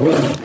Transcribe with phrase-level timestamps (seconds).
[0.00, 0.38] That's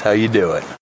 [0.00, 0.62] how you do it.
[0.62, 0.76] All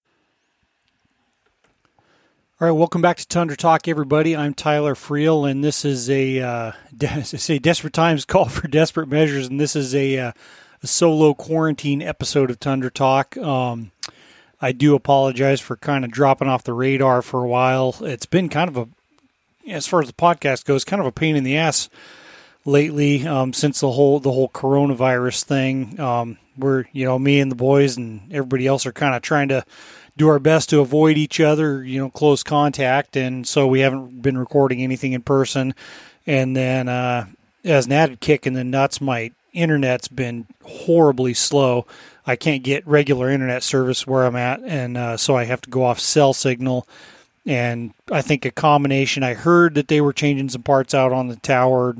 [2.58, 4.36] right, welcome back to Tundra Talk, everybody.
[4.36, 6.72] I'm Tyler Freel, and this is a uh,
[7.22, 10.32] say desperate times call for desperate measures, and this is a, uh,
[10.82, 13.36] a solo quarantine episode of Tundra Talk.
[13.36, 13.92] Um,
[14.60, 17.96] I do apologize for kind of dropping off the radar for a while.
[18.00, 18.88] It's been kind of a,
[19.70, 21.88] as far as the podcast goes, kind of a pain in the ass
[22.64, 25.98] lately um, since the whole the whole coronavirus thing.
[25.98, 29.48] Um, we're you know me and the boys and everybody else are kind of trying
[29.48, 29.64] to
[30.16, 34.20] do our best to avoid each other, you know, close contact, and so we haven't
[34.20, 35.74] been recording anything in person.
[36.26, 37.26] And then uh,
[37.64, 41.86] as an added kick in the nuts, my internet's been horribly slow.
[42.30, 45.70] I can't get regular internet service where I'm at, and uh, so I have to
[45.70, 46.86] go off cell signal.
[47.44, 49.24] And I think a combination.
[49.24, 51.96] I heard that they were changing some parts out on the tower,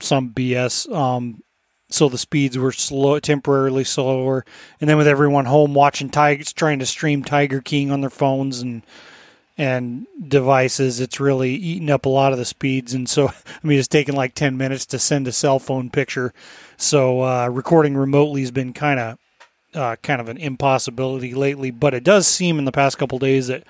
[0.00, 0.92] some BS.
[0.92, 1.44] Um,
[1.88, 4.44] so the speeds were slow, temporarily slower.
[4.80, 8.60] And then with everyone home watching Tigers, trying to stream Tiger King on their phones
[8.60, 8.82] and
[9.58, 12.92] and devices, it's really eating up a lot of the speeds.
[12.92, 13.28] And so,
[13.62, 16.34] I mean, it's taking like ten minutes to send a cell phone picture.
[16.76, 19.18] So uh, recording remotely has been kind of
[19.74, 21.70] uh, kind of an impossibility lately.
[21.70, 23.64] But it does seem in the past couple days that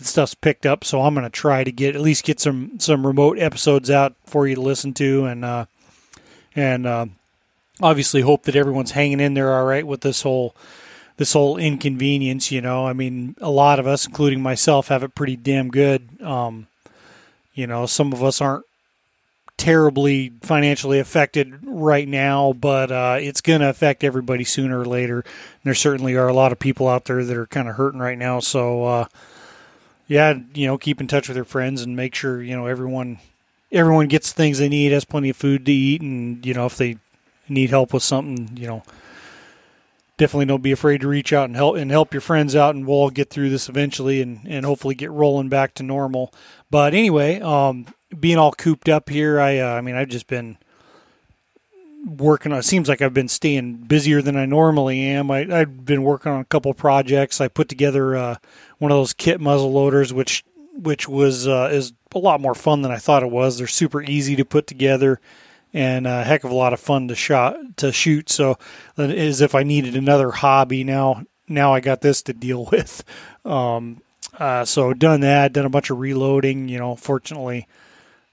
[0.00, 0.84] stuff's picked up.
[0.84, 4.14] So I'm going to try to get at least get some some remote episodes out
[4.24, 5.44] for you to listen to and.
[5.44, 5.66] Uh,
[6.56, 7.06] and uh,
[7.82, 10.54] obviously hope that everyone's hanging in there all right with this whole
[11.16, 12.50] this whole inconvenience.
[12.50, 16.20] You know, I mean, a lot of us, including myself, have it pretty damn good.
[16.22, 16.66] Um,
[17.54, 18.64] you know, some of us aren't
[19.60, 25.20] terribly financially affected right now, but uh, it's going to affect everybody sooner or later.
[25.20, 28.00] And there certainly are a lot of people out there that are kind of hurting
[28.00, 28.40] right now.
[28.40, 29.04] So, uh,
[30.08, 33.18] yeah, you know, keep in touch with your friends and make sure you know everyone
[33.70, 36.78] everyone gets things they need, has plenty of food to eat, and you know if
[36.78, 36.96] they
[37.46, 38.82] need help with something, you know,
[40.16, 42.86] definitely don't be afraid to reach out and help and help your friends out, and
[42.86, 46.32] we'll all get through this eventually, and and hopefully get rolling back to normal.
[46.70, 47.86] But anyway, um,
[48.18, 50.58] being all cooped up here, I uh, I mean I've just been
[52.04, 52.58] working on.
[52.58, 55.30] It seems like I've been staying busier than I normally am.
[55.30, 57.40] I, I've been working on a couple projects.
[57.40, 58.36] I put together uh,
[58.78, 60.44] one of those kit muzzle loaders, which
[60.74, 63.58] which was uh, is a lot more fun than I thought it was.
[63.58, 65.20] They're super easy to put together
[65.72, 68.30] and a heck of a lot of fun to shot to shoot.
[68.30, 68.58] So
[68.96, 71.24] as if I needed another hobby now.
[71.48, 73.04] Now I got this to deal with.
[73.44, 74.02] Um,
[74.38, 75.52] uh, so done that.
[75.52, 76.68] Done a bunch of reloading.
[76.68, 77.66] You know, fortunately,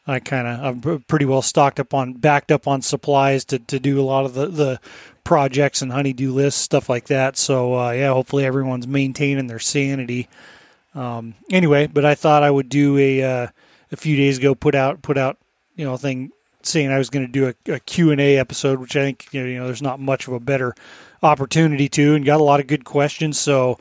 [0.07, 3.79] I kind of I'm pretty well stocked up on backed up on supplies to, to
[3.79, 4.79] do a lot of the, the
[5.23, 7.37] projects and honeydew lists stuff like that.
[7.37, 10.29] So uh, yeah, hopefully everyone's maintaining their sanity.
[10.95, 13.47] Um, anyway, but I thought I would do a uh,
[13.91, 15.37] a few days ago put out put out
[15.75, 16.31] you know thing
[16.63, 19.47] saying I was going to do a, a Q&A episode, which I think you know,
[19.47, 20.75] you know there's not much of a better
[21.23, 23.39] opportunity to, and got a lot of good questions.
[23.39, 23.79] So,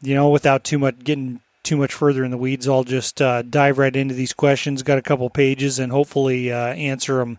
[0.00, 3.42] you know, without too much getting too much further in the weeds, I'll just uh,
[3.42, 4.82] dive right into these questions.
[4.82, 7.38] Got a couple pages, and hopefully uh, answer them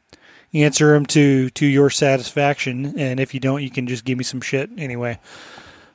[0.53, 2.99] answer them to to your satisfaction.
[2.99, 5.19] And if you don't, you can just give me some shit anyway.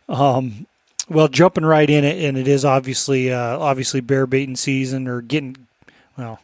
[0.09, 0.66] Um,
[1.09, 5.20] well, jumping right in it, and it is obviously uh, obviously bear baiting season or
[5.20, 5.56] getting
[6.16, 6.41] well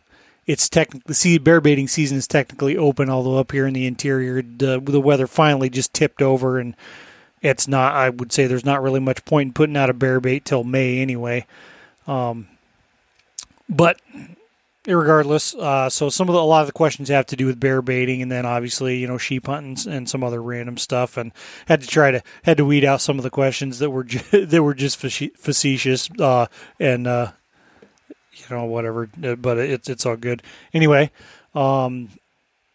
[0.47, 4.43] it's technically see bear baiting season is technically open, although up here in the interior,
[4.43, 6.75] the, the weather finally just tipped over, and
[7.41, 7.95] it's not.
[7.95, 10.65] I would say there's not really much point in putting out a bear bait till
[10.65, 11.47] May anyway.
[12.07, 12.49] Um,
[13.69, 14.01] but
[14.87, 17.61] regardless, uh, so some of the, a lot of the questions have to do with
[17.61, 21.33] bear baiting, and then obviously you know sheep hunting and some other random stuff, and
[21.67, 24.47] had to try to had to weed out some of the questions that were ju-
[24.47, 26.47] that were just facetious uh,
[26.79, 27.33] and uh,
[28.33, 29.09] you know, whatever.
[29.23, 30.43] Uh, but it's it's all good.
[30.73, 31.11] Anyway,
[31.55, 32.09] um,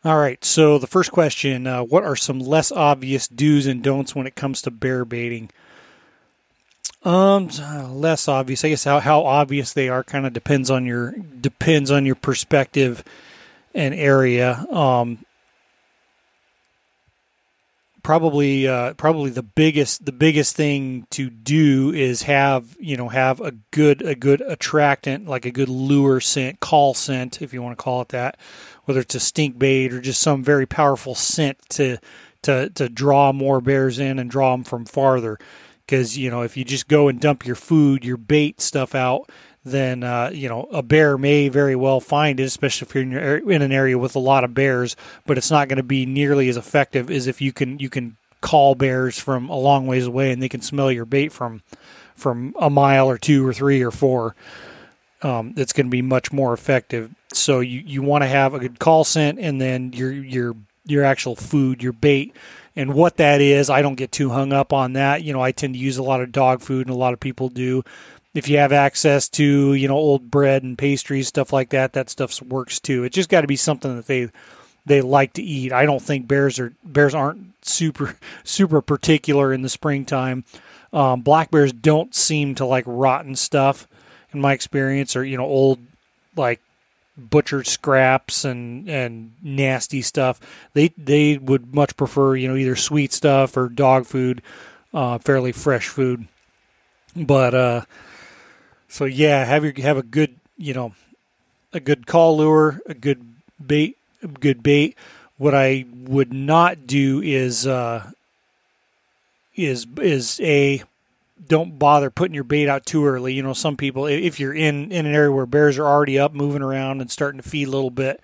[0.03, 0.43] all right.
[0.43, 4.35] So the first question: uh, What are some less obvious do's and don'ts when it
[4.35, 5.49] comes to bear baiting?
[7.07, 7.47] Um,
[8.01, 8.65] less obvious.
[8.65, 12.15] I guess how how obvious they are kind of depends on your depends on your
[12.15, 13.01] perspective
[13.73, 14.65] and area.
[14.69, 15.19] Um,
[18.03, 23.39] probably uh, probably the biggest the biggest thing to do is have you know have
[23.39, 27.77] a good a good attractant like a good lure scent call scent if you want
[27.77, 28.37] to call it that
[28.83, 31.97] whether it's a stink bait or just some very powerful scent to
[32.41, 35.39] to to draw more bears in and draw them from farther
[35.87, 39.27] because you know if you just go and dump your food your bait stuff out
[39.71, 43.51] then uh, you know a bear may very well find it, especially if you're in,
[43.51, 44.95] in an area with a lot of bears.
[45.25, 48.17] But it's not going to be nearly as effective as if you can you can
[48.41, 51.61] call bears from a long ways away, and they can smell your bait from
[52.15, 54.35] from a mile or two or three or four.
[55.21, 57.13] Um, it's going to be much more effective.
[57.33, 60.55] So you, you want to have a good call scent, and then your your
[60.85, 62.33] your actual food, your bait,
[62.77, 63.69] and what that is.
[63.69, 65.23] I don't get too hung up on that.
[65.23, 67.19] You know, I tend to use a lot of dog food, and a lot of
[67.19, 67.83] people do.
[68.33, 72.09] If you have access to you know old bread and pastries, stuff like that, that
[72.09, 73.03] stuff works too.
[73.03, 74.29] It just got to be something that they
[74.85, 75.73] they like to eat.
[75.73, 80.45] I don't think bears are bears aren't super super particular in the springtime.
[80.93, 83.87] Um, black bears don't seem to like rotten stuff,
[84.31, 85.79] in my experience, or you know old
[86.35, 86.61] like
[87.17, 90.39] butchered scraps and and nasty stuff.
[90.73, 94.41] They they would much prefer you know either sweet stuff or dog food,
[94.93, 96.27] uh, fairly fresh food.
[97.15, 97.81] But uh,
[98.87, 100.93] so yeah, have your have a good you know
[101.73, 103.23] a good call lure, a good
[103.65, 104.95] bait, a good bait.
[105.37, 108.11] What I would not do is uh,
[109.55, 110.83] is is a
[111.45, 113.33] don't bother putting your bait out too early.
[113.33, 116.33] You know, some people, if you're in, in an area where bears are already up,
[116.33, 118.21] moving around and starting to feed a little bit,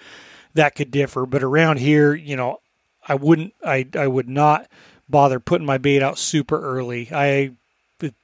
[0.53, 1.25] that could differ.
[1.25, 2.59] But around here, you know,
[3.07, 4.67] I wouldn't, I, I would not
[5.09, 7.09] bother putting my bait out super early.
[7.11, 7.51] I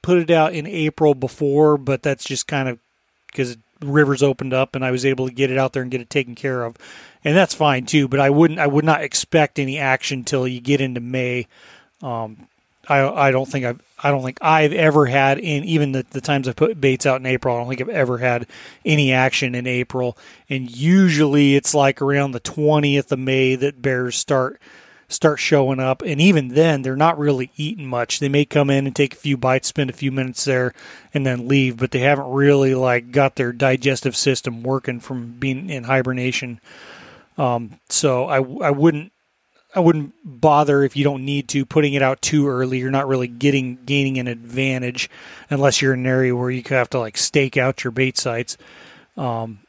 [0.02, 2.78] put it out in April before, but that's just kind of
[3.26, 6.00] because rivers opened up and I was able to get it out there and get
[6.00, 6.76] it taken care of.
[7.24, 10.60] And that's fine too, but I wouldn't, I would not expect any action till you
[10.60, 11.46] get into May.
[12.02, 12.48] Um,
[12.90, 16.20] I, I don't think I've I don't think I've ever had in even the, the
[16.20, 17.54] times I put baits out in April.
[17.54, 18.46] I don't think I've ever had
[18.84, 20.18] any action in April.
[20.48, 24.60] And usually it's like around the twentieth of May that bears start
[25.08, 26.02] start showing up.
[26.02, 28.18] And even then, they're not really eating much.
[28.18, 30.72] They may come in and take a few bites, spend a few minutes there,
[31.12, 31.76] and then leave.
[31.76, 36.60] But they haven't really like got their digestive system working from being in hibernation.
[37.38, 39.12] Um, so I I wouldn't
[39.74, 42.78] I wouldn't bother if you don't need to putting it out too early.
[42.78, 45.08] You're not really getting gaining an advantage
[45.48, 48.56] unless you're in an area where you have to like stake out your bait sites.
[49.16, 49.60] Um,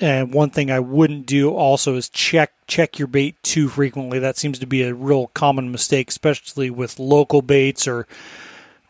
[0.00, 4.18] and one thing I wouldn't do also is check check your bait too frequently.
[4.18, 8.06] That seems to be a real common mistake, especially with local baits or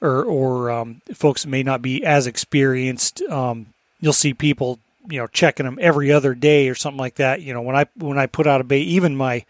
[0.00, 3.20] or or um, folks that may not be as experienced.
[3.22, 3.66] Um,
[4.00, 4.78] you'll see people
[5.08, 7.42] you know checking them every other day or something like that.
[7.42, 9.44] You know when I when I put out a bait, even my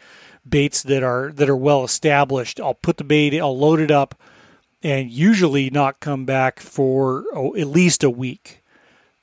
[0.49, 2.61] baits that are that are well established.
[2.61, 4.15] I'll put the bait, I'll load it up,
[4.83, 8.63] and usually not come back for oh, at least a week.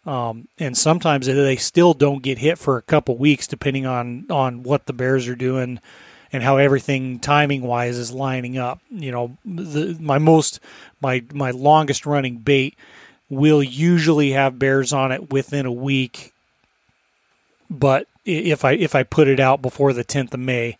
[0.05, 4.63] Um, and sometimes they still don't get hit for a couple weeks, depending on on
[4.63, 5.79] what the bears are doing
[6.31, 8.79] and how everything timing wise is lining up.
[8.89, 10.59] You know, the, my most
[11.01, 12.75] my my longest running bait
[13.29, 16.33] will usually have bears on it within a week,
[17.69, 20.77] but if I if I put it out before the 10th of May,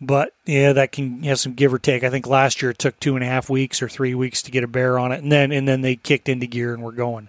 [0.00, 2.04] but yeah, that can have some give or take.
[2.04, 4.50] I think last year it took two and a half weeks or three weeks to
[4.50, 6.92] get a bear on it, and then and then they kicked into gear and we're
[6.92, 7.28] going.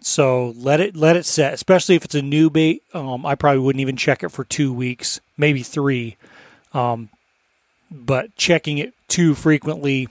[0.00, 2.82] So let it let it set, especially if it's a new bait.
[2.94, 6.16] Um, I probably wouldn't even check it for two weeks, maybe three.
[6.72, 7.08] Um,
[7.90, 10.08] but checking it too frequently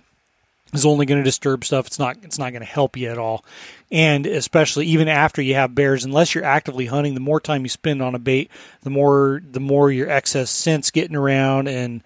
[0.75, 1.88] is only going to disturb stuff.
[1.88, 3.44] It's not it's not going to help you at all.
[3.92, 7.69] And especially even after you have bears, unless you're actively hunting, the more time you
[7.69, 8.50] spend on a bait,
[8.81, 12.04] the more the more your excess scents getting around and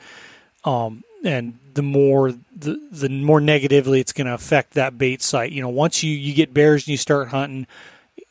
[0.65, 5.51] um and the more the the more negatively it's going to affect that bait site.
[5.51, 7.67] You know, once you you get bears and you start hunting,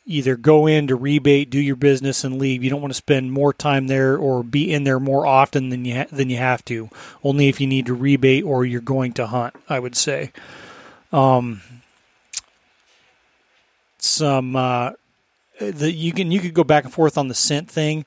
[0.09, 2.65] either go in to rebate, do your business, and leave.
[2.65, 5.85] You don't want to spend more time there or be in there more often than
[5.85, 6.89] you ha- than you have to.
[7.23, 10.33] Only if you need to rebate or you're going to hunt, I would say.
[11.13, 11.61] Um,
[13.99, 14.93] some uh,
[15.61, 18.07] the you can you could go back and forth on the scent thing.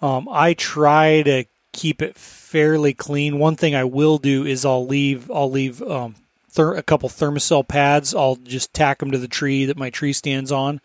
[0.00, 3.38] Um, I try to keep it fairly clean.
[3.38, 6.14] One thing I will do is I'll leave I'll leave um,
[6.48, 8.14] ther- a couple Thermacell pads.
[8.14, 10.80] I'll just tack them to the tree that my tree stands on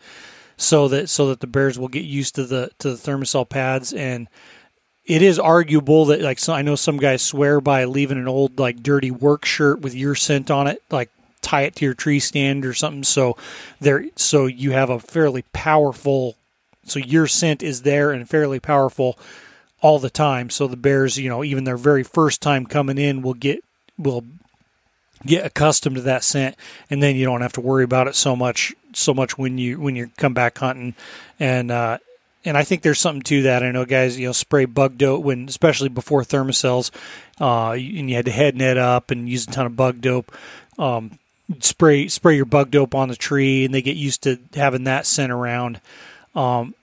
[0.60, 3.92] so that so that the bears will get used to the to the Thermacell pads.
[3.94, 4.28] And
[5.06, 8.58] it is arguable that like so I know some guys swear by leaving an old
[8.58, 12.20] like dirty work shirt with your scent on it like tie it to your tree
[12.20, 13.04] stand or something.
[13.04, 13.38] So
[13.80, 16.36] there so you have a fairly powerful
[16.84, 19.18] so your scent is there and fairly powerful
[19.80, 20.50] all the time.
[20.50, 23.64] So the bears you know even their very first time coming in will get
[23.96, 24.24] will
[25.26, 26.56] get accustomed to that scent
[26.88, 29.78] and then you don't have to worry about it so much so much when you
[29.80, 30.94] when you come back hunting
[31.38, 31.98] and uh
[32.44, 33.62] and I think there's something to that.
[33.62, 36.90] I know guys, you know, spray bug dope when, especially before Thermacells,
[37.40, 40.32] uh, and you had to head net up and use a ton of bug dope.
[40.78, 41.18] Um,
[41.60, 45.06] spray spray your bug dope on the tree, and they get used to having that
[45.06, 45.80] scent around.
[46.34, 46.74] Um,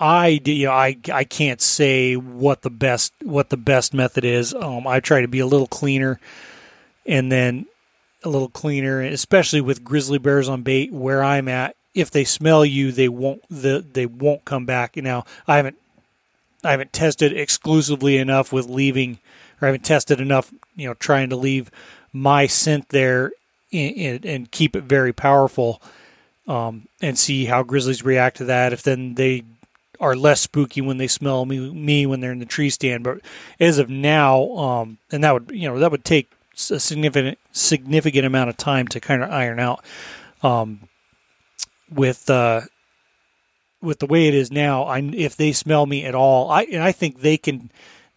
[0.00, 4.54] I you know I I can't say what the best what the best method is.
[4.54, 6.18] Um, I try to be a little cleaner
[7.06, 7.66] and then
[8.24, 11.76] a little cleaner, especially with grizzly bears on bait where I'm at.
[11.94, 14.96] If they smell you, they won't the they won't come back.
[14.96, 15.76] Now I haven't
[16.64, 19.18] I haven't tested exclusively enough with leaving,
[19.60, 21.70] or I haven't tested enough, you know, trying to leave
[22.12, 23.32] my scent there
[23.70, 25.82] in, and keep it very powerful,
[26.46, 28.72] um, and see how grizzlies react to that.
[28.72, 29.44] If then they
[30.00, 33.04] are less spooky when they smell me, me when they're in the tree stand.
[33.04, 33.20] But
[33.60, 36.30] as of now, um, and that would you know that would take
[36.70, 39.84] a significant significant amount of time to kind of iron out.
[40.42, 40.88] Um,
[41.90, 42.62] with uh,
[43.80, 46.82] with the way it is now, I if they smell me at all, I and
[46.82, 47.70] I think they can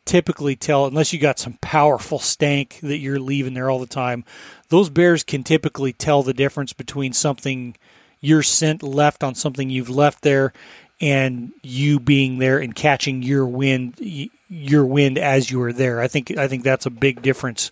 [0.05, 4.23] typically tell unless you got some powerful stank that you're leaving there all the time.
[4.69, 7.75] Those bears can typically tell the difference between something
[8.21, 10.53] your scent left on something you've left there
[11.01, 13.99] and you being there and catching your wind
[14.47, 15.99] your wind as you are there.
[15.99, 17.71] I think I think that's a big difference.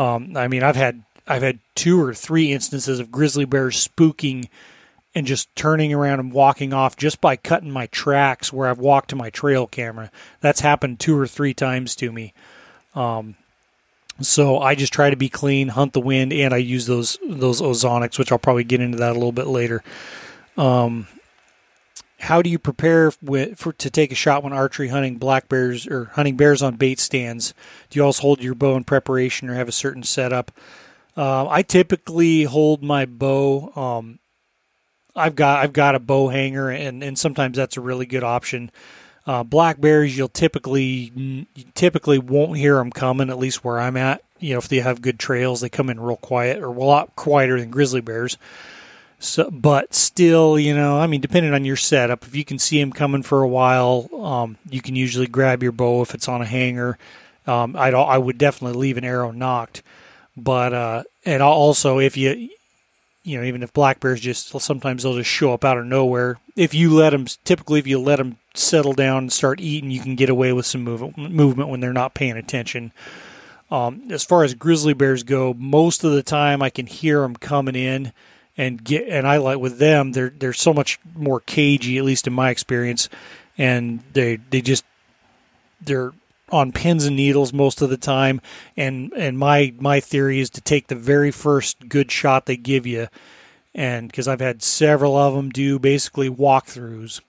[0.00, 4.48] Um, I mean, I've had I've had two or three instances of grizzly bears spooking
[5.14, 9.10] and just turning around and walking off just by cutting my tracks where I've walked
[9.10, 10.10] to my trail camera.
[10.40, 12.32] That's happened two or three times to me.
[12.94, 13.34] Um,
[14.22, 17.60] so I just try to be clean, hunt the wind, and I use those those
[17.60, 19.82] ozonics, which I'll probably get into that a little bit later.
[20.56, 21.08] Um,
[22.20, 25.86] how do you prepare with, for to take a shot when archery hunting black bears
[25.86, 27.54] or hunting bears on bait stands?
[27.88, 30.52] Do you also hold your bow in preparation or have a certain setup?
[31.16, 34.20] Uh, I typically hold my bow um,
[35.16, 38.70] I've got I've got a bow hanger, and and sometimes that's a really good option.
[39.26, 43.30] Uh, black bears, you'll typically you typically won't hear them coming.
[43.30, 46.00] At least where I'm at, you know, if they have good trails, they come in
[46.00, 48.38] real quiet or a lot quieter than grizzly bears.
[49.22, 52.80] So, but still, you know, I mean, depending on your setup, if you can see
[52.80, 56.40] them coming for a while, um, you can usually grab your bow if it's on
[56.40, 56.96] a hanger.
[57.46, 59.82] Um, I'd I would definitely leave an arrow nocked,
[60.38, 62.48] but uh, and also if you
[63.22, 66.38] you know, even if black bears just sometimes they'll just show up out of nowhere.
[66.56, 70.00] If you let them, typically, if you let them settle down and start eating, you
[70.00, 72.92] can get away with some movement movement when they're not paying attention.
[73.70, 77.36] Um, as far as grizzly bears go, most of the time I can hear them
[77.36, 78.12] coming in
[78.56, 82.26] and get, and I like with them, they're they're so much more cagey, at least
[82.26, 83.08] in my experience,
[83.56, 84.84] and they they just
[85.80, 86.12] they're
[86.50, 88.40] on pins and needles most of the time.
[88.76, 92.86] And and my my theory is to take the very first good shot they give
[92.86, 93.08] you,
[93.74, 97.20] and because I've had several of them do basically walkthroughs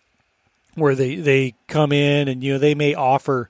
[0.76, 3.50] where they they come in and you know they may offer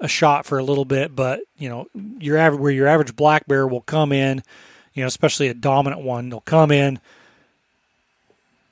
[0.00, 1.86] a shot for a little bit, but you know
[2.18, 4.42] your average where your average black bear will come in,
[4.94, 7.00] you know especially a dominant one, they'll come in,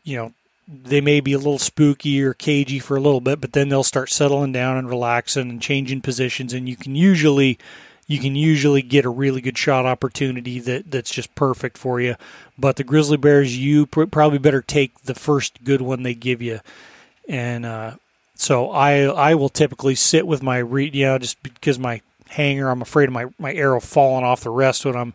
[0.04, 0.32] you know
[0.68, 3.82] they may be a little spooky or cagey for a little bit, but then they'll
[3.82, 7.58] start settling down and relaxing and changing positions, and you can usually
[8.06, 12.16] you can usually get a really good shot opportunity that that's just perfect for you.
[12.58, 16.40] But the grizzly bears, you pr- probably better take the first good one they give
[16.40, 16.60] you,
[17.28, 17.92] and uh,
[18.34, 22.70] so I I will typically sit with my re- you know just because my hanger
[22.70, 25.14] I'm afraid of my my arrow falling off the rest when I'm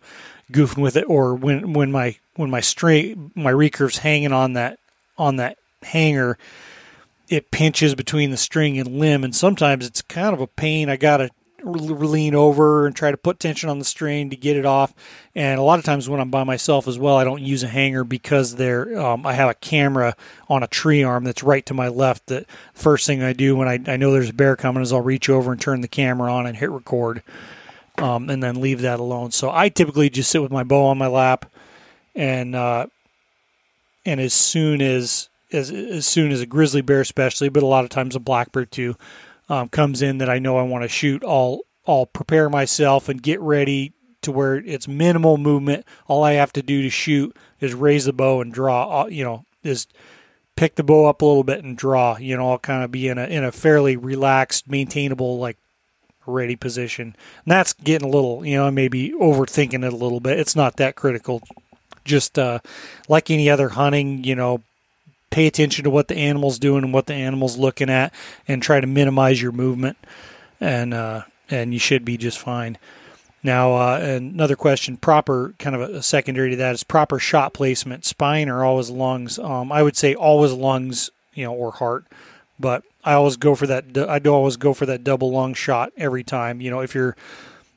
[0.52, 4.80] goofing with it or when when my when my string my recurve's hanging on that
[5.18, 6.38] on that hanger,
[7.30, 10.90] it pinches between the string and limb, and sometimes it's kind of a pain.
[10.90, 11.30] I gotta
[11.64, 14.94] lean over and try to put tension on the string to get it off.
[15.36, 17.68] And a lot of times when I'm by myself as well, I don't use a
[17.68, 20.16] hanger because there um, I have a camera
[20.48, 22.28] on a tree arm that's right to my left.
[22.28, 25.02] That first thing I do when I, I know there's a bear coming is I'll
[25.02, 27.24] reach over and turn the camera on and hit record,
[27.98, 29.32] um, and then leave that alone.
[29.32, 31.52] So I typically just sit with my bow on my lap
[32.16, 32.88] and uh,
[34.06, 37.84] and as soon as as as soon as a grizzly bear, especially, but a lot
[37.84, 38.96] of times a black bear too,
[39.50, 43.22] um, comes in that I know I want to shoot, I'll I'll prepare myself and
[43.22, 45.86] get ready to where it's minimal movement.
[46.08, 49.04] All I have to do to shoot is raise the bow and draw.
[49.04, 49.88] Uh, you know, is
[50.56, 52.18] pick the bow up a little bit and draw.
[52.18, 55.58] You know, I'll kind of be in a in a fairly relaxed, maintainable, like
[56.28, 57.16] ready position.
[57.46, 60.40] And that's getting a little, you know, maybe overthinking it a little bit.
[60.40, 61.42] It's not that critical
[62.08, 62.60] just uh,
[63.08, 64.64] like any other hunting, you know,
[65.30, 68.14] pay attention to what the animal's doing and what the animal's looking at,
[68.48, 69.98] and try to minimize your movement,
[70.60, 72.78] and uh, and you should be just fine.
[73.44, 78.04] Now, uh, another question, proper kind of a, secondary to that is proper shot placement,
[78.04, 79.38] spine or always lungs.
[79.38, 82.06] Um, I would say always lungs, you know, or heart,
[82.60, 83.98] but I always go for that.
[83.98, 86.60] I do always go for that double lung shot every time.
[86.60, 87.16] You know, if you're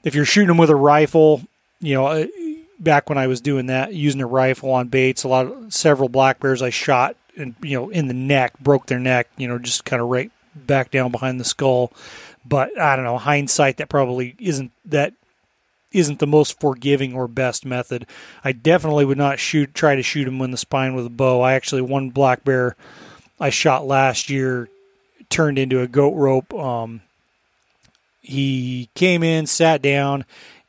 [0.02, 1.42] if you're shooting them with a rifle,
[1.78, 2.26] you know,
[2.80, 6.08] back when I was doing that, using a rifle on baits, a lot of several
[6.08, 9.56] black bears I shot and you know in the neck, broke their neck, you know,
[9.56, 11.92] just kind of right back down behind the skull.
[12.44, 15.12] But I don't know, hindsight that probably isn't that
[15.92, 18.04] isn't the most forgiving or best method.
[18.42, 21.40] I definitely would not shoot try to shoot him in the spine with a bow.
[21.40, 22.74] I actually one black bear
[23.38, 24.68] I shot last year
[25.30, 26.52] turned into a goat rope.
[26.52, 27.00] Um,
[28.20, 30.24] he came in, sat down,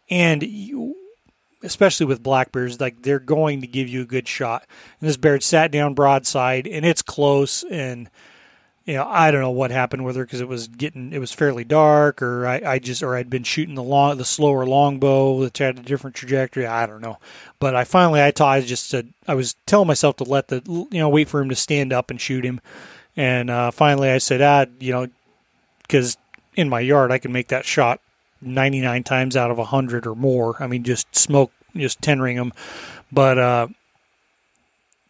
[0.09, 0.95] and you,
[1.63, 4.65] especially with black bears, like they're going to give you a good shot.
[4.99, 7.63] And this bear sat down broadside, and it's close.
[7.63, 8.09] And
[8.85, 11.31] you know, I don't know what happened with her because it was getting, it was
[11.31, 15.41] fairly dark, or I, I just, or I'd been shooting the long, the slower longbow
[15.41, 16.65] that had a different trajectory.
[16.65, 17.19] I don't know,
[17.59, 20.99] but I finally, I, I just said, I was telling myself to let the, you
[20.99, 22.59] know, wait for him to stand up and shoot him.
[23.21, 25.07] And uh, finally, I said, ah, you know,
[25.83, 26.17] because
[26.55, 28.01] in my yard, I can make that shot
[28.41, 30.55] 99 times out of 100 or more.
[30.59, 32.51] I mean, just smoke, just 10 ring them.
[33.11, 33.67] But uh,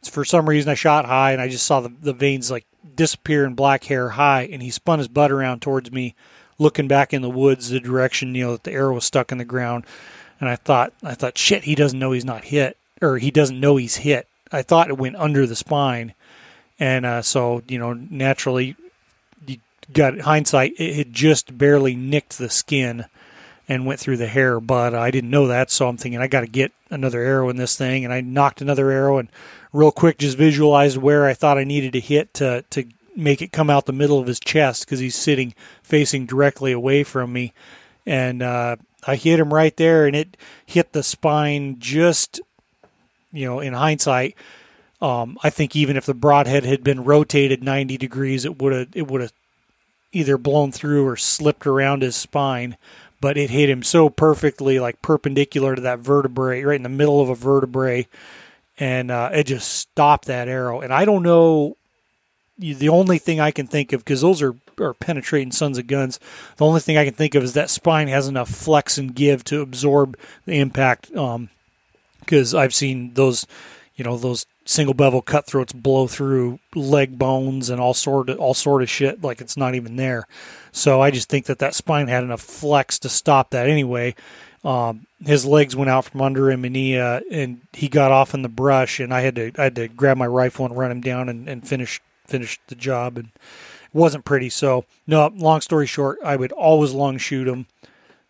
[0.04, 2.66] for some reason, I shot high and I just saw the, the vanes like
[2.98, 4.42] disappear in black hair high.
[4.52, 6.14] And he spun his butt around towards me,
[6.60, 9.38] looking back in the woods, the direction, you know, that the arrow was stuck in
[9.38, 9.86] the ground.
[10.42, 13.62] And I thought, I thought, shit, he doesn't know he's not hit, or he doesn't
[13.62, 14.28] know he's hit.
[14.52, 16.14] I thought it went under the spine.
[16.82, 18.76] And uh, so, you know, naturally,
[19.46, 19.58] you
[19.94, 23.06] got hindsight, it just barely nicked the skin
[23.70, 25.70] and went through the hair, but I didn't know that.
[25.70, 28.04] So I'm thinking, I got to get another arrow in this thing.
[28.04, 29.30] And I nocked another arrow and
[29.72, 32.86] real quick just visualized where I thought I needed to hit to, to
[33.16, 37.04] make it come out the middle of his chest because he's sitting facing directly away
[37.04, 37.54] from me.
[38.08, 40.36] And uh, I hit him right there, and it
[40.66, 42.42] hit the spine just,
[43.32, 44.36] you know, in hindsight,
[45.02, 48.88] um, I think even if the broadhead had been rotated 90 degrees, it would have
[48.94, 49.34] it would have
[50.12, 52.78] either blown through or slipped around his spine.
[53.20, 57.22] But it hit him so perfectly, like perpendicular to that vertebrae, right in the middle
[57.22, 58.08] of a vertebrae,
[58.80, 60.82] and uh, it just stopped that arrow.
[60.82, 61.78] And I don't know.
[62.58, 66.20] The only thing I can think of, because those are, are penetrating sons of guns,
[66.58, 69.44] the only thing I can think of is that spine has enough flex and give
[69.46, 71.10] to absorb the impact.
[71.10, 73.48] Because um, I've seen those,
[73.96, 78.54] you know, those single bevel cutthroats blow through leg bones and all sort of all
[78.54, 80.28] sort of shit like it's not even there.
[80.72, 84.16] So I just think that that spine had enough flex to stop that anyway.
[84.64, 88.34] Um, his legs went out from under him and he uh, and he got off
[88.34, 90.92] in the brush and I had to I had to grab my rifle and run
[90.92, 94.50] him down and, and finish finish the job and it wasn't pretty.
[94.50, 97.66] So no, long story short, I would always long shoot him.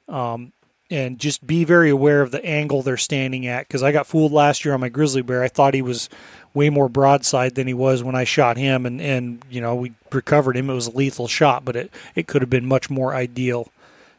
[0.08, 0.54] Um,
[0.92, 4.34] and just be very aware of the angle they're standing at because I got fooled
[4.34, 5.42] last year on my grizzly bear.
[5.42, 6.10] I thought he was
[6.54, 9.94] way more broadside than he was when I shot him, and and you know we
[10.12, 10.70] recovered him.
[10.70, 13.70] It was a lethal shot, but it it could have been much more ideal.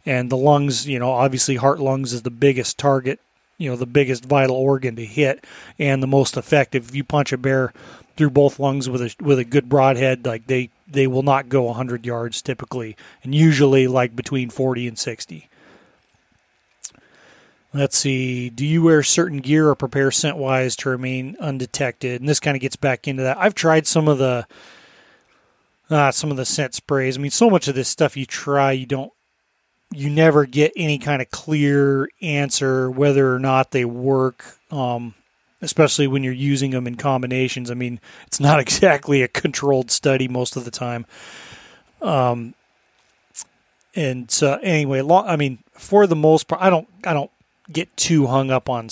[0.04, 3.20] And the lungs, you know, obviously heart lungs is the biggest target,
[3.58, 5.44] you know, the biggest vital organ to hit
[5.78, 6.88] and the most effective.
[6.88, 7.72] If you punch a bear
[8.16, 11.64] through both lungs with a with a good broadhead, like they they will not go
[11.64, 15.48] 100 yards typically, and usually like between 40 and 60.
[17.74, 18.50] Let's see.
[18.50, 22.20] Do you wear certain gear or prepare scent wise to remain undetected?
[22.20, 23.38] And this kind of gets back into that.
[23.38, 24.46] I've tried some of the
[25.88, 27.16] uh, some of the scent sprays.
[27.16, 29.12] I mean, so much of this stuff you try, you don't,
[29.90, 34.58] you never get any kind of clear answer whether or not they work.
[34.70, 35.14] Um,
[35.62, 37.70] especially when you're using them in combinations.
[37.70, 41.06] I mean, it's not exactly a controlled study most of the time.
[42.02, 42.54] Um,
[43.94, 47.30] and so anyway, long, I mean, for the most part, I don't, I don't
[47.70, 48.88] get too hung up on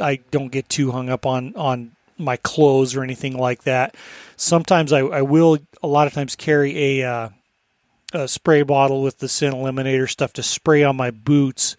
[0.00, 3.94] I don't get too hung up on on my clothes or anything like that.
[4.36, 7.28] Sometimes I, I will a lot of times carry a, uh,
[8.12, 11.76] a spray bottle with the scent eliminator stuff to spray on my boots.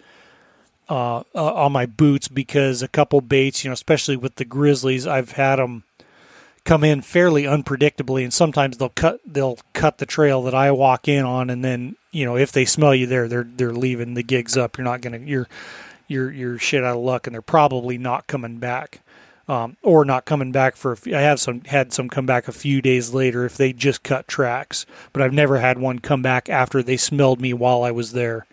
[0.87, 5.07] Uh, uh, on my boots because a couple baits, you know, especially with the grizzlies,
[5.07, 5.83] I've had them
[6.63, 11.07] come in fairly unpredictably, and sometimes they'll cut they'll cut the trail that I walk
[11.07, 14.21] in on, and then you know if they smell you there, they're they're leaving the
[14.21, 14.77] gigs up.
[14.77, 15.47] You're not gonna you're
[16.07, 19.01] you're you're shit out of luck, and they're probably not coming back,
[19.47, 20.97] um, or not coming back for.
[21.07, 24.27] I have some had some come back a few days later if they just cut
[24.27, 28.11] tracks, but I've never had one come back after they smelled me while I was
[28.11, 28.45] there.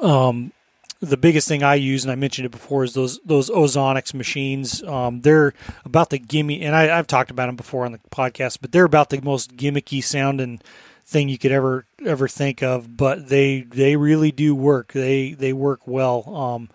[0.00, 0.52] Um,
[1.00, 4.82] the biggest thing I use, and I mentioned it before, is those those Ozonics machines.
[4.82, 8.58] Um, they're about the gimme, and I, have talked about them before on the podcast,
[8.60, 10.60] but they're about the most gimmicky sounding
[11.08, 14.92] thing you could ever ever think of, but they they really do work.
[14.92, 16.28] They they work well.
[16.34, 16.68] Um,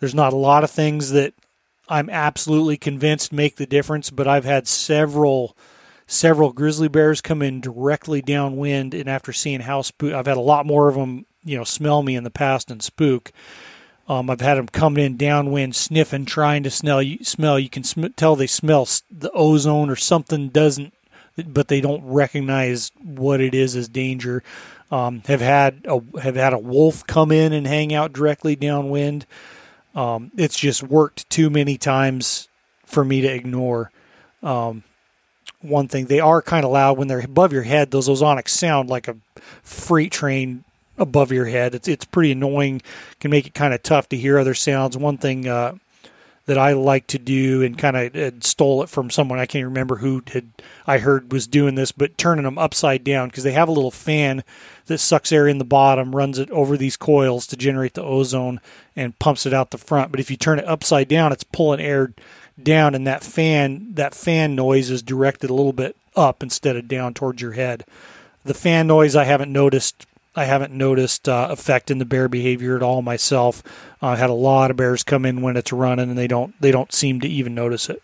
[0.00, 1.34] there's not a lot of things that
[1.88, 5.54] I'm absolutely convinced make the difference, but I've had several
[6.06, 10.40] several grizzly bears come in directly downwind, and after seeing how spook, I've had a
[10.40, 13.32] lot more of them, you know, smell me in the past and spook.
[14.08, 17.02] Um, I've had them coming in downwind, sniffing, trying to smell.
[17.02, 17.58] You smell.
[17.58, 20.94] You can sm- tell they smell the ozone or something doesn't
[21.46, 24.42] but they don't recognize what it is as danger.
[24.90, 29.26] Um, have had a, have had a wolf come in and hang out directly downwind.
[29.94, 32.48] Um, it's just worked too many times
[32.86, 33.90] for me to ignore.
[34.42, 34.84] Um,
[35.60, 37.90] one thing they are kind of loud when they're above your head.
[37.90, 39.16] Those ozonics sound like a
[39.62, 40.64] freight train
[40.96, 41.74] above your head.
[41.74, 42.80] It's it's pretty annoying.
[43.20, 44.96] Can make it kind of tough to hear other sounds.
[44.96, 45.74] One thing uh,
[46.48, 49.66] that I like to do and kind of uh, stole it from someone I can't
[49.66, 50.48] remember who had
[50.86, 53.90] I heard was doing this, but turning them upside down because they have a little
[53.90, 54.42] fan
[54.86, 58.62] that sucks air in the bottom, runs it over these coils to generate the ozone,
[58.96, 60.10] and pumps it out the front.
[60.10, 62.14] But if you turn it upside down, it's pulling air
[62.60, 66.88] down, and that fan that fan noise is directed a little bit up instead of
[66.88, 67.84] down towards your head.
[68.44, 70.06] The fan noise I haven't noticed
[70.38, 73.60] I haven't noticed uh, effect in the bear behavior at all myself.
[74.00, 76.54] I uh, had a lot of bears come in when it's running, and they don't
[76.60, 78.00] they don't seem to even notice it.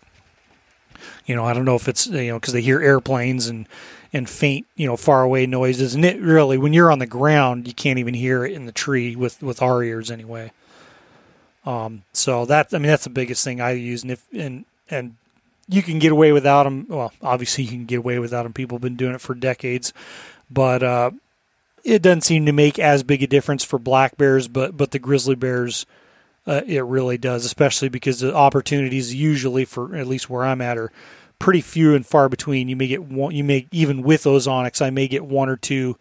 [1.25, 3.69] You know, I don't know if it's you know because they hear airplanes and
[4.11, 7.67] and faint you know far away noises, and it really when you're on the ground
[7.67, 10.51] you can't even hear it in the tree with with our ears anyway.
[11.65, 15.15] Um, so that I mean that's the biggest thing I use, and if and and
[15.69, 16.85] you can get away without them.
[16.89, 18.51] Well, obviously you can get away without them.
[18.51, 19.93] People have been doing it for decades,
[20.51, 21.11] but uh,
[21.85, 24.99] it doesn't seem to make as big a difference for black bears, but but the
[24.99, 25.85] grizzly bears,
[26.47, 30.79] uh, it really does, especially because the opportunities usually for at least where I'm at
[30.79, 30.91] are
[31.37, 32.67] pretty few and far between.
[32.67, 35.95] You may get one, you may even with ozonics, I may get one or two,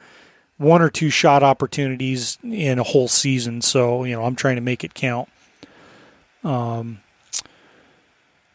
[0.56, 3.60] one or two shot opportunities in a whole season.
[3.60, 5.28] So you know, I'm trying to make it count.
[6.42, 7.00] Um,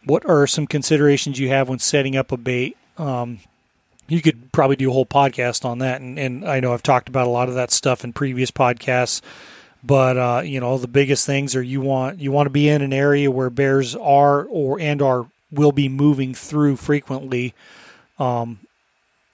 [0.03, 2.75] what are some considerations you have when setting up a bait?
[2.97, 3.39] Um,
[4.09, 6.01] you could probably do a whole podcast on that.
[6.01, 9.21] And, and I know I've talked about a lot of that stuff in previous podcasts.
[9.83, 12.81] But uh, you know, the biggest things are you want you want to be in
[12.81, 17.53] an area where bears are or and are will be moving through frequently.
[18.17, 18.59] Um,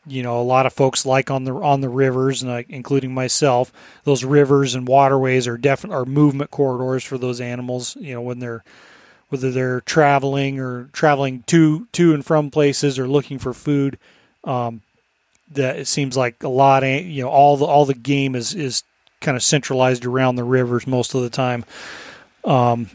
[0.08, 3.14] you know, a lot of folks like on the on the rivers, and uh, including
[3.14, 7.96] myself, those rivers and waterways are definitely are movement corridors for those animals.
[7.96, 8.64] You know, when they're
[9.30, 13.98] whether they're traveling or traveling to to and from places or looking for food,
[14.46, 14.82] um,
[15.52, 18.54] that it seems like a lot of you know all the all the game is
[18.54, 18.84] is
[19.22, 21.66] kind of centralized around the rivers most of the time.
[22.44, 22.90] Um,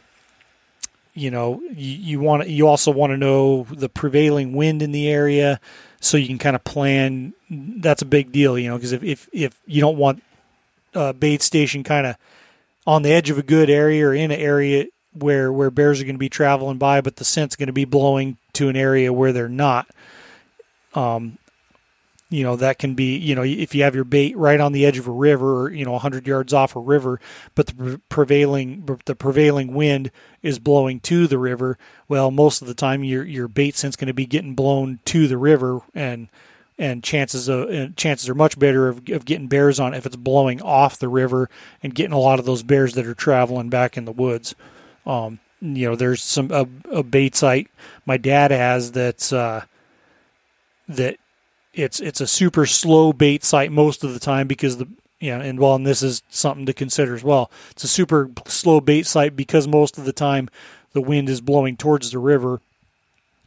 [1.15, 5.09] you know, you, you want you also want to know the prevailing wind in the
[5.09, 5.61] area,
[6.01, 7.35] so you can kind of plan.
[7.51, 10.23] That's a big deal, you know, because if, if if you don't want
[10.95, 12.17] a bait station kind of
[12.87, 16.05] on the edge of a good area or in an area where where bears are
[16.05, 19.13] going to be traveling by, but the scent's going to be blowing to an area
[19.13, 19.89] where they're not.
[20.95, 21.39] Um,
[22.31, 24.87] you know that can be you know if you have your bait right on the
[24.87, 27.21] edge of a river or you know 100 yards off a river
[27.57, 31.77] but the prevailing the prevailing wind is blowing to the river
[32.09, 35.27] well most of the time your your bait scent's going to be getting blown to
[35.27, 36.29] the river and
[36.79, 40.63] and chances of chances are much better of, of getting bears on if it's blowing
[40.63, 41.51] off the river
[41.83, 44.55] and getting a lot of those bears that are traveling back in the woods.
[45.05, 47.69] Um, you know there's some a, a bait site
[48.07, 49.65] my dad has that's uh,
[50.97, 51.17] that
[51.73, 54.89] it's it's a super slow bait site most of the time because the
[55.21, 57.51] you know, and well, and this is something to consider as well.
[57.73, 60.49] It's a super slow bait site because most of the time
[60.93, 62.61] the wind is blowing towards the river.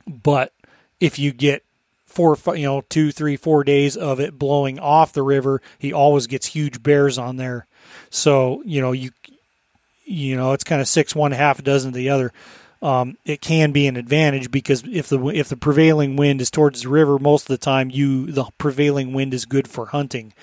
[0.07, 0.53] But
[0.99, 1.63] if you get
[2.05, 6.27] four, you know, two, three, four days of it blowing off the river, he always
[6.27, 7.65] gets huge bears on there.
[8.11, 9.09] So you know, you
[10.05, 12.31] you know, it's kind of six one, half a dozen the other
[12.83, 16.81] um, it can be an advantage because if the if the prevailing wind is towards
[16.81, 20.33] the river, most of the time you the prevailing wind is good for hunting.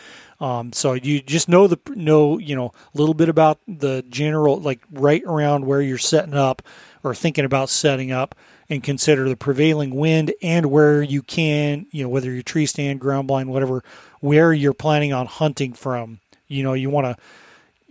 [0.40, 4.59] Um, so you just know the know you know a little bit about the general
[4.59, 6.62] like right around where you're setting up
[7.05, 8.35] or thinking about setting up
[8.70, 13.00] and consider the prevailing wind and where you can you know whether you're tree stand
[13.00, 13.85] ground blind whatever
[14.20, 17.22] where you're planning on hunting from you know you want to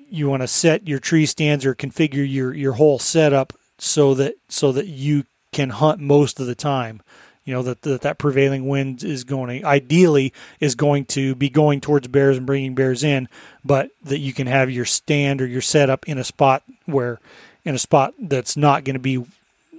[0.09, 4.35] you want to set your tree stands or configure your your whole setup so that
[4.47, 7.01] so that you can hunt most of the time.
[7.45, 11.81] You know that that, that prevailing wind is going ideally is going to be going
[11.81, 13.27] towards bears and bringing bears in,
[13.65, 17.19] but that you can have your stand or your setup in a spot where
[17.65, 19.23] in a spot that's not going to be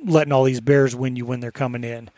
[0.05, 2.11] letting all these bears win you when they're coming in.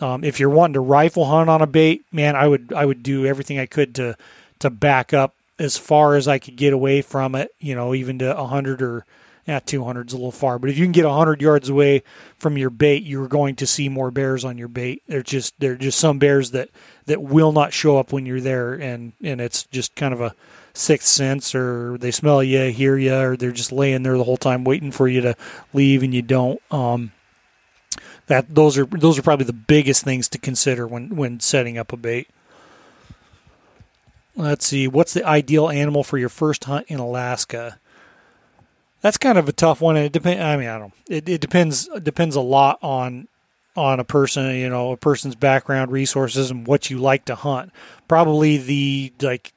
[0.00, 3.02] Um, if you're wanting to rifle hunt on a bait, man, I would I would
[3.02, 4.16] do everything I could to
[4.60, 7.50] to back up as far as I could get away from it.
[7.58, 9.04] You know, even to hundred or
[9.46, 12.02] yeah, 200 is a little far, but if you can get 100 yards away
[12.36, 15.02] from your bait, you're going to see more bears on your bait.
[15.06, 16.70] There's just there's just some bears that
[17.06, 20.34] that will not show up when you're there, and and it's just kind of a
[20.74, 24.36] sixth sense, or they smell you, hear you, or they're just laying there the whole
[24.36, 25.36] time waiting for you to
[25.72, 26.60] leave, and you don't.
[26.72, 27.12] Um,
[28.26, 31.92] that those are those are probably the biggest things to consider when when setting up
[31.92, 32.28] a bait.
[34.34, 34.88] let's see.
[34.88, 37.78] What's the ideal animal for your first hunt in Alaska?
[39.00, 39.96] That's kind of a tough one.
[39.96, 40.42] It depends.
[40.42, 40.92] I mean, I don't.
[41.08, 41.88] It, it depends.
[42.02, 43.28] Depends a lot on
[43.76, 44.54] on a person.
[44.56, 47.72] You know, a person's background, resources, and what you like to hunt.
[48.08, 49.52] Probably the like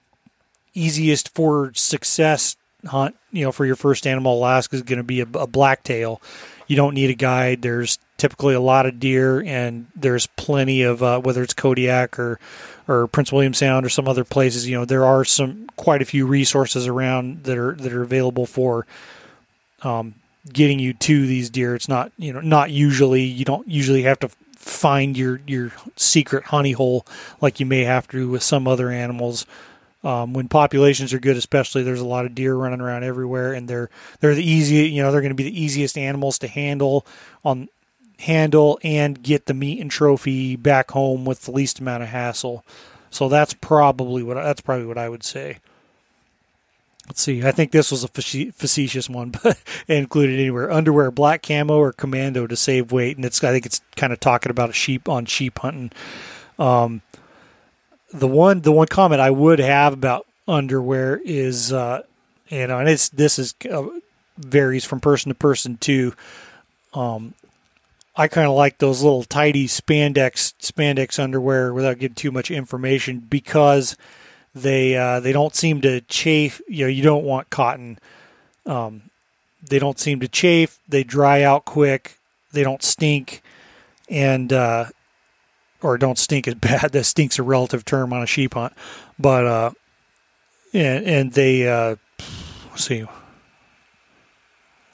[0.73, 3.15] easiest for success hunt.
[3.31, 6.21] You know, for your first animal, Alaska is going to be a, a blacktail.
[6.67, 7.61] You don't need a guide.
[7.63, 12.39] There's typically a lot of deer, and there's plenty of uh, whether it's Kodiak or
[12.87, 14.67] or Prince William Sound or some other places.
[14.67, 18.45] You know, there are some quite a few resources around that are that are available
[18.45, 18.85] for
[19.83, 20.15] um,
[20.51, 21.75] getting you to these deer.
[21.75, 26.45] It's not you know not usually you don't usually have to find your your secret
[26.45, 27.05] honey hole
[27.41, 29.45] like you may have to with some other animals.
[30.01, 33.67] Um, when populations are good, especially, there's a lot of deer running around everywhere, and
[33.67, 33.89] they're
[34.21, 34.89] they're the easy.
[34.89, 37.05] You know, they're going to be the easiest animals to handle
[37.43, 37.67] on
[38.19, 42.63] handle and get the meat and trophy back home with the least amount of hassle.
[43.09, 45.57] So that's probably what that's probably what I would say.
[47.07, 47.43] Let's see.
[47.43, 49.57] I think this was a facetious one, but
[49.87, 53.81] included anywhere underwear, black camo, or commando to save weight, and it's I think it's
[53.95, 55.91] kind of talking about a sheep on sheep hunting.
[56.59, 57.01] Um,
[58.13, 62.03] the one the one comment I would have about underwear is uh,
[62.49, 63.87] you know, and it's this is uh,
[64.37, 66.13] varies from person to person too.
[66.93, 67.33] Um,
[68.15, 73.19] I kind of like those little tidy spandex spandex underwear without giving too much information
[73.19, 73.95] because
[74.55, 76.61] they uh, they don't seem to chafe.
[76.67, 77.99] You know, you don't want cotton.
[78.65, 79.03] Um,
[79.67, 80.79] they don't seem to chafe.
[80.87, 82.17] They dry out quick.
[82.51, 83.41] They don't stink,
[84.09, 84.85] and uh,
[85.81, 86.91] or don't stink as bad.
[86.91, 88.73] That stink's a relative term on a sheep hunt,
[89.17, 89.71] but uh,
[90.73, 91.95] and and they uh,
[92.75, 93.05] see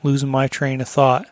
[0.04, 1.28] losing my train of thought.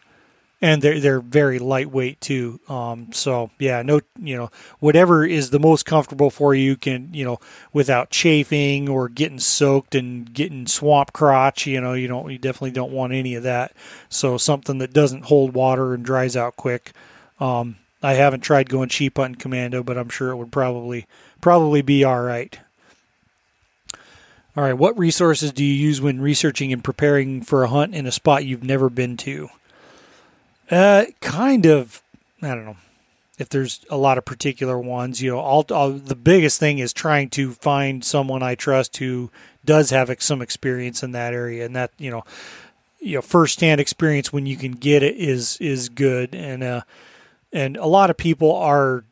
[0.64, 2.62] And they're they're very lightweight too.
[2.70, 4.50] Um, so yeah, no, you know,
[4.80, 7.42] whatever is the most comfortable for you can, you know,
[7.74, 11.68] without chafing or getting soaked and getting swamp crotch.
[11.68, 13.74] You know, you don't, you definitely don't want any of that.
[14.08, 16.94] So something that doesn't hold water and dries out quick.
[17.42, 21.08] Um, I haven't tried going sheep hunting commando, but I'm sure it would probably
[21.42, 22.58] probably be all right.
[24.56, 28.06] All right, what resources do you use when researching and preparing for a hunt in
[28.06, 29.50] a spot you've never been to?
[30.74, 32.02] Uh, kind of.
[32.42, 32.78] I don't know
[33.38, 35.22] if there's a lot of particular ones.
[35.22, 39.30] You know, all, all the biggest thing is trying to find someone I trust who
[39.64, 42.24] does have some experience in that area, and that you know,
[43.00, 46.82] you know, firsthand experience when you can get it is is good, and uh,
[47.52, 49.04] and a lot of people are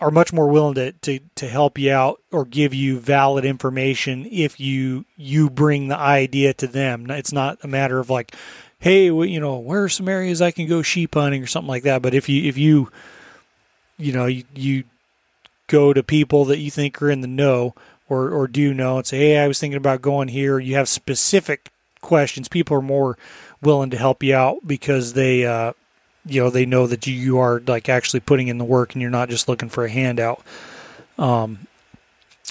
[0.00, 4.26] are much more willing to, to, to help you out or give you valid information
[4.30, 7.10] if you you bring the idea to them.
[7.10, 8.34] It's not a matter of like,
[8.80, 11.68] hey, well, you know, where are some areas I can go sheep hunting or something
[11.68, 12.02] like that.
[12.02, 12.90] But if you if you
[13.98, 14.84] you know you, you
[15.68, 17.74] go to people that you think are in the know
[18.08, 20.58] or or do know and say, hey, I was thinking about going here.
[20.58, 22.48] You have specific questions.
[22.48, 23.16] People are more
[23.62, 25.74] willing to help you out because they uh,
[26.24, 29.10] you know they know that you are like actually putting in the work and you're
[29.10, 30.42] not just looking for a handout.
[31.18, 31.66] Um,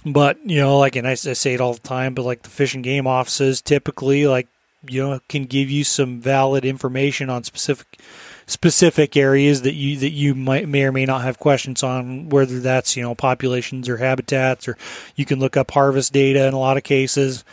[0.06, 2.50] but you know, like and I, I say it all the time, but like the
[2.50, 4.48] fish and game offices typically like
[4.88, 8.00] you know can give you some valid information on specific
[8.48, 12.60] specific areas that you that you might may or may not have questions on whether
[12.60, 14.78] that's you know populations or habitats or
[15.16, 17.44] you can look up harvest data in a lot of cases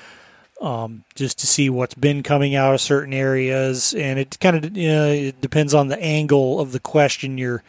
[0.60, 4.76] um, just to see what's been coming out of certain areas, and it kind of
[4.76, 7.62] you know, it depends on the angle of the question you're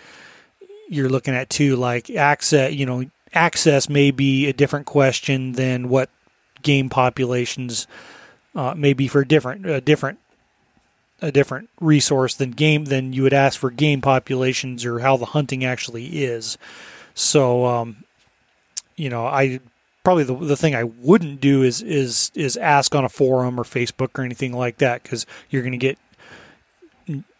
[0.87, 1.75] you're looking at too.
[1.75, 6.09] Like access, you know, access may be a different question than what
[6.61, 7.87] game populations
[8.57, 10.19] uh, may be for different a different
[11.21, 15.25] a different resource than game than you would ask for game populations or how the
[15.25, 16.57] hunting actually is.
[17.13, 18.03] So, um,
[18.95, 19.59] you know, I
[20.03, 23.63] probably the, the thing I wouldn't do is is is ask on a forum or
[23.63, 25.99] Facebook or anything like that because you're going to get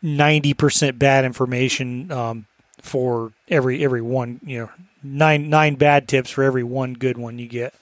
[0.02, 2.46] ninety percent bad information um,
[2.82, 4.70] for every every one you know
[5.04, 7.74] nine nine bad tips for every one good one you get.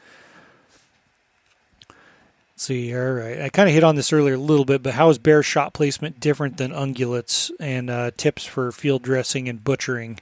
[2.57, 3.41] See, all right.
[3.41, 5.73] I kind of hit on this earlier a little bit, but how is bear shot
[5.73, 10.19] placement different than ungulates and uh, tips for field dressing and butchering?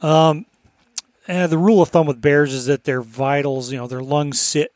[0.00, 0.46] Um,
[1.28, 4.40] uh, the rule of thumb with bears is that their vitals, you know, their lungs
[4.40, 4.72] sit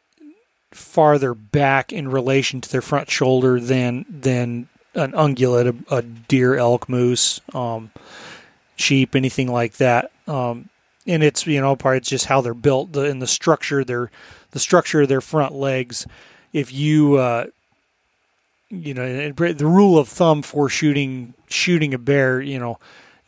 [0.71, 6.55] farther back in relation to their front shoulder than than an ungulate, a, a deer,
[6.57, 7.91] elk, moose, um,
[8.77, 10.13] sheep, anything like that.
[10.29, 10.69] Um,
[11.07, 14.11] and it's you know part it's just how they're built the, and the structure their
[14.53, 16.07] the structure of their front legs.
[16.53, 17.47] If you uh,
[18.69, 22.79] you know the rule of thumb for shooting shooting a bear, you know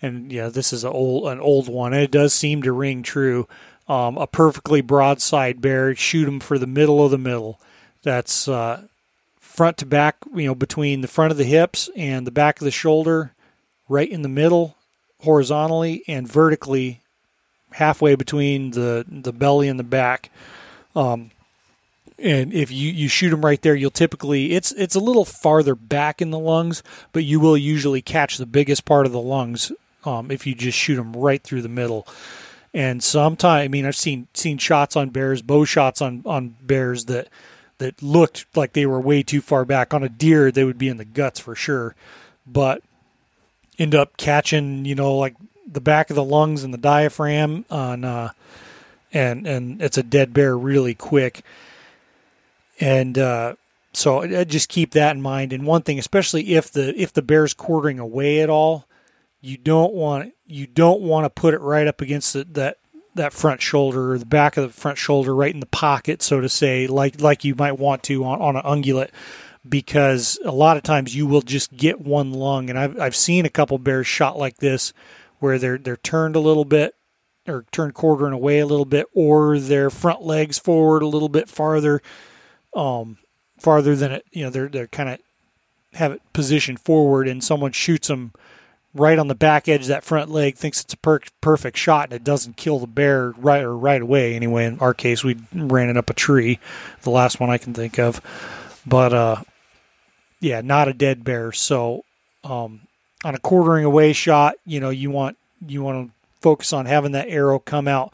[0.04, 1.94] and yeah, this is an old an old one.
[1.94, 3.48] And it does seem to ring true.
[3.88, 7.60] Um, a perfectly broadside bear, shoot them for the middle of the middle.
[8.02, 8.82] That's uh,
[9.38, 12.64] front to back, you know, between the front of the hips and the back of
[12.64, 13.32] the shoulder,
[13.88, 14.76] right in the middle,
[15.20, 17.00] horizontally and vertically,
[17.72, 20.30] halfway between the the belly and the back.
[20.94, 21.30] Um,
[22.18, 25.74] and if you, you shoot them right there, you'll typically it's it's a little farther
[25.74, 29.72] back in the lungs, but you will usually catch the biggest part of the lungs
[30.04, 32.06] um, if you just shoot them right through the middle.
[32.72, 37.06] And sometimes, I mean, I've seen seen shots on bears, bow shots on on bears
[37.06, 37.28] that
[37.78, 39.92] that looked like they were way too far back.
[39.92, 41.94] On a deer, they would be in the guts for sure,
[42.46, 42.82] but
[43.78, 45.34] end up catching, you know, like
[45.66, 48.30] the back of the lungs and the diaphragm on, uh,
[49.12, 51.42] and and it's a dead bear really quick.
[52.80, 53.54] And uh,
[53.92, 55.52] so just keep that in mind.
[55.52, 58.88] And one thing, especially if the if the bear's quartering away at all,
[59.40, 62.78] you don't want you don't want to put it right up against the, that
[63.14, 66.40] that front shoulder or the back of the front shoulder, right in the pocket, so
[66.40, 69.10] to say, like like you might want to on, on an ungulate,
[69.68, 72.70] because a lot of times you will just get one lung.
[72.70, 74.92] And I've I've seen a couple bears shot like this,
[75.38, 76.94] where they're they're turned a little bit
[77.46, 81.48] or turned quartering away a little bit, or their front legs forward a little bit
[81.48, 82.00] farther
[82.74, 83.18] um,
[83.58, 84.26] farther than it.
[84.32, 85.18] You know, they're they're kind of
[85.94, 88.32] have it positioned forward, and someone shoots them
[88.94, 92.04] right on the back edge of that front leg, thinks it's a per- perfect shot,
[92.04, 94.34] and it doesn't kill the bear right or right away.
[94.34, 96.58] Anyway, in our case, we ran it up a tree,
[97.02, 98.20] the last one I can think of,
[98.86, 99.36] but uh,
[100.40, 101.52] yeah, not a dead bear.
[101.52, 102.04] So
[102.44, 102.82] um,
[103.24, 107.12] on a quartering away shot, you know, you want you want to focus on having
[107.12, 108.12] that arrow come out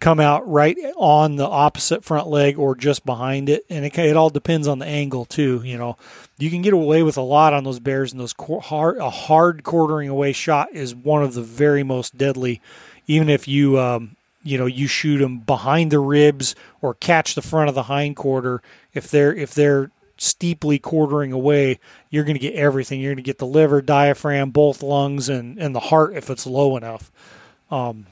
[0.00, 3.64] come out right on the opposite front leg or just behind it.
[3.70, 5.96] And it, it all depends on the angle too you know.
[6.38, 9.62] You can get away with a lot on those bears and those hard a hard
[9.64, 12.60] quartering away shot is one of the very most deadly.
[13.06, 17.42] Even if you um, you know you shoot them behind the ribs or catch the
[17.42, 18.62] front of the hind quarter
[18.94, 21.78] if they're if they're steeply quartering away
[22.10, 23.00] you're going to get everything.
[23.00, 26.46] You're going to get the liver diaphragm both lungs and and the heart if it's
[26.46, 27.10] low enough.
[27.70, 28.06] Um,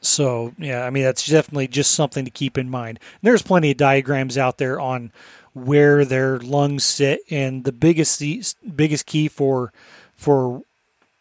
[0.00, 3.00] so yeah, I mean that's definitely just something to keep in mind.
[3.22, 5.12] There's plenty of diagrams out there on
[5.54, 8.22] where their lungs sit, and the biggest
[8.76, 9.72] biggest key for
[10.14, 10.62] for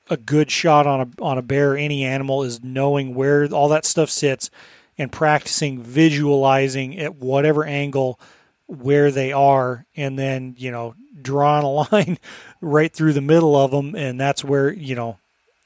[0.09, 3.85] a good shot on a on a bear any animal is knowing where all that
[3.85, 4.49] stuff sits
[4.97, 8.19] and practicing visualizing at whatever angle
[8.67, 12.17] where they are and then you know drawing a line
[12.61, 15.17] right through the middle of them and that's where you know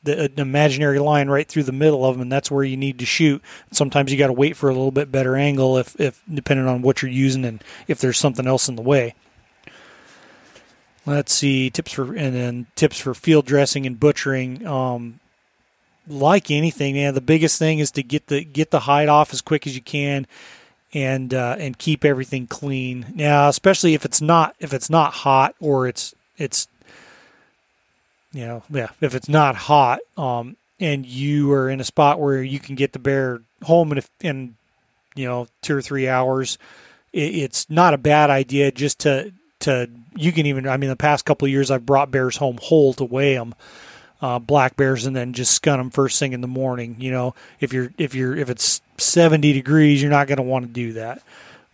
[0.03, 2.99] the, an imaginary line right through the middle of them, and that's where you need
[2.99, 3.41] to shoot.
[3.71, 6.81] Sometimes you got to wait for a little bit better angle if, if depending on
[6.81, 9.13] what you're using and if there's something else in the way.
[11.05, 14.65] Let's see tips for and then tips for field dressing and butchering.
[14.67, 15.19] Um,
[16.07, 19.41] like anything, man, the biggest thing is to get the get the hide off as
[19.41, 20.27] quick as you can,
[20.93, 23.07] and uh, and keep everything clean.
[23.15, 26.67] Now, especially if it's not if it's not hot or it's it's
[28.33, 32.41] you know, yeah, if it's not hot, um, and you are in a spot where
[32.41, 34.55] you can get the bear home in, a, in
[35.15, 36.57] you know, two or three hours,
[37.13, 40.95] it, it's not a bad idea just to to you can even I mean the
[40.95, 43.55] past couple of years I've brought bears home whole to weigh them.
[44.21, 46.95] Uh, black bears and then just scun them first thing in the morning.
[46.99, 50.65] You know, if you're if you're if it's 70 degrees, you're not going to want
[50.67, 51.23] to do that.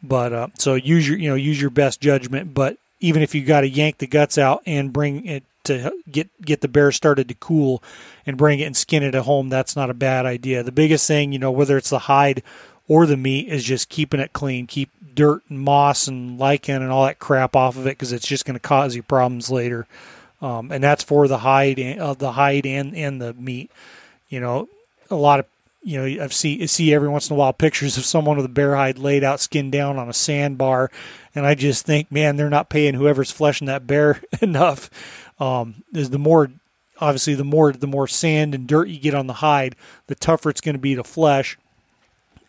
[0.02, 2.54] But uh, so use your you know use your best judgment.
[2.54, 6.30] But even if you got to yank the guts out and bring it to get
[6.42, 7.84] get the bear started to cool
[8.26, 10.64] and bring it and skin it at home, that's not a bad idea.
[10.64, 12.44] The biggest thing, you know, whether it's the hide
[12.88, 14.68] or the meat, is just keeping it clean.
[14.68, 18.28] Keep dirt and moss and lichen and all that crap off of it because it's
[18.28, 19.88] just going to cause you problems later.
[20.42, 23.72] Um, and that's for the hide, and, uh, the hide and and the meat.
[24.30, 24.70] You know,
[25.10, 25.46] a lot of
[25.88, 28.50] you know, I've see see every once in a while pictures of someone with a
[28.50, 30.92] bear hide laid out, skinned down on a sandbar,
[31.34, 34.90] and I just think, man, they're not paying whoever's fleshing that bear enough
[35.40, 36.50] um, is the more
[37.00, 39.76] obviously the more the more sand and dirt you get on the hide,
[40.08, 41.58] the tougher it's going to be to flesh.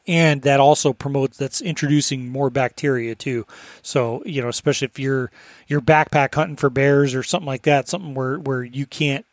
[0.07, 3.47] And that also promotes that's introducing more bacteria too.
[3.83, 5.31] So you know, especially if you're
[5.67, 9.27] you're backpack hunting for bears or something like that, something where where you can't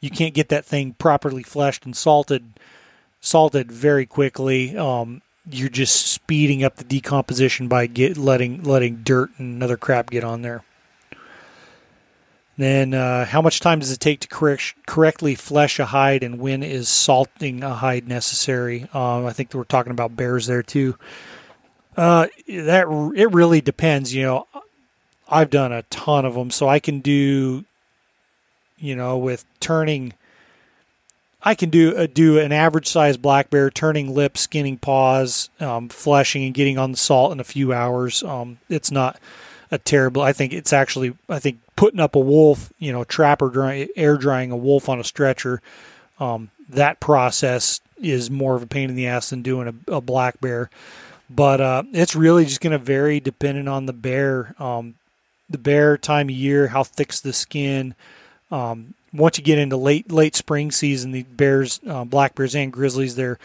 [0.00, 2.44] you can't get that thing properly fleshed and salted
[3.20, 4.76] salted very quickly.
[4.76, 10.10] Um, you're just speeding up the decomposition by get letting letting dirt and other crap
[10.10, 10.62] get on there.
[12.58, 16.40] Then, uh, how much time does it take to correct, correctly flesh a hide, and
[16.40, 18.88] when is salting a hide necessary?
[18.92, 20.96] Um, I think we're talking about bears there too.
[21.96, 24.12] Uh, that it really depends.
[24.12, 24.46] You know,
[25.28, 27.64] I've done a ton of them, so I can do,
[28.76, 30.14] you know, with turning
[31.42, 35.88] I can do uh, do an average size black bear, turning lips, skinning paws, um,
[35.88, 38.22] fleshing, and getting on the salt in a few hours.
[38.22, 39.20] Um, it's not
[39.70, 40.22] a terrible.
[40.22, 41.14] I think it's actually.
[41.28, 45.00] I think putting up a wolf, you know, trapper dry, air drying a wolf on
[45.00, 45.60] a stretcher,
[46.20, 50.00] um, that process is more of a pain in the ass than doing a, a
[50.00, 50.70] black bear.
[51.30, 54.94] But uh, it's really just going to vary depending on the bear, um,
[55.50, 57.94] the bear time of year, how thick's the skin.
[58.50, 62.72] Um, once you get into late late spring season, the bears, uh, black bears and
[62.72, 63.38] grizzlies, their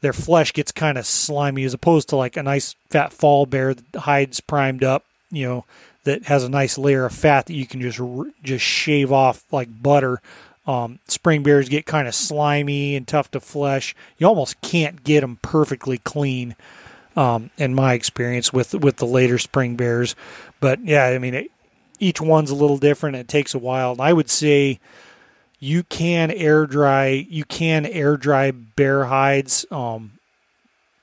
[0.00, 3.74] their flesh gets kind of slimy as opposed to like a nice fat fall bear
[3.74, 5.04] that hides primed up,
[5.36, 5.64] you know,
[6.04, 8.00] that has a nice layer of fat that you can just
[8.42, 10.20] just shave off like butter.
[10.66, 13.94] Um, spring bears get kind of slimy and tough to flesh.
[14.18, 16.56] You almost can't get them perfectly clean,
[17.16, 20.14] um, in my experience with with the later spring bears.
[20.60, 21.50] But yeah, I mean, it,
[21.98, 23.16] each one's a little different.
[23.16, 23.96] It takes a while.
[24.00, 24.78] I would say
[25.58, 30.12] you can air dry you can air dry bear hides um,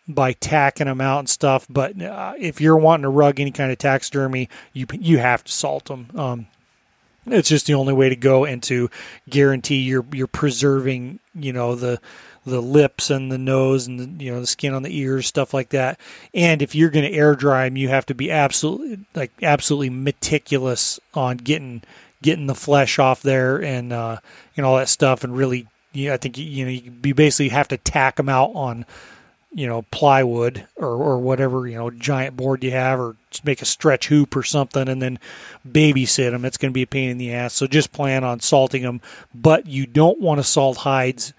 [0.08, 1.66] by tacking them out and stuff.
[1.70, 5.52] But uh, if you're wanting to rug any kind of taxidermy, you you have to
[5.52, 6.08] salt them.
[6.16, 6.48] Um,
[7.26, 8.90] it's just the only way to go and to
[9.30, 12.00] guarantee you're you're preserving you know the
[12.46, 15.54] the lips and the nose and the, you know the skin on the ears stuff
[15.54, 16.00] like that
[16.34, 19.90] and if you're going to air dry them you have to be absolutely like absolutely
[19.90, 21.82] meticulous on getting
[22.22, 24.18] getting the flesh off there and uh
[24.58, 28.16] and all that stuff and really I think you know you basically have to tack
[28.16, 28.86] them out on
[29.54, 33.66] you know plywood or or whatever you know giant board you have or make a
[33.66, 35.20] stretch hoop or something and then
[35.68, 37.54] babysit them it's going to be a pain in the ass.
[37.54, 39.02] So just plan on salting them
[39.34, 41.34] but you don't want to salt hides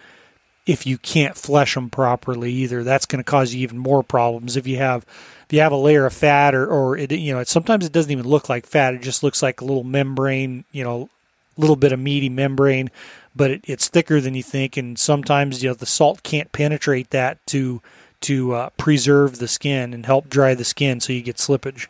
[0.66, 2.82] if you can't flesh them properly either.
[2.82, 5.04] That's going to cause you even more problems if you have
[5.46, 7.92] if you have a layer of fat or or it you know it, sometimes it
[7.92, 8.94] doesn't even look like fat.
[8.94, 11.10] It just looks like a little membrane you know
[11.56, 12.90] little bit of meaty membrane
[13.36, 14.76] but it, it's thicker than you think.
[14.76, 17.82] And sometimes you know the salt can't penetrate that to
[18.24, 21.88] to uh, preserve the skin and help dry the skin so you get slippage.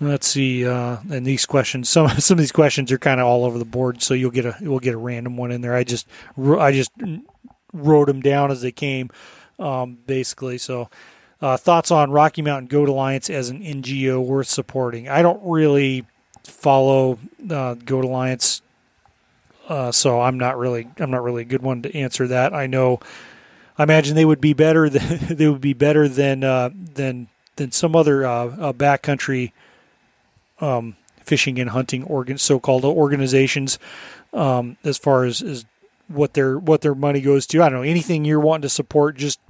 [0.00, 1.88] Let's see, uh, and these questions.
[1.96, 4.44] Some some of these questions are kind of all over the board, so you'll get
[4.44, 5.74] a we'll get a random one in there.
[5.74, 6.06] I just
[6.38, 6.90] I just
[7.72, 9.10] wrote them down as they came,
[9.58, 10.58] um, basically.
[10.58, 10.90] So,
[11.40, 15.08] uh, thoughts on Rocky Mountain Goat Alliance as an NGO worth supporting?
[15.08, 16.04] I don't really
[16.44, 17.18] follow
[17.50, 18.60] uh, Goat Alliance,
[19.68, 22.52] uh, so I'm not really I'm not really a good one to answer that.
[22.52, 23.00] I know
[23.78, 24.88] I imagine they would be better.
[24.90, 29.52] Than, they would be better than uh, than than some other uh, uh, backcountry
[30.60, 33.78] um, fishing and hunting organ so-called organizations
[34.32, 35.64] um, as far as, as
[36.08, 37.62] what their what their money goes to.
[37.62, 39.16] I don't know anything you're wanting to support.
[39.16, 39.40] Just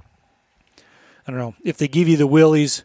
[1.27, 2.83] I don't know if they give you the willies,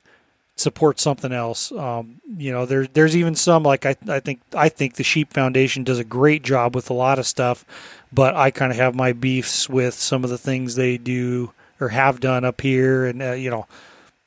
[0.62, 1.72] support something else.
[1.72, 5.32] Um, you know, there there's even some like I I think I think the Sheep
[5.32, 7.64] Foundation does a great job with a lot of stuff
[8.12, 11.88] but I kind of have my beefs with some of the things they do or
[11.88, 13.66] have done up here, and uh, you know,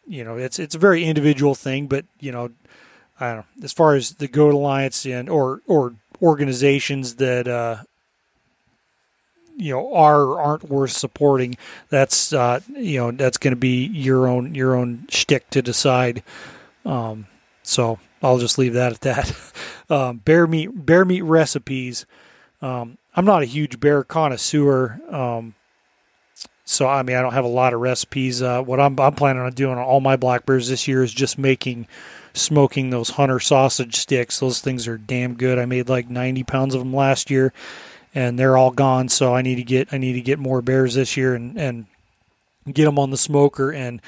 [0.07, 2.49] you know, it's it's a very individual thing, but you know,
[3.19, 7.83] I don't know as far as the Goat Alliance and or or organizations that uh,
[9.57, 11.57] you know are or aren't worth supporting.
[11.89, 16.23] That's uh, you know that's going to be your own your own shtick to decide.
[16.85, 17.27] Um,
[17.63, 19.51] so I'll just leave that at that.
[19.89, 22.05] um, bear meat bear meat recipes.
[22.61, 25.55] Um, I'm not a huge bear connoisseur, um,
[26.65, 28.41] so I mean I don't have a lot of recipes.
[28.41, 31.13] Uh, what I'm, I'm planning on doing on all my black bears this year is
[31.13, 31.87] just making
[32.33, 34.39] smoking those hunter sausage sticks.
[34.39, 35.57] Those things are damn good.
[35.57, 37.53] I made like 90 pounds of them last year,
[38.15, 39.09] and they're all gone.
[39.09, 41.85] So I need to get I need to get more bears this year and and
[42.71, 44.01] get them on the smoker and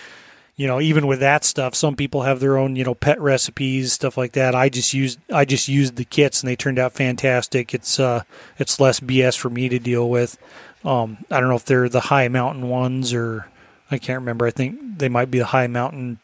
[0.55, 3.93] you know, even with that stuff, some people have their own, you know, pet recipes,
[3.93, 4.55] stuff like that.
[4.55, 7.75] I just used I just used the kits and they turned out fantastic.
[7.75, 8.23] It's uh
[8.57, 10.37] it's less BS for me to deal with.
[10.83, 13.47] Um, I don't know if they're the Hi Mountain ones or
[13.91, 14.47] I can't remember.
[14.47, 16.19] I think they might be the Hi Mountain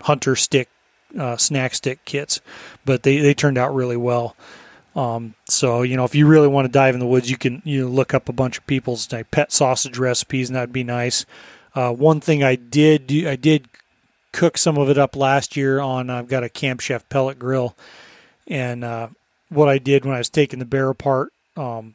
[0.00, 0.68] hunter stick
[1.18, 2.40] uh, snack stick kits,
[2.84, 4.36] but they, they turned out really well.
[4.94, 7.62] Um, so you know, if you really want to dive in the woods, you can
[7.64, 10.84] you know, look up a bunch of people's like, pet sausage recipes, and that'd be
[10.84, 11.24] nice.
[11.74, 13.68] Uh, one thing I did I did
[14.32, 16.10] cook some of it up last year on.
[16.10, 17.74] I've got a Camp Chef pellet grill,
[18.46, 19.08] and uh,
[19.48, 21.94] what I did when I was taking the bear apart, um,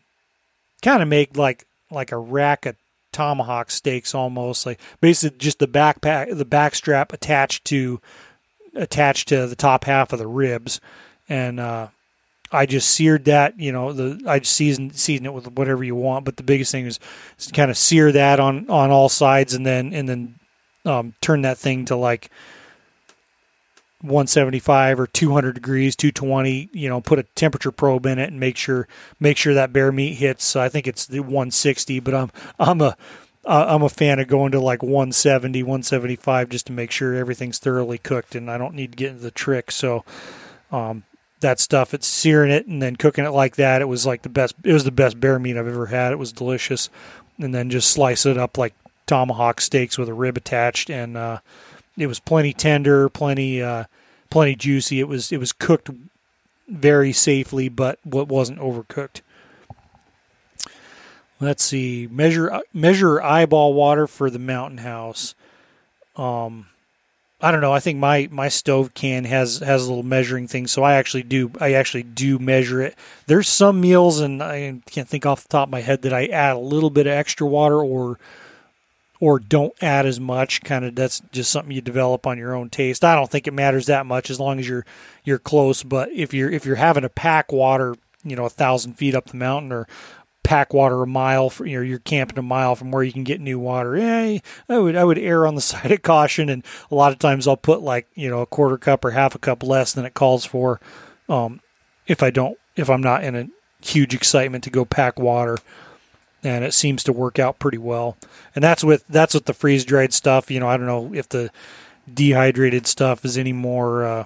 [0.81, 2.75] kind of make like like a rack of
[3.13, 7.99] tomahawk steaks almost like basically just the backpack the back strap attached to
[8.75, 10.79] attached to the top half of the ribs
[11.29, 11.87] and uh,
[12.51, 15.95] I just seared that, you know, the I just seasoned season it with whatever you
[15.95, 16.99] want, but the biggest thing is,
[17.37, 20.35] is kind of sear that on on all sides and then and then
[20.85, 22.31] um, turn that thing to like
[24.01, 26.69] 175 or 200 degrees, 220.
[26.71, 28.87] You know, put a temperature probe in it and make sure
[29.19, 30.45] make sure that bear meat hits.
[30.45, 32.95] So I think it's the 160, but I'm I'm a
[33.47, 37.97] I'm a fan of going to like 170, 175 just to make sure everything's thoroughly
[37.97, 39.71] cooked, and I don't need to get into the trick.
[39.71, 40.03] So,
[40.71, 41.03] um,
[41.39, 43.81] that stuff, it's searing it and then cooking it like that.
[43.81, 44.55] It was like the best.
[44.63, 46.11] It was the best bear meat I've ever had.
[46.11, 46.89] It was delicious,
[47.37, 48.73] and then just slice it up like
[49.05, 51.39] tomahawk steaks with a rib attached, and uh,
[51.97, 53.85] it was plenty tender, plenty uh,
[54.29, 54.99] plenty juicy.
[54.99, 55.89] It was it was cooked
[56.67, 59.21] very safely, but what wasn't overcooked.
[61.39, 62.07] Let's see.
[62.09, 65.35] Measure measure eyeball water for the mountain house.
[66.15, 66.67] Um,
[67.39, 67.73] I don't know.
[67.73, 71.21] I think my my stove can has has a little measuring thing, so I actually
[71.23, 72.95] do I actually do measure it.
[73.27, 76.25] There's some meals, and I can't think off the top of my head that I
[76.25, 78.17] add a little bit of extra water or
[79.19, 80.61] or don't add as much.
[80.61, 83.03] Kind of that's just something you develop on your own taste.
[83.05, 84.85] I don't think it matters that much as long as you're
[85.23, 85.83] you're close.
[85.83, 89.25] But if you're if you're having to pack water, you know, a thousand feet up
[89.25, 89.87] the mountain or
[90.47, 93.25] pack water a mile from you know you're camping a mile from where you can
[93.25, 93.97] get new water.
[93.97, 94.37] Yeah
[94.69, 97.47] i would i would err on the side of caution and a lot of times
[97.47, 100.13] i'll put like you know a quarter cup or half a cup less than it
[100.13, 100.79] calls for
[101.27, 101.59] um,
[102.07, 103.49] if i don't if i'm not in a
[103.81, 105.57] huge excitement to go pack water
[106.43, 108.15] and it seems to work out pretty well.
[108.55, 111.27] And that's with that's with the freeze dried stuff you know i don't know if
[111.27, 111.51] the
[112.11, 114.25] dehydrated stuff is any more uh,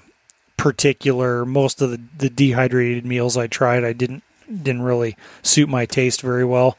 [0.56, 1.48] particular.
[1.48, 6.22] Most of the, the dehydrated meals i tried i didn't didn't really suit my taste
[6.22, 6.78] very well.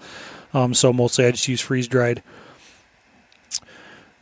[0.55, 2.23] Um, so mostly I just use freeze dried.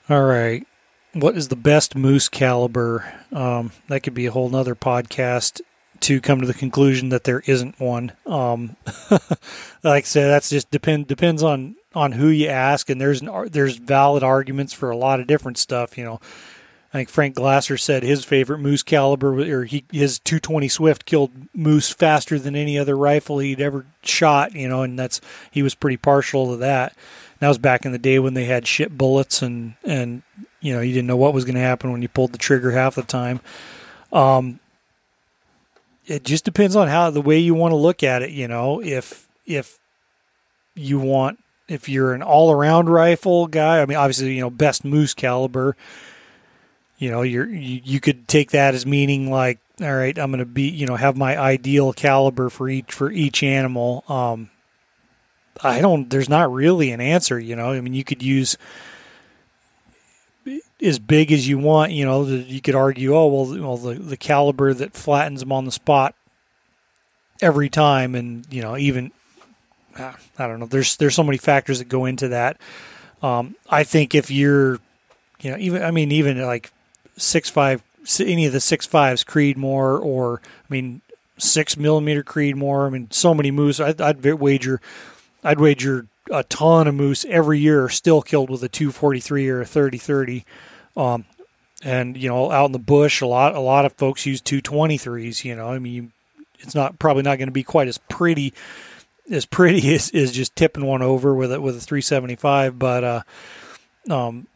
[0.08, 0.66] All right.
[1.12, 3.12] What is the best moose caliber?
[3.32, 5.60] Um, that could be a whole nother podcast
[6.00, 8.12] to come to the conclusion that there isn't one.
[8.26, 8.76] Um,
[9.82, 13.48] like I said, that's just depend depends on on who you ask, and there's an,
[13.50, 15.98] there's valid arguments for a lot of different stuff.
[15.98, 16.20] You know,
[16.92, 21.30] I think Frank Glaser said his favorite moose caliber, or he, his 220 Swift killed
[21.54, 24.54] moose faster than any other rifle he'd ever shot.
[24.54, 25.20] You know, and that's
[25.52, 26.92] he was pretty partial to that.
[26.92, 30.22] And that was back in the day when they had shit bullets, and and
[30.60, 32.72] you know you didn't know what was going to happen when you pulled the trigger
[32.72, 33.40] half the time.
[34.12, 34.58] Um,
[36.06, 38.30] it just depends on how the way you want to look at it.
[38.30, 39.78] You know, if if
[40.74, 41.38] you want
[41.68, 45.76] if you're an all around rifle guy, I mean, obviously you know best moose caliber
[47.00, 50.38] you know you're you, you could take that as meaning like all right i'm going
[50.38, 54.04] to be you know have my ideal caliber for each for each animal.
[54.08, 54.50] Um
[55.62, 57.70] i don't there's not really an answer you know.
[57.72, 58.56] I mean you could use
[60.80, 64.16] as big as you want you know you could argue oh well, well the, the
[64.16, 66.14] caliber that flattens them on the spot
[67.42, 69.10] every time and you know even
[69.98, 72.58] ah, i don't know there's there's so many factors that go into that.
[73.22, 74.78] Um, i think if you're
[75.40, 76.70] you know even i mean even like
[77.20, 77.82] six five
[78.18, 81.02] any of the six fives Creedmoor or I mean
[81.38, 82.86] six millimeter Creedmoor.
[82.86, 83.80] I mean so many moose.
[83.80, 84.80] I'd, I'd wager
[85.44, 89.60] I'd wager a ton of moose every year are still killed with a 243 or
[89.62, 90.44] a 3030.
[90.96, 91.24] Um,
[91.82, 95.44] and you know out in the bush a lot a lot of folks use 223s.
[95.44, 96.12] You know I mean
[96.58, 98.52] it's not probably not going to be quite as pretty
[99.30, 103.22] as pretty as, as just tipping one over with it with a 375 but uh
[104.08, 104.46] um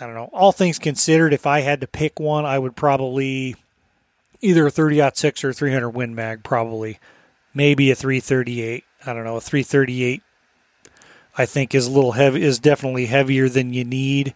[0.00, 0.30] I don't know.
[0.32, 3.56] All things considered, if I had to pick one, I would probably
[4.40, 6.98] either a 30 6 or 300 Win Mag, probably.
[7.54, 8.84] Maybe a 338.
[9.04, 9.36] I don't know.
[9.36, 10.22] A 338,
[11.36, 14.34] I think, is a little heavy, is definitely heavier than you need.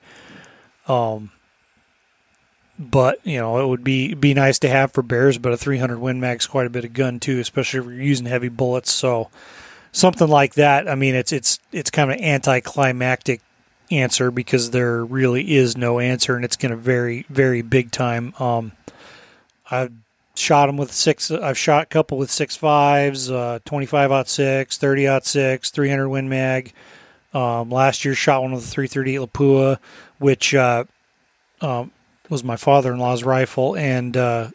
[0.88, 1.30] Um,
[2.78, 5.38] but you know, it would be be nice to have for bears.
[5.38, 8.26] But a 300 Win Mag's quite a bit of gun too, especially if you're using
[8.26, 8.92] heavy bullets.
[8.92, 9.30] So
[9.92, 10.88] something like that.
[10.88, 13.40] I mean, it's it's it's kind of anticlimactic
[13.98, 18.34] answer because there really is no answer, and it's going to vary very big time.
[18.38, 18.72] Um,
[19.70, 19.92] I've
[20.34, 21.30] shot them with six.
[21.30, 25.70] I've shot a couple with six fives, uh, twenty five aught six, 30 aught six,
[25.70, 26.72] three hundred Win Mag.
[27.34, 29.78] Um, last year, shot one with a three thirty eight Lapua,
[30.18, 30.84] which uh,
[31.60, 31.92] um,
[32.28, 34.50] was my father in law's rifle, and uh,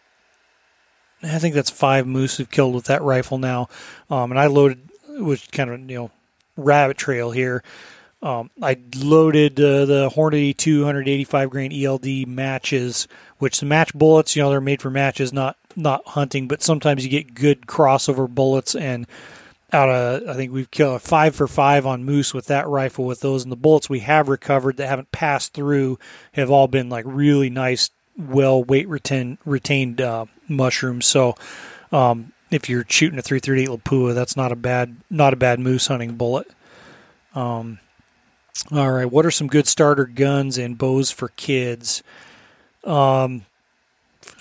[1.24, 3.70] I think that's five moose who've killed with that rifle now.
[4.10, 6.12] Um, and I loaded, which kind of you know
[6.56, 7.64] rabbit trail here.
[8.22, 13.08] Um, I loaded uh, the Hornady 285 grain ELD matches,
[13.38, 16.48] which the match bullets, you know, they're made for matches, not not hunting.
[16.48, 19.06] But sometimes you get good crossover bullets, and
[19.72, 23.06] out of I think we've killed a five for five on moose with that rifle
[23.06, 26.00] with those, and the bullets we have recovered that haven't passed through
[26.34, 31.06] have all been like really nice, well weight retain, retained uh, mushrooms.
[31.06, 31.36] So.
[31.90, 35.88] Um, if you're shooting a 338 Lapua, that's not a bad not a bad moose
[35.88, 36.50] hunting bullet.
[37.36, 37.80] Um,
[38.72, 39.10] all right.
[39.10, 42.04] What are some good starter guns and bows for kids?
[42.84, 43.46] Um,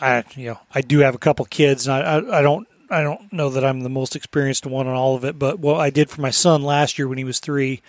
[0.01, 3.03] I you know I do have a couple kids, and I, I I don't I
[3.03, 5.91] don't know that I'm the most experienced one on all of it, but what I
[5.91, 7.83] did for my son last year when he was three,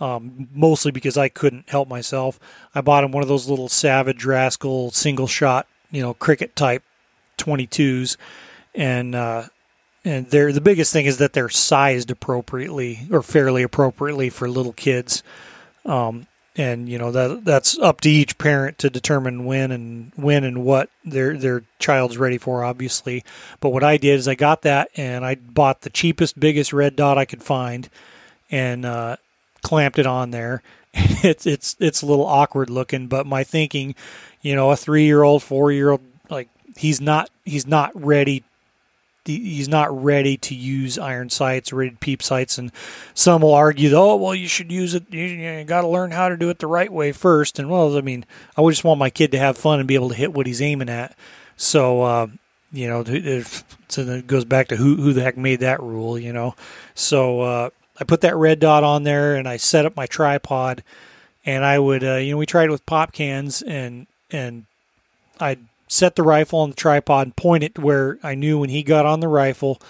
[0.00, 2.38] um, mostly because I couldn't help myself,
[2.74, 6.82] I bought him one of those little Savage Rascal single shot, you know, cricket type
[7.38, 8.16] 22s,
[8.74, 9.44] and uh,
[10.04, 14.72] and they're the biggest thing is that they're sized appropriately or fairly appropriately for little
[14.72, 15.22] kids.
[15.84, 16.26] Um,
[16.56, 20.64] and you know that that's up to each parent to determine when and when and
[20.64, 23.24] what their their child's ready for obviously.
[23.60, 26.96] But what i did is i got that and i bought the cheapest biggest red
[26.96, 27.88] dot i could find
[28.50, 29.16] and uh,
[29.62, 30.62] clamped it on there.
[31.22, 33.94] It's it's it's a little awkward looking but my thinking
[34.40, 36.00] you know a three year old four year old
[36.30, 38.42] like he's not he's not ready
[39.24, 42.72] he's not ready to use iron sights rated peep sights and
[43.14, 45.04] some will argue oh well you should use it.
[45.10, 47.58] You, you got to learn how to do it the right way first.
[47.58, 48.24] And well i mean
[48.56, 50.62] i just want my kid to have fun and be able to hit what he's
[50.62, 51.16] aiming at.
[51.56, 52.26] So uh,
[52.72, 53.04] you know
[53.88, 56.54] so it goes back to who, who the heck made that rule you know?
[56.94, 60.82] So uh, i put that red dot on there and i set up my tripod
[61.44, 64.64] and i would uh, you know we tried it with pop cans and and
[65.40, 65.58] i'd
[65.90, 69.06] set the rifle on the tripod and point it where I knew when he got
[69.06, 69.82] on the rifle,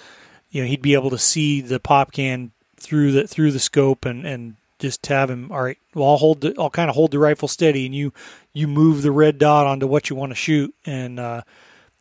[0.49, 4.03] you know, he'd be able to see the pop can through the through the scope
[4.03, 5.51] and and just have him.
[5.51, 8.11] All right, well, I'll hold the, I'll kind of hold the rifle steady, and you
[8.51, 11.43] you move the red dot onto what you want to shoot, and uh,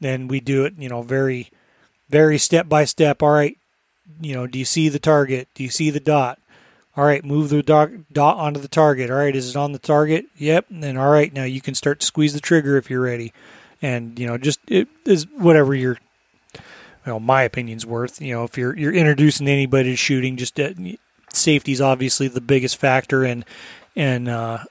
[0.00, 1.50] then we do it, you know, very
[2.08, 3.22] very step by step.
[3.22, 3.58] All right,
[4.18, 5.46] you know, do you see the target?
[5.54, 6.38] Do you see the dot?
[6.96, 9.10] All right, move the dot, dot onto the target.
[9.10, 10.24] All right, is it on the target?
[10.38, 10.70] Yep.
[10.70, 13.32] And then all right, now you can start to squeeze the trigger if you're ready
[13.82, 15.98] and you know just it is whatever your
[17.06, 18.20] well my opinion's worth.
[18.20, 20.70] You know if you're you're introducing anybody to shooting just uh,
[21.32, 23.44] safety is obviously the biggest factor and
[23.96, 24.64] and uh,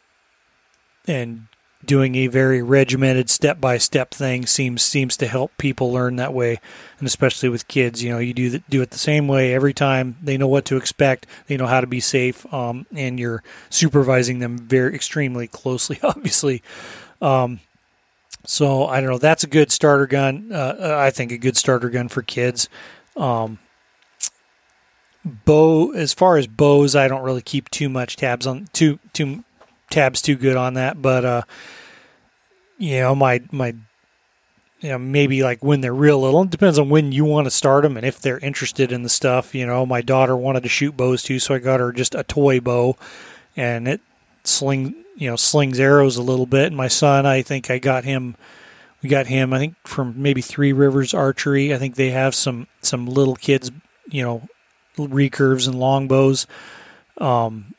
[1.08, 1.48] and
[1.86, 6.34] doing a very regimented step by step thing seems seems to help people learn that
[6.34, 6.60] way.
[7.00, 9.74] And especially with kids you know you do the, do it the same way every
[9.74, 10.18] time.
[10.22, 11.26] They know what to expect.
[11.48, 16.62] They know how to be safe um, and you're supervising them very extremely closely obviously.
[17.22, 17.60] Um,
[18.46, 19.18] so I don't know.
[19.18, 20.52] That's a good starter gun.
[20.52, 22.70] Uh, I think a good starter gun for kids.
[23.16, 23.60] Um,
[25.26, 29.44] bow, as far as bows, I don't really keep too much tabs on too too
[29.90, 31.02] tabs too good on that.
[31.02, 31.42] But uh,
[32.78, 33.76] you know, my my
[34.80, 36.44] you know maybe like when they're real little.
[36.44, 39.10] It depends on when you want to start them and if they're interested in the
[39.10, 39.54] stuff.
[39.54, 42.24] You know, my daughter wanted to shoot bows too, so I got her just a
[42.24, 42.96] toy bow,
[43.56, 44.02] and it
[44.44, 46.68] sling you know slings arrows a little bit.
[46.68, 48.36] And my son, I think I got him.
[49.04, 49.54] We got him.
[49.54, 51.74] I think from maybe Three Rivers Archery.
[51.74, 53.70] I think they have some some little kids,
[54.10, 54.48] you know,
[54.98, 56.48] recurves and longbows.
[57.18, 57.76] Um,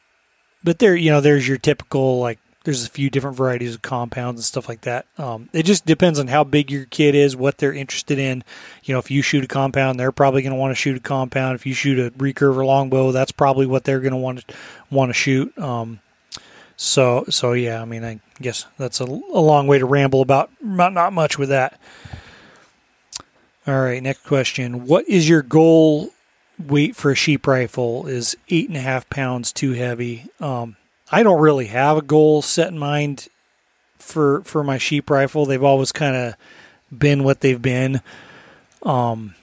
[0.62, 2.38] but there, you know, there's your typical like.
[2.62, 5.06] There's a few different varieties of compounds and stuff like that.
[5.16, 8.44] Um, it just depends on how big your kid is, what they're interested in.
[8.84, 11.00] You know, if you shoot a compound, they're probably going to want to shoot a
[11.00, 11.54] compound.
[11.54, 14.54] If you shoot a recurve or longbow, that's probably what they're going to want to
[14.90, 15.56] want to shoot.
[15.56, 16.00] Um,
[16.82, 20.50] so so yeah, I mean, I guess that's a, a long way to ramble about
[20.62, 21.78] not not much with that.
[23.66, 24.86] All right, next question.
[24.86, 26.08] What is your goal
[26.58, 28.06] weight for a sheep rifle?
[28.06, 30.28] Is eight and a half pounds too heavy?
[30.40, 30.76] Um,
[31.12, 33.28] I don't really have a goal set in mind
[33.98, 35.44] for for my sheep rifle.
[35.44, 36.34] They've always kind of
[36.98, 38.00] been what they've been.
[38.84, 39.34] Um,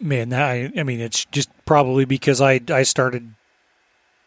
[0.00, 3.34] man, I I mean, it's just probably because I I started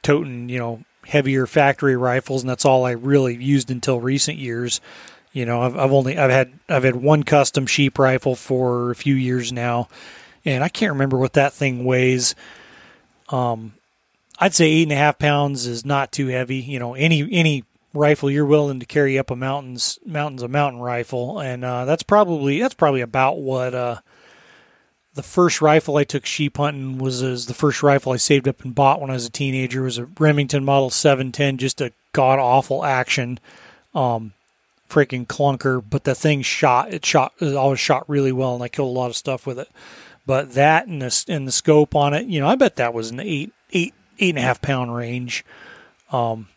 [0.03, 4.81] toting, you know, heavier factory rifles, and that's all I really used until recent years.
[5.33, 8.95] You know, I've, I've only I've had I've had one custom sheep rifle for a
[8.95, 9.87] few years now,
[10.45, 12.35] and I can't remember what that thing weighs.
[13.29, 13.73] Um,
[14.39, 16.57] I'd say eight and a half pounds is not too heavy.
[16.57, 20.81] You know, any any rifle you're willing to carry up a mountains mountains a mountain
[20.81, 23.99] rifle, and uh, that's probably that's probably about what uh,
[25.17, 28.73] the first rifle I took sheep hunting was, the first rifle I saved up and
[28.73, 29.81] bought when I was a teenager.
[29.81, 33.39] It was a Remington Model 710, just a god awful action,
[33.93, 34.33] um,
[34.89, 35.83] freaking clunker.
[35.87, 36.93] But the thing shot.
[36.93, 37.33] It shot.
[37.39, 39.69] It always shot really well, and I killed a lot of stuff with it.
[40.25, 43.09] But that and the and the scope on it, you know, I bet that was
[43.09, 45.43] an eight eight eight and a half pound range.
[46.11, 46.47] Um,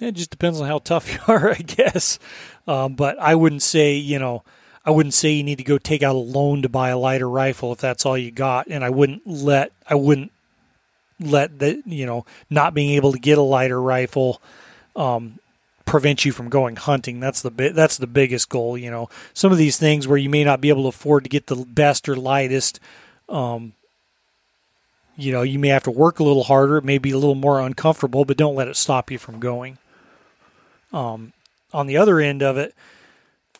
[0.00, 2.18] it just depends on how tough you are, I guess.
[2.66, 4.42] Um, but I wouldn't say, you know
[4.90, 7.30] I wouldn't say you need to go take out a loan to buy a lighter
[7.30, 10.32] rifle if that's all you got, and I wouldn't let I wouldn't
[11.20, 14.42] let the you know not being able to get a lighter rifle
[14.96, 15.38] um,
[15.84, 17.20] prevent you from going hunting.
[17.20, 18.76] That's the that's the biggest goal.
[18.76, 21.30] You know, some of these things where you may not be able to afford to
[21.30, 22.80] get the best or lightest.
[23.28, 23.74] Um,
[25.16, 26.78] you know, you may have to work a little harder.
[26.78, 29.78] It may be a little more uncomfortable, but don't let it stop you from going.
[30.92, 31.32] Um,
[31.72, 32.74] on the other end of it,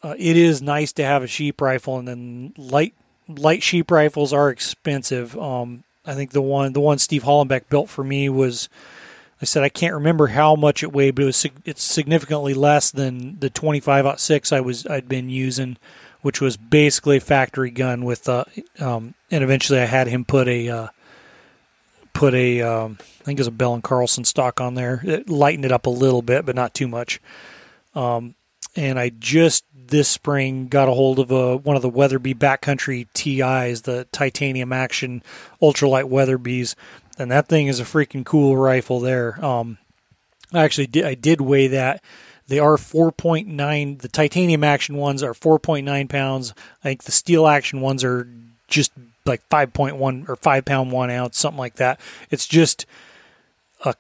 [0.03, 2.95] uh, it is nice to have a sheep rifle, and then light
[3.29, 5.39] light sheep rifles are expensive.
[5.39, 8.69] Um, I think the one the one Steve Hollenbeck built for me was.
[9.43, 12.91] I said I can't remember how much it weighed, but it was it's significantly less
[12.91, 15.79] than the 25 6 I was I'd been using,
[16.21, 18.45] which was basically a factory gun with uh,
[18.81, 20.89] um, and eventually I had him put a uh,
[22.13, 25.01] put a um, I think it was a Bell and Carlson stock on there.
[25.05, 27.19] It lightened it up a little bit, but not too much.
[27.95, 28.35] Um,
[28.77, 33.07] and I just this spring got a hold of a one of the Weatherby Backcountry
[33.13, 35.23] TIs, the titanium action
[35.61, 36.75] ultralight Weatherbys,
[37.19, 39.01] and that thing is a freaking cool rifle.
[39.01, 39.79] There, um,
[40.53, 42.03] I actually did I did weigh that.
[42.49, 44.01] They are 4.9.
[44.01, 46.53] The titanium action ones are 4.9 pounds.
[46.83, 48.27] I think the steel action ones are
[48.67, 48.91] just
[49.25, 52.01] like 5.1 or 5 pound 1 ounce, something like that.
[52.29, 52.87] It's just
[53.85, 53.95] a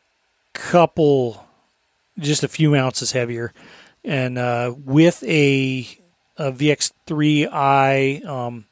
[0.52, 1.46] couple,
[2.18, 3.52] just a few ounces heavier
[4.04, 5.86] and uh, with a,
[6.36, 8.66] a VX3i um,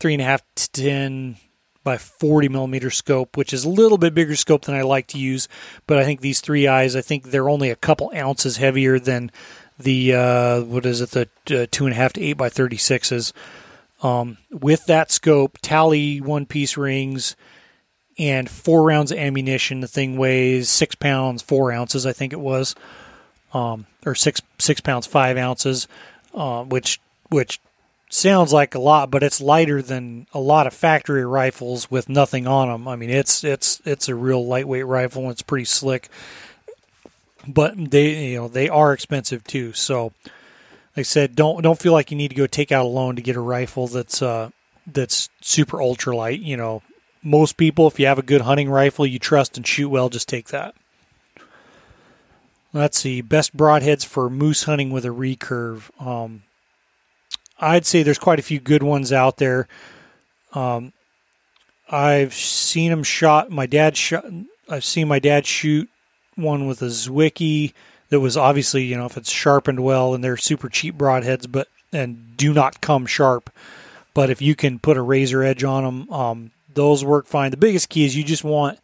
[0.00, 1.36] three and a half to ten
[1.84, 5.18] by 40 millimeter scope, which is a little bit bigger scope than I like to
[5.18, 5.48] use.
[5.86, 9.30] But I think these three eyes, I think they're only a couple ounces heavier than
[9.78, 13.32] the uh, what is it, the uh, two and a half to eight by 36s.
[14.02, 17.36] Um, with that scope, Talley one piece rings,
[18.18, 19.80] and four rounds of ammunition.
[19.80, 22.74] The thing weighs six pounds, four ounces, I think it was
[23.52, 25.88] um, or six six pounds five ounces,
[26.34, 27.00] uh, which
[27.30, 27.60] which
[28.12, 32.46] sounds like a lot, but it's lighter than a lot of factory rifles with nothing
[32.46, 32.86] on them.
[32.86, 36.08] I mean, it's it's it's a real lightweight rifle and it's pretty slick.
[37.46, 39.72] But they you know they are expensive too.
[39.72, 42.88] So, like I said, don't don't feel like you need to go take out a
[42.88, 44.50] loan to get a rifle that's uh
[44.86, 46.42] that's super ultralight.
[46.42, 46.82] You know,
[47.22, 50.28] most people, if you have a good hunting rifle you trust and shoot well, just
[50.28, 50.74] take that.
[52.72, 53.20] Let's see.
[53.20, 55.90] Best broadheads for moose hunting with a recurve.
[56.04, 56.42] Um,
[57.58, 59.68] I'd say there's quite a few good ones out there.
[60.54, 60.92] Um,
[61.90, 63.50] I've seen them shot.
[63.50, 64.24] My dad shot.
[64.68, 65.88] I've seen my dad shoot
[66.34, 67.74] one with a Zwickey
[68.08, 71.68] that was obviously, you know, if it's sharpened well, and they're super cheap broadheads, but
[71.92, 73.50] and do not come sharp.
[74.14, 77.50] But if you can put a razor edge on them, um, those work fine.
[77.50, 78.78] The biggest key is you just want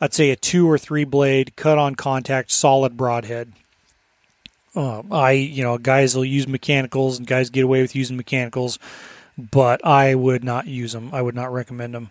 [0.00, 3.52] I'd say a two or three blade cut on contact solid broadhead.
[4.74, 8.78] Uh, I, you know, guys will use mechanicals and guys get away with using mechanicals,
[9.36, 11.10] but I would not use them.
[11.12, 12.10] I would not recommend them.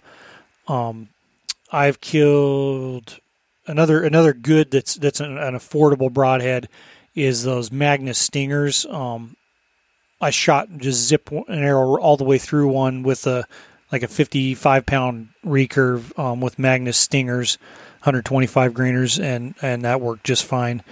[0.67, 1.09] Um,
[1.71, 3.19] I've killed
[3.67, 6.67] another another good that's that's an, an affordable broadhead
[7.15, 8.85] is those Magnus Stingers.
[8.85, 9.35] Um,
[10.19, 13.45] I shot just zip an arrow all the way through one with a
[13.91, 17.57] like a 55 pound recurve um, with Magnus Stingers,
[17.99, 20.83] 125 grainers, and and that worked just fine.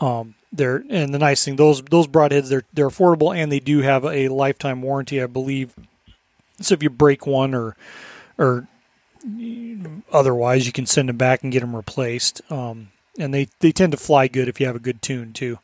[0.00, 3.80] Um, they're and the nice thing those those broadheads they're they're affordable and they do
[3.80, 5.74] have a lifetime warranty, I believe.
[6.60, 7.76] So if you break one or
[8.38, 8.68] or
[10.12, 12.40] otherwise, you can send them back and get them replaced.
[12.50, 12.88] Um,
[13.18, 15.58] and they they tend to fly good if you have a good tune too.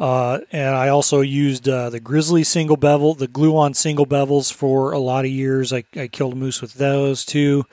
[0.00, 4.50] Uh, and I also used uh, the Grizzly single bevel, the glue on single bevels
[4.50, 5.74] for a lot of years.
[5.74, 7.66] I, I killed a moose with those too.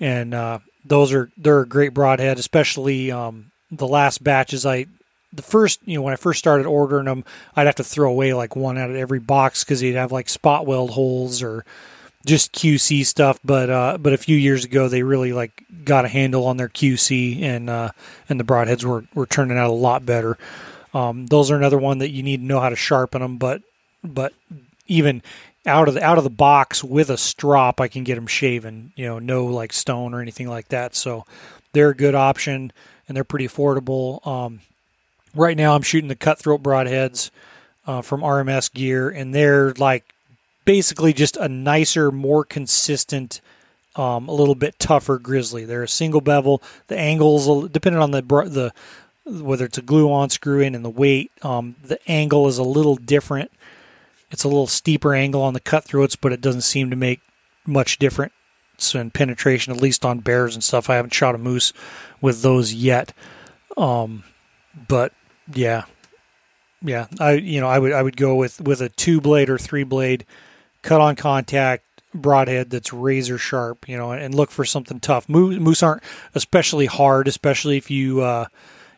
[0.00, 4.66] And uh, those are, they're a great broadhead, especially um, the last batches.
[4.66, 4.86] I,
[5.32, 8.34] the first, you know, when I first started ordering them, I'd have to throw away
[8.34, 11.64] like one out of every box because they'd have like spot weld holes or
[12.26, 13.38] just QC stuff.
[13.44, 16.68] But, uh, but a few years ago, they really like got a handle on their
[16.68, 17.90] QC and, uh,
[18.28, 20.36] and the broadheads were, were turning out a lot better.
[20.94, 23.62] Um, those are another one that you need to know how to sharpen them, but
[24.04, 24.32] but
[24.86, 25.22] even
[25.66, 28.92] out of the out of the box with a strop, I can get them shaven.
[28.96, 30.94] You know, no like stone or anything like that.
[30.94, 31.24] So
[31.72, 32.72] they're a good option
[33.08, 34.24] and they're pretty affordable.
[34.26, 34.60] Um,
[35.34, 37.30] right now, I'm shooting the cutthroat broadheads
[37.86, 40.04] uh, from RMS Gear, and they're like
[40.64, 43.40] basically just a nicer, more consistent.
[43.94, 45.66] Um, a little bit tougher grizzly.
[45.66, 46.62] They're a single bevel.
[46.86, 48.72] The angles, depending on the the
[49.24, 52.62] whether it's a glue on screw in and the weight, um, the angle is a
[52.62, 53.50] little different.
[54.30, 57.20] It's a little steeper angle on the cutthroats, but it doesn't seem to make
[57.66, 58.32] much difference
[58.94, 60.90] in penetration, at least on bears and stuff.
[60.90, 61.72] I haven't shot a moose
[62.20, 63.12] with those yet.
[63.76, 64.24] Um,
[64.88, 65.12] but
[65.52, 65.84] yeah,
[66.82, 69.58] yeah, I you know I would I would go with with a two blade or
[69.58, 70.24] three blade
[70.82, 75.28] cut on contact broadhead that's razor sharp, you know, and look for something tough.
[75.28, 76.02] Moose, moose aren't
[76.34, 78.46] especially hard, especially if you uh,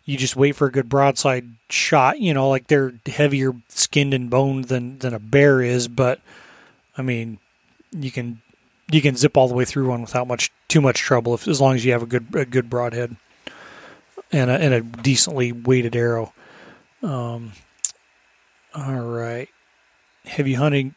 [0.04, 2.20] you just wait for a good broadside shot.
[2.20, 6.20] You know, like they're heavier skinned and boned than than a bear is, but
[6.96, 7.38] I mean,
[7.92, 8.40] you can
[8.90, 11.60] you can zip all the way through one without much too much trouble if as
[11.60, 13.16] long as you have a good a good broadhead
[14.32, 16.32] and a, and a decently weighted arrow.
[17.02, 17.52] Um,
[18.74, 19.48] all right.
[20.24, 20.94] have you hunted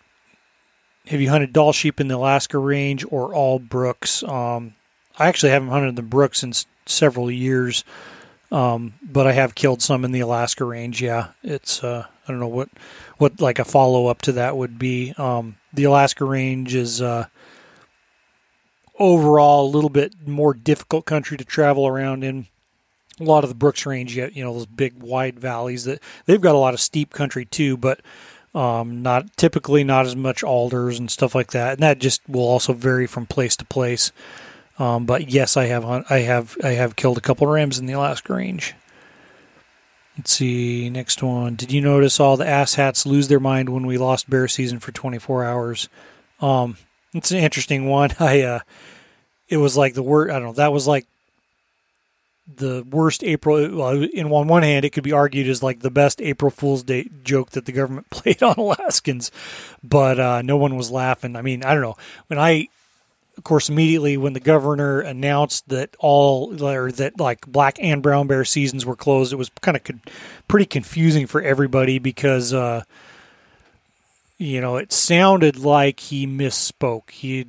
[1.08, 4.24] have you hunted Dall sheep in the Alaska range or all brooks?
[4.24, 4.76] Um,
[5.18, 6.54] I actually haven't hunted the brooks in
[6.86, 7.84] several years,
[8.52, 11.02] um, but I have killed some in the Alaska range.
[11.02, 12.70] Yeah, it's uh, I don't know what
[13.18, 15.14] what like a follow up to that would be.
[15.18, 17.26] Um, the Alaska range is uh,
[19.00, 22.48] overall a little bit more difficult country to travel around in.
[23.20, 26.40] A lot of the Brooks Range, yet you know, those big wide valleys that they've
[26.40, 28.00] got a lot of steep country too, but
[28.54, 32.48] um, not typically not as much alders and stuff like that, and that just will
[32.48, 34.12] also vary from place to place.
[34.80, 37.94] Um, but yes, I have I have I have killed a couple rams in the
[37.94, 38.74] Alaska Range.
[40.18, 41.56] Let's see next one.
[41.56, 44.92] Did you notice all the asshats lose their mind when we lost bear season for
[44.92, 45.90] 24 hours?
[46.42, 46.78] Um,
[47.14, 48.12] it's an interesting one.
[48.20, 48.60] I uh,
[49.50, 50.54] it was like the word I don't know.
[50.54, 51.08] That was like
[52.56, 53.76] the worst April.
[53.76, 56.84] Well, in on one hand, it could be argued as like the best April Fool's
[56.84, 59.32] Day joke that the government played on Alaskans,
[59.84, 61.36] but uh, no one was laughing.
[61.36, 61.98] I mean, I don't know
[62.28, 62.68] when I.
[63.38, 68.26] Of course, immediately when the governor announced that all or that like black and brown
[68.28, 69.84] bear seasons were closed, it was kind of
[70.48, 72.84] pretty confusing for everybody because uh,
[74.40, 77.12] you know it sounded like he misspoke.
[77.12, 77.46] He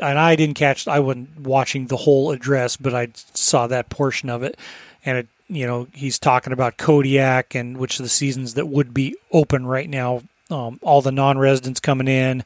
[0.00, 0.86] and I didn't catch.
[0.86, 4.58] I wasn't watching the whole address, but I saw that portion of it,
[5.04, 8.92] and it, you know, he's talking about Kodiak and which of the seasons that would
[8.92, 10.22] be open right now.
[10.50, 12.42] Um, all the non-residents coming in,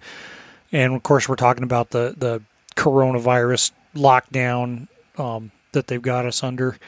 [0.72, 2.42] and of course, we're talking about the the
[2.76, 6.78] coronavirus lockdown um, that they've got us under.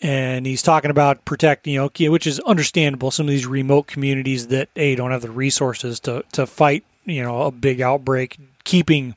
[0.00, 3.10] And he's talking about protecting, you know, which is understandable.
[3.10, 7.22] Some of these remote communities that a don't have the resources to to fight, you
[7.22, 9.16] know, a big outbreak, keeping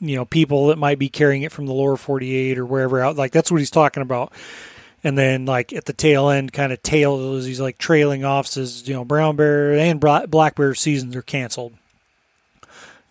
[0.00, 3.16] you know people that might be carrying it from the lower 48 or wherever out
[3.16, 4.32] like that's what he's talking about
[5.02, 8.86] and then like at the tail end kind of tails he's like trailing off says
[8.86, 11.72] you know brown bear and black bear seasons are canceled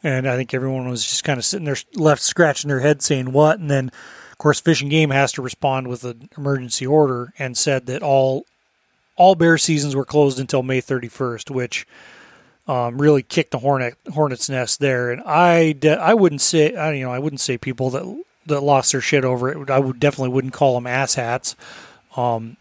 [0.05, 3.31] and i think everyone was just kind of sitting there left scratching their head saying
[3.31, 3.87] what and then
[4.31, 8.01] of course fish and game has to respond with an emergency order and said that
[8.01, 8.45] all
[9.17, 11.85] all bear seasons were closed until may 31st which
[12.67, 15.11] um, really kicked the hornet hornet's nest there.
[15.11, 18.91] And I I wouldn't say I, you know I wouldn't say people that that lost
[18.91, 19.69] their shit over it.
[19.69, 21.55] I would definitely wouldn't call them asshats.
[22.17, 22.57] Um,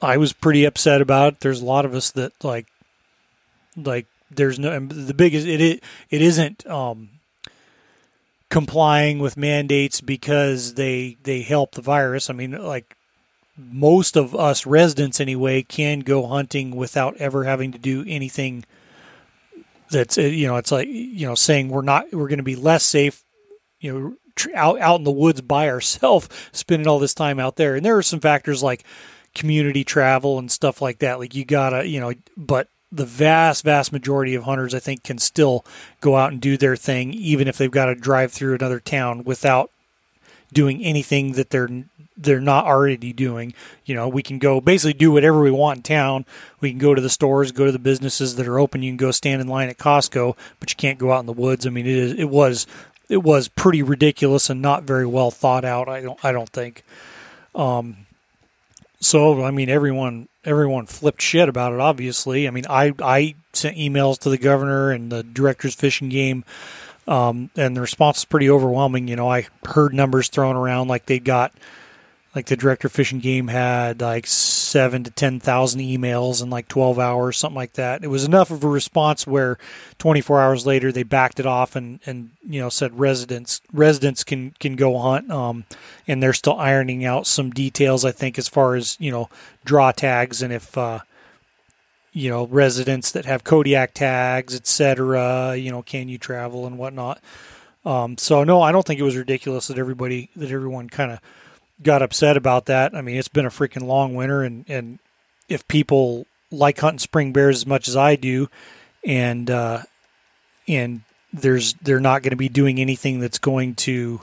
[0.00, 1.40] I was pretty upset about it.
[1.40, 2.66] There's a lot of us that like
[3.76, 4.06] like
[4.36, 7.10] there's no the biggest it it, it isn't um,
[8.50, 12.30] complying with mandates because they they help the virus.
[12.30, 12.96] I mean like
[13.56, 18.64] most of us residents anyway can go hunting without ever having to do anything
[19.90, 22.56] that's uh, you know it's like you know saying we're not we're going to be
[22.56, 23.22] less safe
[23.78, 27.76] you know out out in the woods by ourselves spending all this time out there
[27.76, 28.84] and there are some factors like
[29.34, 33.92] community travel and stuff like that like you gotta you know but the vast vast
[33.92, 35.64] majority of hunters i think can still
[36.00, 39.24] go out and do their thing even if they've got to drive through another town
[39.24, 39.70] without
[40.52, 41.68] doing anything that they're
[42.16, 43.54] they're not already doing.
[43.84, 46.26] You know, we can go basically do whatever we want in town.
[46.60, 48.82] We can go to the stores, go to the businesses that are open.
[48.82, 51.32] You can go stand in line at Costco, but you can't go out in the
[51.32, 51.66] woods.
[51.66, 52.66] I mean, it is it was
[53.08, 55.88] it was pretty ridiculous and not very well thought out.
[55.88, 56.84] I don't I don't think.
[57.54, 58.06] Um,
[59.02, 61.80] so I mean, everyone everyone flipped shit about it.
[61.80, 66.10] Obviously, I mean, I I sent emails to the governor and the directors Fish and
[66.10, 66.44] Game.
[67.08, 69.08] Um, and the response is pretty overwhelming.
[69.08, 71.52] You know, I heard numbers thrown around like they got
[72.34, 76.48] like the director of Fish and Game had like seven to ten thousand emails in
[76.48, 78.02] like twelve hours, something like that.
[78.02, 79.58] It was enough of a response where
[79.98, 84.24] twenty four hours later they backed it off and and you know said residents residents
[84.24, 85.30] can can go hunt.
[85.30, 85.64] Um,
[86.08, 89.28] and they're still ironing out some details, I think, as far as you know
[89.64, 91.00] draw tags and if uh,
[92.12, 95.54] you know residents that have Kodiak tags, etc.
[95.56, 97.20] You know, can you travel and whatnot.
[97.84, 101.20] Um, so no, I don't think it was ridiculous that everybody that everyone kind of
[101.82, 102.94] got upset about that.
[102.94, 104.98] I mean, it's been a freaking long winter, and and
[105.48, 108.48] if people like hunting spring bears as much as I do,
[109.04, 109.82] and uh,
[110.68, 111.02] and
[111.32, 114.20] there's they're not going to be doing anything that's going to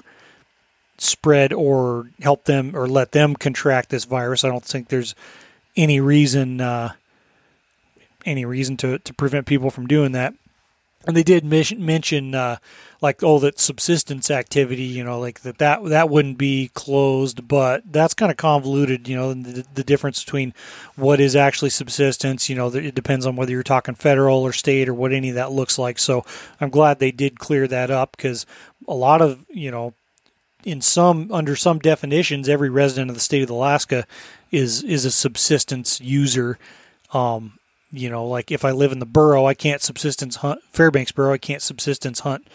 [0.97, 4.43] spread or help them or let them contract this virus.
[4.43, 5.15] I don't think there's
[5.75, 6.93] any reason uh,
[8.25, 10.33] any reason to to prevent people from doing that.
[11.07, 12.57] And they did mention uh,
[13.01, 17.81] like oh that subsistence activity you know like that that that wouldn't be closed but
[17.91, 20.53] that's kind of convoluted you know the, the difference between
[20.95, 24.89] what is actually subsistence you know it depends on whether you're talking federal or state
[24.89, 25.99] or what any of that looks like.
[25.99, 26.25] So
[26.59, 28.45] i'm glad they did clear that up because
[28.87, 29.93] a lot of you know
[30.65, 34.05] in some under some definitions every resident of the state of alaska
[34.51, 36.59] is is a subsistence user
[37.13, 37.58] um,
[37.91, 41.33] you know, like if I live in the borough, I can't subsistence hunt Fairbanks borough.
[41.33, 42.47] I can't subsistence hunt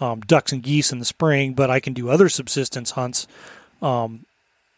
[0.00, 3.26] um, ducks and geese in the spring, but I can do other subsistence hunts.
[3.82, 4.24] Um,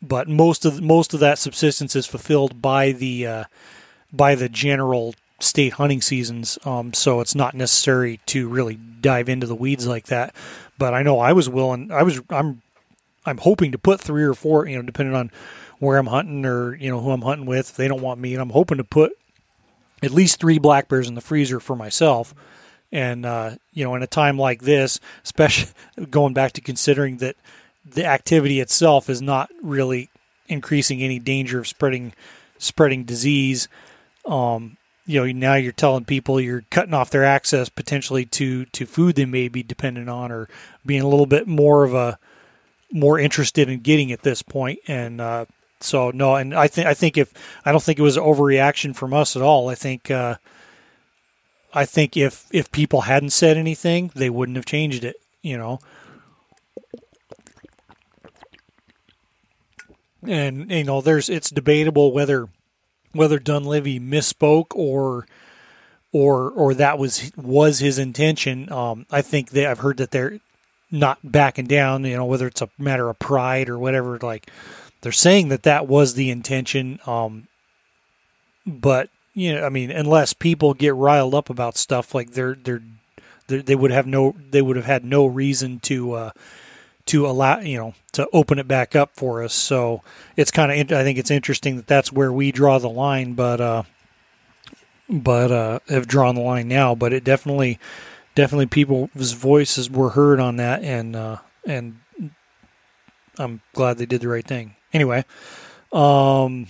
[0.03, 3.45] but most of most of that subsistence is fulfilled by the uh,
[4.13, 6.59] by the general state hunting seasons.
[6.65, 10.35] Um, so it's not necessary to really dive into the weeds like that.
[10.79, 11.91] But I know I was willing.
[11.91, 12.21] I was.
[12.31, 12.63] I'm.
[13.27, 14.67] I'm hoping to put three or four.
[14.67, 15.31] You know, depending on
[15.79, 17.71] where I'm hunting or you know who I'm hunting with.
[17.71, 19.13] If they don't want meat, I'm hoping to put
[20.03, 22.35] at least three black bears in the freezer for myself.
[22.93, 25.73] And uh, you know, in a time like this, especially
[26.11, 27.37] going back to considering that
[27.85, 30.11] the activity itself is not really
[30.49, 32.13] increasing any danger of spreading
[32.59, 33.69] spreading disease.
[34.27, 34.77] Um,
[35.07, 39.17] you know, now you're telling people you're cutting off their access potentially to to food
[39.17, 40.49] they may be dependent on, or
[40.85, 42.19] being a little bit more of a
[42.93, 44.43] more interested in getting at this.
[44.87, 45.47] And uh,
[45.81, 47.33] so, no, and I think I think if
[47.65, 49.69] I don't think it was overreaction from us at all.
[49.69, 50.37] I think uh,
[51.73, 55.17] I think if if people hadn't said anything, they wouldn't have changed it.
[55.43, 55.79] You know.
[60.23, 62.49] And you know, there's it's debatable whether
[63.13, 65.27] whether Dunleavy misspoke or
[66.13, 68.71] or or that was was his intention.
[68.71, 70.41] Um, I think that I've heard that they're
[70.91, 72.05] not backing down.
[72.05, 74.19] You know, whether it's a matter of pride or whatever.
[74.19, 74.51] Like
[75.01, 77.01] they're saying that that was the intention.
[77.07, 77.49] Um,
[78.67, 82.83] but you know, I mean, unless people get riled up about stuff, like they're they're,
[83.47, 86.13] they're they would have no they would have had no reason to.
[86.13, 86.31] Uh,
[87.07, 89.53] to allow you know to open it back up for us.
[89.53, 90.03] So
[90.37, 93.61] it's kind of I think it's interesting that that's where we draw the line, but
[93.61, 93.83] uh,
[95.09, 96.95] but uh, have drawn the line now.
[96.95, 97.81] But it definitely
[98.35, 101.99] definitely people's voices were heard on that, and uh, and
[103.39, 104.77] I'm glad they did the right thing.
[104.93, 105.25] Anyway,
[105.93, 106.67] um,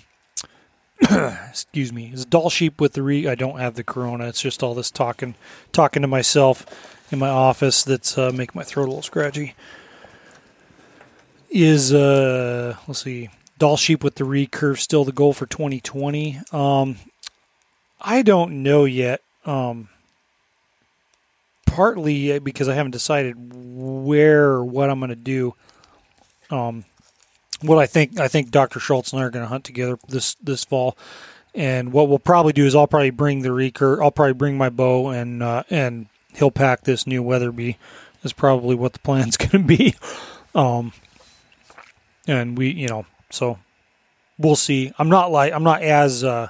[1.00, 3.28] excuse me, is Dall sheep with the re?
[3.28, 4.28] I don't have the corona.
[4.28, 5.34] It's just all this talking
[5.72, 6.66] talking to myself
[7.10, 9.54] in my office that's uh, making my throat a little scratchy
[11.50, 16.96] is uh let's see Dall sheep with the recurve still the goal for 2020 um
[18.00, 19.88] i don't know yet um
[21.66, 25.54] partly because i haven't decided where or what i'm going to do
[26.50, 26.84] um
[27.62, 30.34] what i think i think dr schultz and i are going to hunt together this
[30.36, 30.96] this fall.
[31.52, 34.70] And what we'll probably do is i'll probably bring the recurve i'll probably bring my
[34.70, 37.76] bow and uh and he'll pack this new weatherby
[38.22, 39.94] is probably what the plan's going to be.
[40.54, 40.92] Um
[42.26, 43.58] and we you know so
[44.38, 44.92] we'll see.
[44.98, 46.48] I'm not like i'm not as uh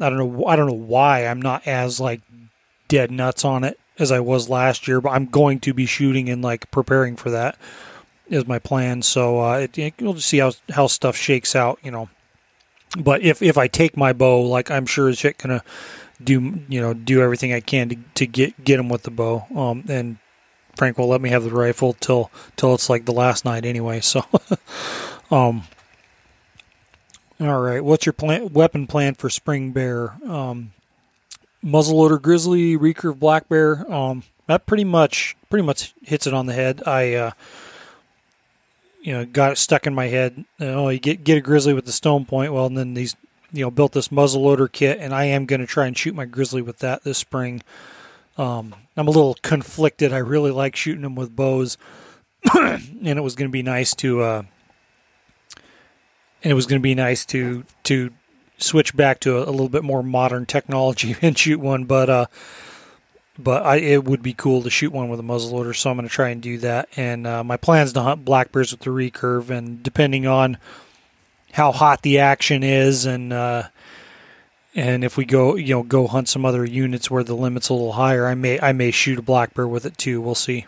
[0.00, 2.20] i don't know i don't know why i'm not as like
[2.88, 6.28] dead nuts on it as i was last year but i'm going to be shooting
[6.28, 7.58] and like preparing for that
[8.28, 11.78] is my plan so uh it, it, we'll just see how how stuff shakes out
[11.82, 12.08] you know
[12.98, 15.62] but if if i take my bow like i'm sure it's gonna
[16.22, 19.46] do you know do everything i can to, to get get him with the bow
[19.54, 20.18] um and
[20.76, 24.00] Frank will let me have the rifle till till it's like the last night anyway.
[24.00, 24.24] So,
[25.30, 25.64] um,
[27.40, 27.82] all right.
[27.82, 30.16] What's your plan, weapon plan for spring bear?
[30.28, 30.72] Um,
[31.64, 33.90] muzzleloader grizzly, recurve black bear.
[33.90, 36.82] Um, that pretty much pretty much hits it on the head.
[36.86, 37.30] I uh,
[39.06, 40.44] you know got it stuck in my head.
[40.58, 42.52] Know, you get get a grizzly with the stone point.
[42.52, 43.14] Well, and then these
[43.52, 46.24] you know built this muzzleloader kit, and I am going to try and shoot my
[46.24, 47.62] grizzly with that this spring.
[48.36, 50.12] Um, I'm a little conflicted.
[50.12, 51.78] I really like shooting them with bows,
[52.54, 54.42] and it was going to be nice to, uh,
[56.42, 58.10] and it was going to be nice to to
[58.58, 61.84] switch back to a, a, little bit more modern technology and shoot one.
[61.84, 62.26] But uh,
[63.38, 66.08] but I it would be cool to shoot one with a muzzleloader, so I'm going
[66.08, 66.88] to try and do that.
[66.96, 70.58] And uh, my plan is to hunt black bears with the recurve, and depending on
[71.52, 73.64] how hot the action is and uh,
[74.76, 77.72] and if we go, you know, go hunt some other units where the limit's a
[77.72, 80.20] little higher, I may I may shoot a black bear with it too.
[80.20, 80.66] We'll see.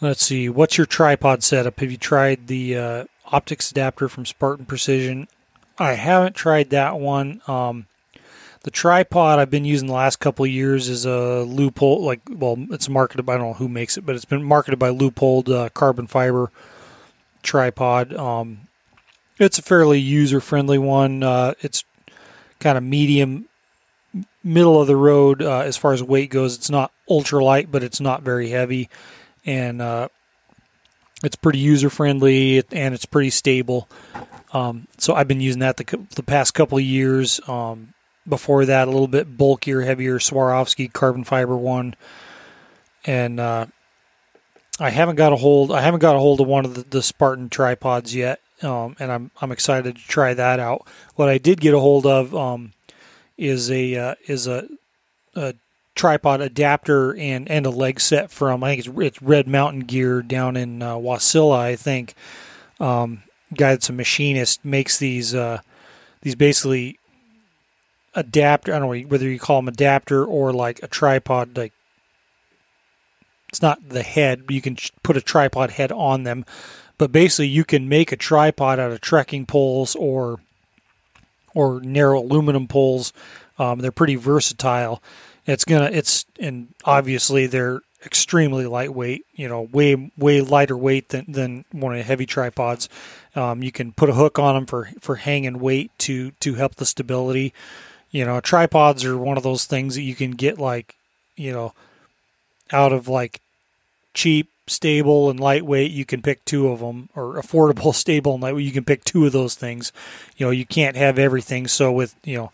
[0.00, 0.48] Let's see.
[0.48, 1.78] What's your tripod setup?
[1.78, 5.28] Have you tried the uh, optics adapter from Spartan Precision?
[5.78, 7.42] I haven't tried that one.
[7.46, 7.86] Um,
[8.62, 12.02] the tripod I've been using the last couple years is a Leupold.
[12.02, 13.24] Like, well, it's marketed.
[13.24, 16.06] By, I don't know who makes it, but it's been marketed by Leupold uh, carbon
[16.06, 16.50] fiber
[17.42, 18.14] tripod.
[18.14, 18.68] Um,
[19.38, 21.22] it's a fairly user friendly one.
[21.22, 21.84] Uh, it's
[22.58, 23.46] kind of medium,
[24.44, 26.56] middle of the road uh, as far as weight goes.
[26.56, 28.90] It's not ultra light, but it's not very heavy,
[29.46, 30.08] and uh,
[31.24, 33.88] it's pretty user friendly and it's pretty stable.
[34.52, 37.40] Um, so I've been using that the, the past couple of years.
[37.48, 37.94] Um,
[38.30, 41.94] before that, a little bit bulkier, heavier Swarovski carbon fiber one,
[43.04, 43.66] and uh,
[44.78, 45.72] I haven't got a hold.
[45.72, 49.10] I haven't got a hold of one of the, the Spartan tripods yet um, and
[49.10, 50.86] I'm I'm excited to try that out.
[51.16, 52.72] What I did get a hold of um,
[53.38, 54.68] is a uh, is a,
[55.34, 55.54] a
[55.94, 60.22] tripod adapter and and a leg set from I think it's, it's Red Mountain Gear
[60.22, 61.58] down in uh, Wasilla.
[61.58, 62.14] I think
[62.78, 63.22] um,
[63.54, 65.60] guy that's a machinist makes these uh,
[66.22, 66.98] these basically
[68.14, 68.74] adapter.
[68.74, 71.56] I don't know whether you call them adapter or like a tripod.
[71.56, 71.72] Like
[73.48, 74.44] it's not the head.
[74.48, 76.44] You can put a tripod head on them,
[76.98, 80.40] but basically you can make a tripod out of trekking poles or
[81.54, 83.12] or narrow aluminum poles.
[83.58, 85.02] Um, they're pretty versatile.
[85.46, 89.26] It's gonna it's and obviously they're extremely lightweight.
[89.34, 92.88] You know, way way lighter weight than than one of the heavy tripods.
[93.34, 96.76] Um, you can put a hook on them for for hanging weight to to help
[96.76, 97.52] the stability.
[98.10, 100.96] You know, tripods are one of those things that you can get like
[101.36, 101.74] you know
[102.72, 103.40] out of like
[104.14, 108.64] cheap stable and lightweight you can pick two of them or affordable stable and lightweight
[108.64, 109.92] you can pick two of those things.
[110.36, 111.66] You know you can't have everything.
[111.66, 112.52] So with you know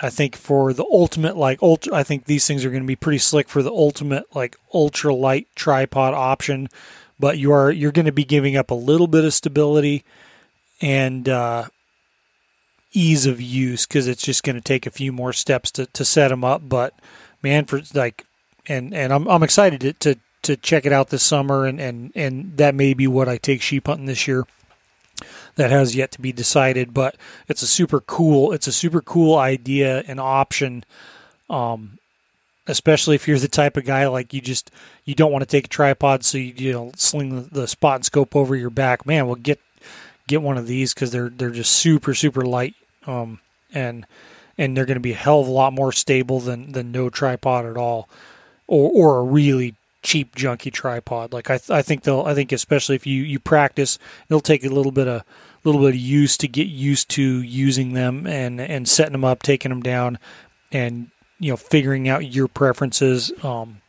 [0.00, 2.96] I think for the ultimate like ultra, I think these things are going to be
[2.96, 6.68] pretty slick for the ultimate like ultra light tripod option,
[7.18, 10.04] but you are you're going to be giving up a little bit of stability.
[10.80, 11.66] And uh,
[12.98, 16.04] ease of use because it's just going to take a few more steps to, to
[16.04, 16.68] set them up.
[16.68, 16.94] But
[17.42, 18.24] man, for like,
[18.66, 22.12] and and I'm I'm excited to to, to check it out this summer, and and
[22.14, 24.46] and that may be what I take sheep hunting this year
[25.56, 27.16] that has yet to be decided, but
[27.48, 30.84] it's a super cool it's a super cool idea and option.
[31.50, 31.98] Um,
[32.66, 34.70] especially if you're the type of guy like you just
[35.04, 38.04] you don't want to take a tripod, so you, you know sling the, spot and
[38.04, 39.06] scope over your back.
[39.06, 39.60] Man, well get
[40.28, 42.74] get one of these because they're they're just super super light,
[43.08, 43.40] um,
[43.72, 44.06] and
[44.56, 47.08] and they're going to be a hell of a lot more stable than than no
[47.10, 48.08] tripod at all,
[48.66, 51.32] or or a really cheap junky tripod.
[51.32, 52.22] Like I, th- I think they'll.
[52.22, 53.98] I think especially if you you practice,
[54.28, 55.24] it'll take a little bit of
[55.64, 59.42] little bit of use to get used to using them and and setting them up,
[59.42, 60.18] taking them down,
[60.70, 63.32] and you know figuring out your preferences.
[63.42, 63.80] Um,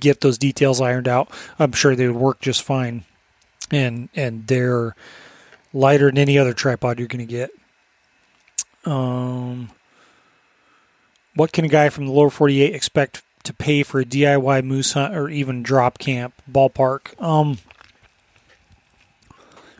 [0.00, 1.30] get those details ironed out.
[1.58, 3.04] I'm sure they would work just fine,
[3.70, 4.96] and and they're
[5.72, 7.50] lighter than any other tripod you're going to get.
[8.84, 9.70] Um,
[11.34, 14.92] what can a guy from the lower 48 expect to pay for a DIY moose
[14.92, 17.20] hunt or even drop camp ballpark?
[17.20, 17.58] Um,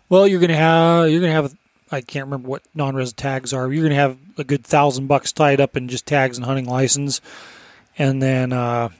[0.08, 1.54] well, you're gonna have you're gonna have
[1.90, 3.72] I can't remember what non-res tags are.
[3.72, 7.20] You're gonna have a good thousand bucks tied up in just tags and hunting license,
[7.98, 8.90] and then uh,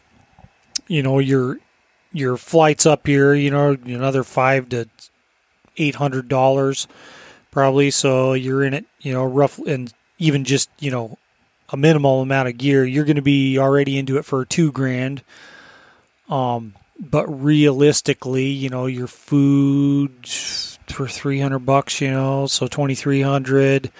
[0.86, 1.59] you know your
[2.12, 3.34] your flights up here.
[3.34, 4.88] You know another five to
[5.76, 6.86] eight hundred dollars
[7.55, 7.90] probably.
[7.90, 8.84] So you're in it.
[9.00, 11.18] You know rough and even just you know
[11.70, 12.84] a minimal amount of gear.
[12.84, 15.22] You're going to be already into it for two grand.
[16.28, 23.90] Um, but realistically, you know your food for 300 bucks, you know, so 2300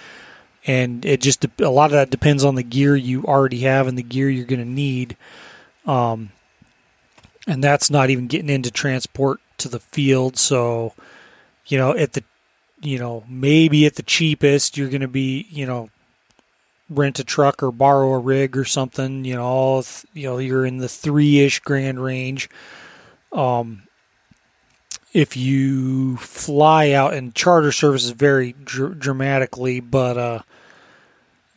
[0.67, 3.97] and it just a lot of that depends on the gear you already have and
[3.97, 5.15] the gear you're going to need.
[5.85, 6.31] Um,
[7.47, 10.93] and that's not even getting into transport to the field, so
[11.67, 12.23] you know, at the
[12.81, 15.89] you know, maybe at the cheapest you're going to be, you know,
[16.89, 20.65] rent a truck or borrow a rig or something, you know, all, you know, you're
[20.65, 22.49] in the 3ish grand range.
[23.31, 23.83] Um,
[25.15, 30.39] if you fly out and charter services vary dr- dramatically, but uh,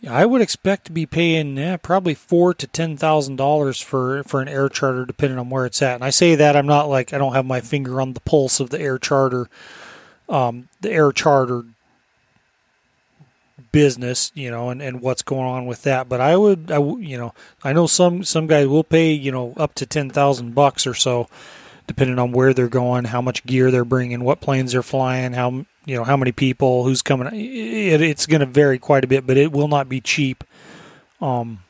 [0.08, 4.40] I would expect to be paying eh, probably four to ten thousand dollars for for
[4.40, 5.96] an air charter, depending on where it's at.
[5.96, 8.60] And I say that I'm not like I don't have my finger on the pulse
[8.60, 9.48] of the air charter,
[10.28, 11.64] um, the air charter
[13.72, 16.08] business, you know, and, and what's going on with that.
[16.08, 19.54] But I would, I you know, I know some some guys will pay you know
[19.56, 21.28] up to ten thousand bucks or so
[21.88, 25.64] depending on where they're going, how much gear they're bringing, what planes they're flying, how
[25.86, 27.26] you know how many people, who's coming.
[27.34, 30.44] It, it's going to vary quite a bit, but it will not be cheap.
[31.20, 31.60] Um,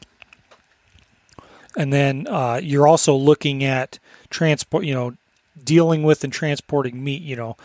[1.77, 3.99] and then uh, you're also looking at
[4.29, 5.15] transport, you know,
[5.63, 7.57] dealing with and transporting meat, you know,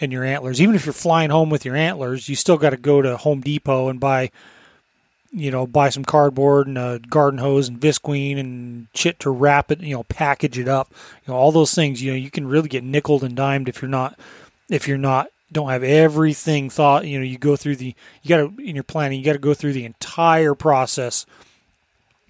[0.00, 0.60] and your antlers.
[0.60, 3.40] Even if you're flying home with your antlers, you still got to go to Home
[3.40, 4.30] Depot and buy
[5.36, 9.70] you know, buy some cardboard and a garden hose and visqueen and shit to wrap
[9.70, 10.90] it, you know, package it up.
[11.26, 13.82] You know, all those things, you know, you can really get nickled and dimed if
[13.82, 14.18] you're not
[14.70, 18.38] if you're not don't have everything thought, you know, you go through the you got
[18.38, 21.26] to in your planning, you got to go through the entire process.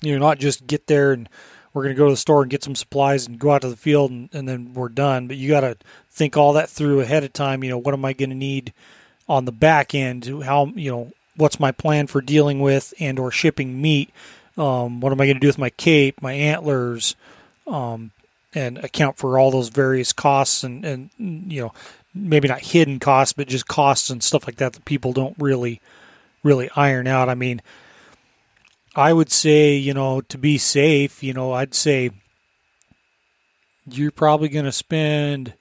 [0.02, 1.28] You know, not just get there and
[1.72, 3.68] we're going to go to the store and get some supplies and go out to
[3.68, 5.76] the field and, and then we're done, but you got to
[6.16, 8.72] think all that through ahead of time, you know, what am I going to need
[9.28, 10.24] on the back end?
[10.44, 14.10] How, you know, what's my plan for dealing with and or shipping meat?
[14.56, 17.14] Um, what am I going to do with my cape, my antlers,
[17.66, 18.12] um,
[18.54, 21.74] and account for all those various costs and, and you know
[22.14, 25.82] maybe not hidden costs, but just costs and stuff like that that people don't really
[26.42, 27.28] really iron out.
[27.28, 27.60] I mean,
[28.94, 32.10] I would say, you know, to be safe, you know, I'd say
[33.86, 35.52] you're probably going to spend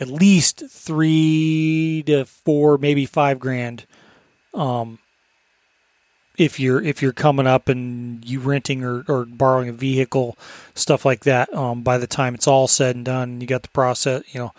[0.00, 3.84] at least three to four, maybe five grand,
[4.54, 4.98] um,
[6.38, 10.38] if you're if you're coming up and you renting or, or borrowing a vehicle,
[10.74, 11.52] stuff like that.
[11.54, 14.52] Um, by the time it's all said and done, you got the process, you know,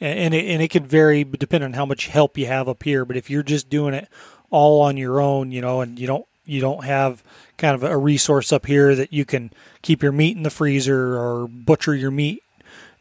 [0.00, 2.82] and, and it, and it can vary depending on how much help you have up
[2.82, 3.04] here.
[3.04, 4.08] But if you're just doing it
[4.50, 7.22] all on your own, you know, and you don't you don't have
[7.56, 9.52] kind of a resource up here that you can
[9.82, 12.42] keep your meat in the freezer or butcher your meat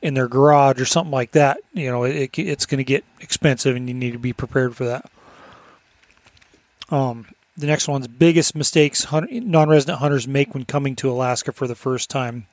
[0.02, 3.76] in their garage or something like that, you know, it, it's going to get expensive
[3.76, 5.10] and you need to be prepared for that.
[6.90, 11.76] Um, the next one's biggest mistakes non-resident hunters make when coming to Alaska for the
[11.76, 12.45] first time.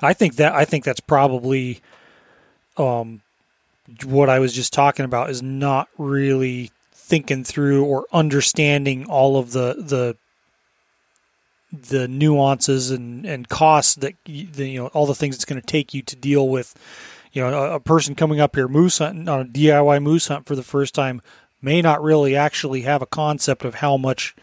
[0.00, 1.80] I think that I think that's probably
[2.78, 3.20] um,
[4.04, 9.52] what I was just talking about is not really thinking through or understanding all of
[9.52, 10.16] the the
[11.72, 15.94] the nuances and, and costs that you, know all the things it's going to take
[15.94, 16.74] you to deal with
[17.32, 20.46] you know a, a, person coming up here moose hunting on a DIY moose hunt
[20.46, 21.22] for the first time
[21.62, 24.34] may not really actually have a concept of how much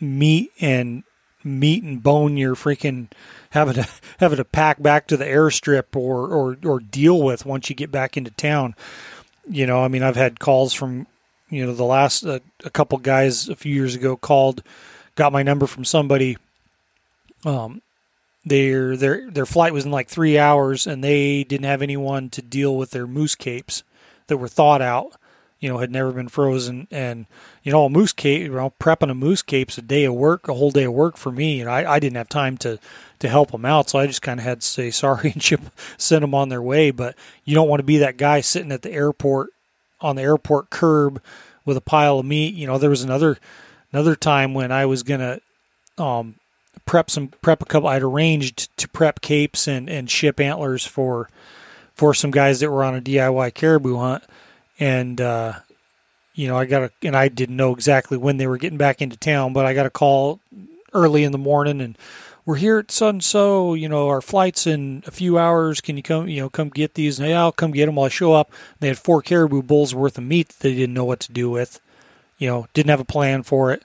[0.00, 1.02] meat and
[1.44, 3.08] meat and bone you're freaking
[3.50, 3.88] having to
[4.18, 7.90] having to pack back to the airstrip or or or deal with once you get
[7.90, 8.74] back into town.
[9.48, 11.06] You know, I mean, I've had calls from
[11.48, 14.62] you know the last uh, a couple guys a few years ago called
[15.16, 16.38] got my number from somebody.
[17.44, 17.82] Um,
[18.44, 22.42] their their their flight was in like three hours, and they didn't have anyone to
[22.42, 23.82] deal with their moose capes
[24.28, 25.12] that were thawed out.
[25.58, 27.26] You know, had never been frozen, and
[27.64, 28.42] you know, a moose cape.
[28.42, 31.16] You know, prepping a moose cape's a day of work, a whole day of work
[31.16, 32.78] for me, and I, I didn't have time to
[33.18, 35.62] to help them out, so I just kind of had to say sorry and ship,
[35.96, 36.90] send them on their way.
[36.92, 39.50] But you don't want to be that guy sitting at the airport
[40.00, 41.22] on the airport curb
[41.64, 42.54] with a pile of meat.
[42.54, 43.38] You know, there was another
[43.92, 45.40] another time when I was gonna
[45.98, 46.36] um,
[46.84, 47.88] prep some prep a couple.
[47.88, 51.28] I'd arranged to prep capes and and ship antlers for
[51.94, 54.24] for some guys that were on a DIY caribou hunt,
[54.78, 55.54] and uh,
[56.34, 59.02] you know I got a and I didn't know exactly when they were getting back
[59.02, 60.40] into town, but I got a call
[60.92, 61.98] early in the morning and
[62.46, 63.74] we're here at so and so.
[63.74, 65.80] You know, our flight's in a few hours.
[65.80, 66.28] Can you come?
[66.28, 67.18] You know, come get these?
[67.18, 67.96] And yeah, I'll come get them.
[67.96, 70.94] While I show up, they had four caribou bulls worth of meat that they didn't
[70.94, 71.80] know what to do with
[72.38, 73.82] you know, didn't have a plan for it.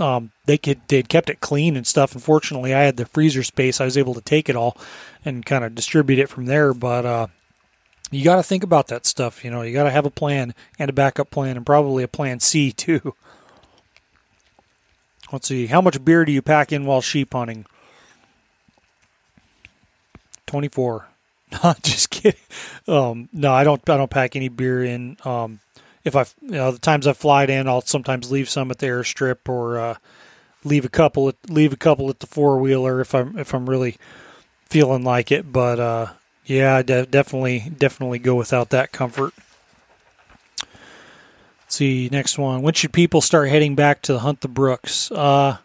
[0.00, 2.14] Um, they could they'd kept it clean and stuff.
[2.14, 3.80] Unfortunately, I had the freezer space.
[3.80, 4.76] I was able to take it all
[5.24, 6.74] and kind of distribute it from there.
[6.74, 7.26] But uh,
[8.10, 9.44] you got to think about that stuff.
[9.44, 12.08] You know, you got to have a plan and a backup plan, and probably a
[12.08, 13.14] plan C too.
[15.32, 15.66] Let's see.
[15.66, 17.66] How much beer do you pack in while sheep hunting?
[20.46, 21.08] Twenty four.
[21.62, 22.40] Not just kidding.
[22.88, 23.88] Um, no, I don't.
[23.88, 25.16] I don't pack any beer in.
[25.24, 25.60] Um,
[26.04, 28.86] if I, you know, the times I fly in, I'll sometimes leave some at the
[28.86, 29.96] airstrip or uh,
[30.62, 33.68] leave a couple at leave a couple at the four wheeler if I'm if I'm
[33.68, 33.96] really
[34.66, 35.50] feeling like it.
[35.50, 36.06] But uh,
[36.44, 39.32] yeah, de- definitely definitely go without that comfort.
[41.62, 42.60] Let's see next one.
[42.60, 45.10] When should people start heading back to hunt the brooks?
[45.10, 45.56] Uh,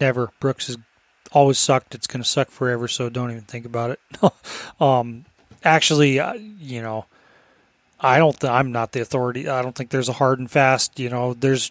[0.00, 0.32] never.
[0.40, 0.76] Brooks has
[1.30, 1.94] always sucked.
[1.94, 2.88] It's going to suck forever.
[2.88, 4.00] So don't even think about it.
[4.80, 5.24] um,
[5.62, 6.14] actually,
[6.58, 7.06] you know
[8.02, 8.38] I don't.
[8.38, 9.48] Th- I'm not the authority.
[9.48, 10.98] I don't think there's a hard and fast.
[10.98, 11.70] You know, there's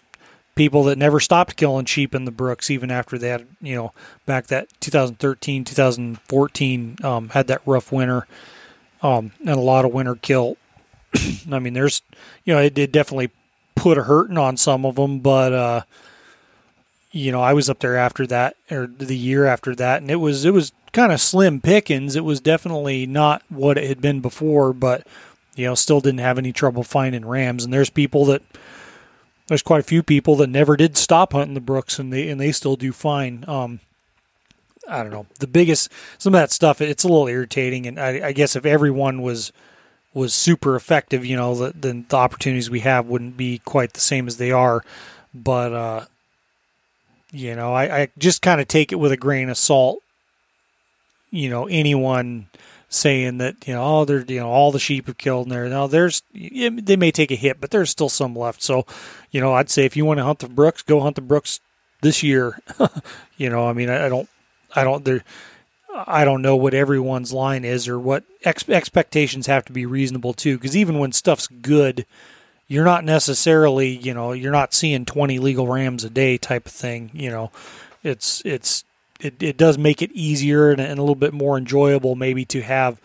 [0.54, 3.92] people that never stopped killing sheep in the brooks even after they had you know
[4.26, 8.26] back that 2013 2014 um, had that rough winter
[9.02, 10.56] um, and a lot of winter kill
[11.50, 12.02] i mean there's
[12.44, 13.30] you know it did definitely
[13.74, 15.82] put a hurting on some of them but uh,
[17.10, 20.16] you know i was up there after that or the year after that and it
[20.16, 24.20] was it was kind of slim pickings it was definitely not what it had been
[24.20, 25.06] before but
[25.54, 27.64] you know, still didn't have any trouble finding rams.
[27.64, 28.42] And there's people that
[29.48, 32.40] there's quite a few people that never did stop hunting the brooks, and they and
[32.40, 33.44] they still do fine.
[33.46, 33.80] Um,
[34.88, 35.26] I don't know.
[35.38, 38.64] The biggest some of that stuff it's a little irritating, and I, I guess if
[38.64, 39.52] everyone was
[40.14, 44.00] was super effective, you know, the, then the opportunities we have wouldn't be quite the
[44.00, 44.84] same as they are.
[45.34, 46.04] But uh,
[47.30, 50.02] you know, I, I just kind of take it with a grain of salt.
[51.30, 52.48] You know, anyone
[52.92, 55.68] saying that you know oh they're you know all the sheep are killed and there.
[55.68, 58.62] Now there's they may take a hit but there's still some left.
[58.62, 58.86] So
[59.30, 61.60] you know I'd say if you want to hunt the brooks go hunt the brooks
[62.02, 62.58] this year.
[63.38, 64.28] You know I mean I, I, don't
[64.76, 65.24] I don't there
[66.06, 70.32] I don't know what everyone's line is or what ex- expectations have to be reasonable
[70.32, 72.06] too because even when stuff's good
[72.68, 76.72] you're not necessarily you know you're not seeing 20 legal rams a day type of
[76.72, 77.50] thing you know.
[78.04, 78.84] It's it's
[79.22, 82.60] it, it does make it easier and, and a little bit more enjoyable maybe to
[82.60, 83.00] have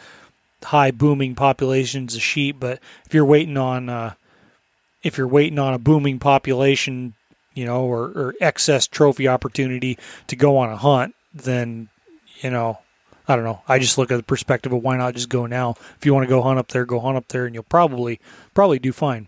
[0.64, 2.58] high booming populations of sheep.
[2.60, 4.14] But if you're waiting on uh,
[5.04, 7.14] if you're waiting on a booming population,
[7.54, 11.90] you know, or, or excess trophy opportunity to go on a hunt, then
[12.42, 12.80] you know,
[13.28, 13.62] I don't know.
[13.68, 15.76] I just look at the perspective of why not just go now.
[15.98, 18.20] If you want to go hunt up there, go hunt up there, and you'll probably
[18.54, 19.28] probably do fine.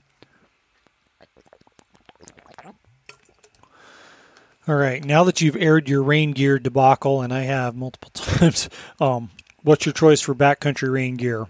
[4.69, 8.69] All right, now that you've aired your rain gear debacle, and I have multiple times,
[8.99, 9.31] um,
[9.63, 11.47] what's your choice for backcountry rain gear?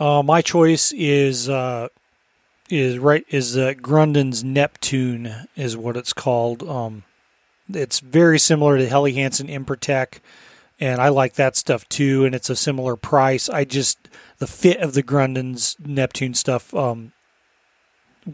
[0.00, 1.86] Uh, my choice is uh,
[2.70, 6.68] is right is uh, Grunden's Neptune is what it's called.
[6.68, 7.04] Um,
[7.72, 10.18] it's very similar to Helly Hansen Impertech,
[10.80, 12.24] and I like that stuff too.
[12.24, 13.48] And it's a similar price.
[13.48, 14.08] I just
[14.38, 17.12] the fit of the Grunden's Neptune stuff um,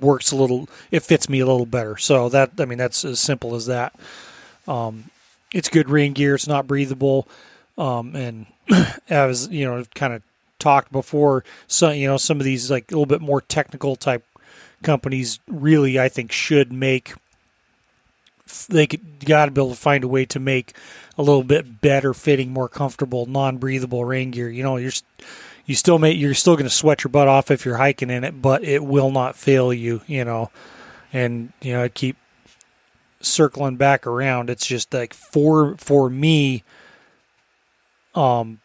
[0.00, 0.68] works a little.
[0.90, 1.96] It fits me a little better.
[1.96, 3.94] So that I mean that's as simple as that.
[4.66, 5.10] Um,
[5.52, 6.34] it's good rain gear.
[6.34, 7.28] It's not breathable,
[7.78, 8.46] um, and
[9.08, 10.22] as you know, kind of
[10.58, 14.24] talked before, so you know some of these like a little bit more technical type
[14.82, 17.14] companies really I think should make
[18.68, 20.74] they got to be able to find a way to make
[21.16, 24.50] a little bit better fitting, more comfortable, non-breathable rain gear.
[24.50, 24.92] You know, you're
[25.66, 28.24] you still make you're still going to sweat your butt off if you're hiking in
[28.24, 30.02] it, but it will not fail you.
[30.06, 30.50] You know,
[31.12, 32.16] and you know I keep
[33.20, 34.50] circling back around.
[34.50, 36.64] It's just like for for me,
[38.14, 38.60] um,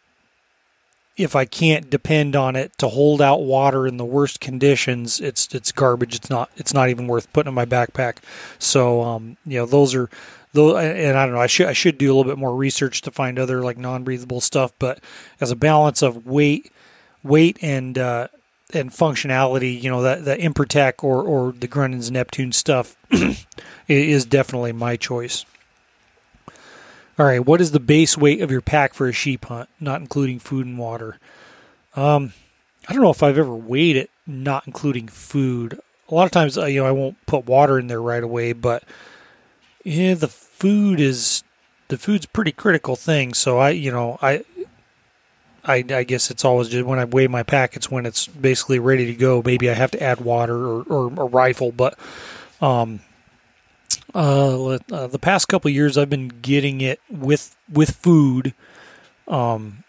[1.18, 5.54] if I can't depend on it to hold out water in the worst conditions, it's
[5.54, 6.16] it's garbage.
[6.16, 8.18] It's not it's not even worth putting in my backpack.
[8.58, 10.10] So um, you know those are
[10.54, 11.42] those, and I don't know.
[11.42, 14.04] I should I should do a little bit more research to find other like non
[14.04, 14.72] breathable stuff.
[14.80, 15.00] But
[15.40, 16.72] as a balance of weight,
[17.24, 18.28] weight and uh,
[18.74, 22.96] and functionality, you know that the Impertech or or the Grundens Neptune stuff
[23.88, 25.46] is definitely my choice.
[27.18, 30.00] All right, what is the base weight of your pack for a sheep hunt, not
[30.00, 31.20] including food and water?
[31.96, 32.32] Um,
[32.88, 35.80] I don't know if I've ever weighed it, not including food.
[36.08, 38.54] A lot of times, uh, you know, I won't put water in there right away,
[38.54, 38.84] but
[39.84, 41.44] yeah, the food is
[41.90, 43.34] the food's pretty critical thing.
[43.34, 44.44] So I, you know, I,
[45.66, 48.80] I, I guess it's always just when I weigh my pack, it's when it's basically
[48.80, 49.42] ready to go.
[49.44, 51.98] Maybe I have to add water or, or a rifle, but
[52.62, 53.02] um,
[54.14, 58.54] uh, uh, the past couple years, I've been getting it with with food,
[59.28, 59.84] um,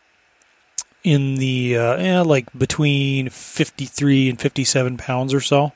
[1.02, 5.72] in the uh, like between fifty three and fifty seven pounds or so,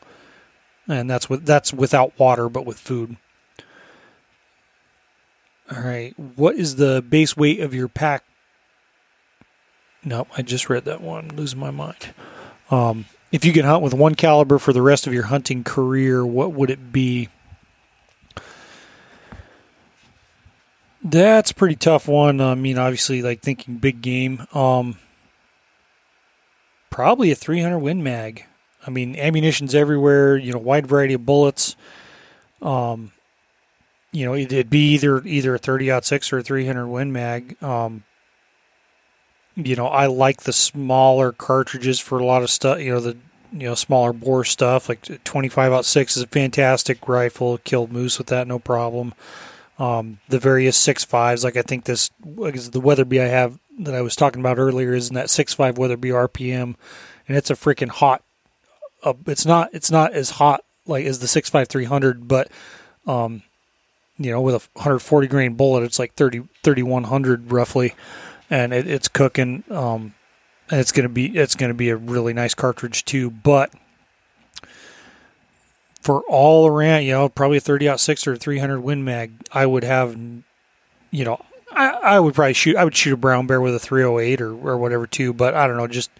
[0.88, 3.16] and that's with that's without water, but with food.
[5.74, 8.24] All right, what is the base weight of your pack?
[10.04, 11.30] No, I just read that one.
[11.30, 12.14] I'm losing my mind.
[12.70, 16.24] Um, if you can hunt with one caliber for the rest of your hunting career,
[16.24, 17.28] what would it be?
[21.02, 22.40] That's pretty tough one.
[22.40, 24.46] I mean, obviously, like thinking big game.
[24.54, 24.98] Um,
[26.90, 28.46] probably a 300 Win Mag.
[28.86, 30.36] I mean, ammunition's everywhere.
[30.36, 31.76] You know, wide variety of bullets.
[32.62, 33.12] Um,
[34.12, 37.62] you know, it'd be either either a 30 six or a 300 Win Mag.
[37.62, 38.04] Um,
[39.56, 42.80] you know, I like the smaller cartridges for a lot of stuff.
[42.80, 43.16] You know, the
[43.52, 47.58] you know smaller bore stuff like 25 aught six is a fantastic rifle.
[47.58, 49.14] Killed moose with that, no problem
[49.78, 51.44] um, the various six fives.
[51.44, 54.94] Like I think this is the Weatherby I have that I was talking about earlier
[54.94, 56.74] is in that six five Weatherby RPM,
[57.28, 58.22] and it's a freaking hot.
[59.02, 62.48] Uh, it's not it's not as hot like as the six five three hundred, but
[63.06, 63.42] um,
[64.16, 67.94] you know with a 140 grain bullet, it's like 30 3100 roughly,
[68.50, 69.64] and it, it's cooking.
[69.70, 70.14] Um,
[70.70, 73.70] and it's gonna be it's gonna be a really nice cartridge too, but
[76.04, 79.64] for all around, you know, probably a 30 aught six or 300 Win Mag, I
[79.64, 80.14] would have,
[81.10, 81.42] you know,
[81.72, 84.52] I, I would probably shoot, I would shoot a brown bear with a 308 or,
[84.52, 86.10] or whatever too, but I don't know, just,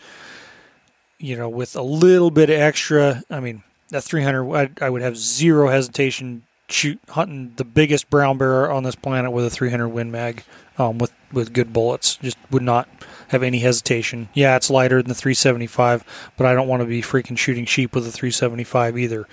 [1.18, 5.02] you know, with a little bit of extra, I mean, that 300, I, I would
[5.02, 9.88] have zero hesitation shoot hunting the biggest brown bear on this planet with a 300
[9.88, 10.44] Win Mag,
[10.78, 12.16] um, with, with good bullets.
[12.16, 12.88] Just would not
[13.28, 14.28] have any hesitation.
[14.34, 17.94] Yeah, it's lighter than the 375, but I don't want to be freaking shooting sheep
[17.94, 19.26] with a 375 either.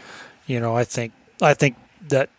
[0.48, 1.78] You know, I think I think
[2.10, 2.30] that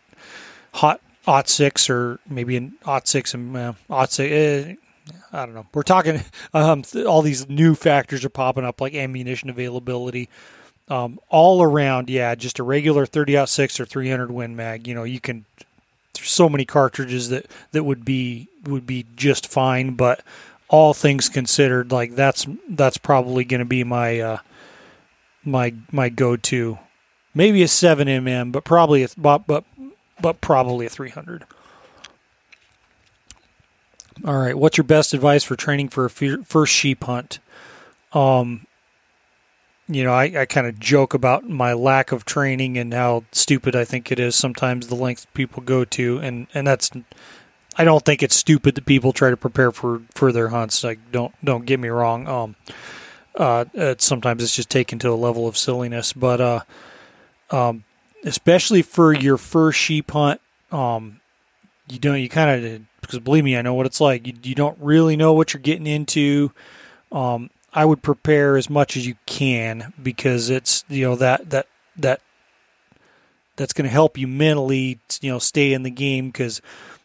[0.75, 4.33] hot ot six or maybe an aught six and uh, aught six.
[4.33, 4.75] Eh,
[5.33, 5.67] I don't know.
[5.73, 6.21] We're talking
[6.55, 10.29] um, all these new factors are popping up like ammunition availability.
[10.89, 14.87] Um, all around, yeah, just a regular 30 aught six or 300 Win Mag.
[14.87, 15.45] You know, you can.
[16.15, 20.23] There's so many cartridges that that would be would be just fine, but
[20.69, 24.39] all things considered, like that's that's probably going to be my uh,
[25.45, 26.79] my my go to
[27.35, 29.65] maybe a seven mm, but probably a, but but
[30.21, 31.45] but probably a three hundred.
[34.25, 34.57] All right.
[34.57, 37.39] What's your best advice for training for a first sheep hunt?
[38.13, 38.67] Um,
[39.95, 43.75] you know, I, I kind of joke about my lack of training and how stupid
[43.77, 46.91] I think it is sometimes the lengths people go to, and and that's
[47.77, 50.85] I don't think it's stupid that people try to prepare for for their hunts.
[50.85, 52.29] Like don't don't get me wrong.
[52.29, 52.57] Um,
[53.35, 56.61] uh, it's, sometimes it's just taken to a level of silliness, but uh,
[57.51, 57.85] um,
[58.25, 60.41] especially for your first sheep hunt,
[60.71, 61.21] um,
[61.89, 64.27] you don't you kind of because believe me, I know what it's like.
[64.27, 66.53] You you don't really know what you're getting into.
[67.11, 71.67] Um, I would prepare as much as you can because it's you know that that
[71.97, 72.21] that
[73.57, 76.61] that's going to help you mentally you know stay in the game because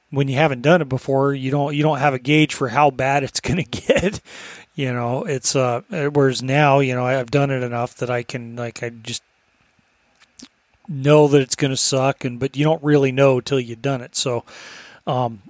[0.10, 2.90] when you haven't done it before you don't you don't have a gauge for how
[2.90, 4.22] bad it's going to get
[4.78, 5.24] you know?
[5.24, 8.90] It's uh whereas now you know I've done it enough that I can like I
[8.90, 9.24] just
[10.88, 14.02] know that it's going to suck and but you don't really know till you've done
[14.02, 14.16] it.
[14.16, 14.46] So
[15.06, 15.42] um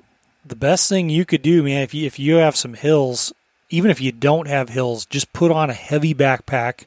[0.45, 3.34] the best thing you could do man if you if you have some hills
[3.69, 6.85] even if you don't have hills, just put on a heavy backpack.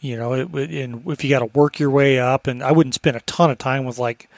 [0.00, 2.94] You know, it, and if you got to work your way up, and I wouldn't
[2.94, 4.28] spend a ton of time with like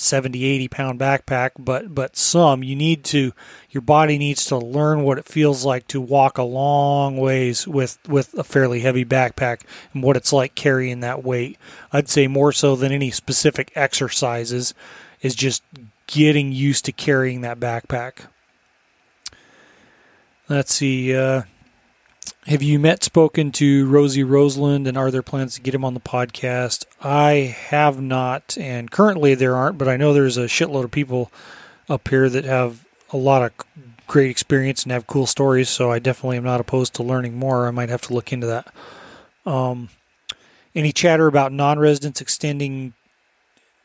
[0.00, 3.32] 70, 80 pound backpack, but but some you need to.
[3.70, 7.98] Your body needs to learn what it feels like to walk a long ways with
[8.08, 9.60] with a fairly heavy backpack
[9.92, 11.58] and what it's like carrying that weight.
[11.92, 14.72] I'd say more so than any specific exercises
[15.20, 15.62] is just
[16.06, 18.26] getting used to carrying that backpack.
[20.50, 21.14] Let's see.
[21.14, 21.42] Uh,
[22.46, 25.94] have you met, spoken to Rosie Roseland, and are there plans to get him on
[25.94, 26.86] the podcast?
[27.00, 31.30] I have not, and currently there aren't, but I know there's a shitload of people
[31.88, 33.52] up here that have a lot of
[34.08, 37.68] great experience and have cool stories, so I definitely am not opposed to learning more.
[37.68, 38.74] I might have to look into that.
[39.46, 39.88] Um,
[40.74, 42.94] any chatter about non residents extending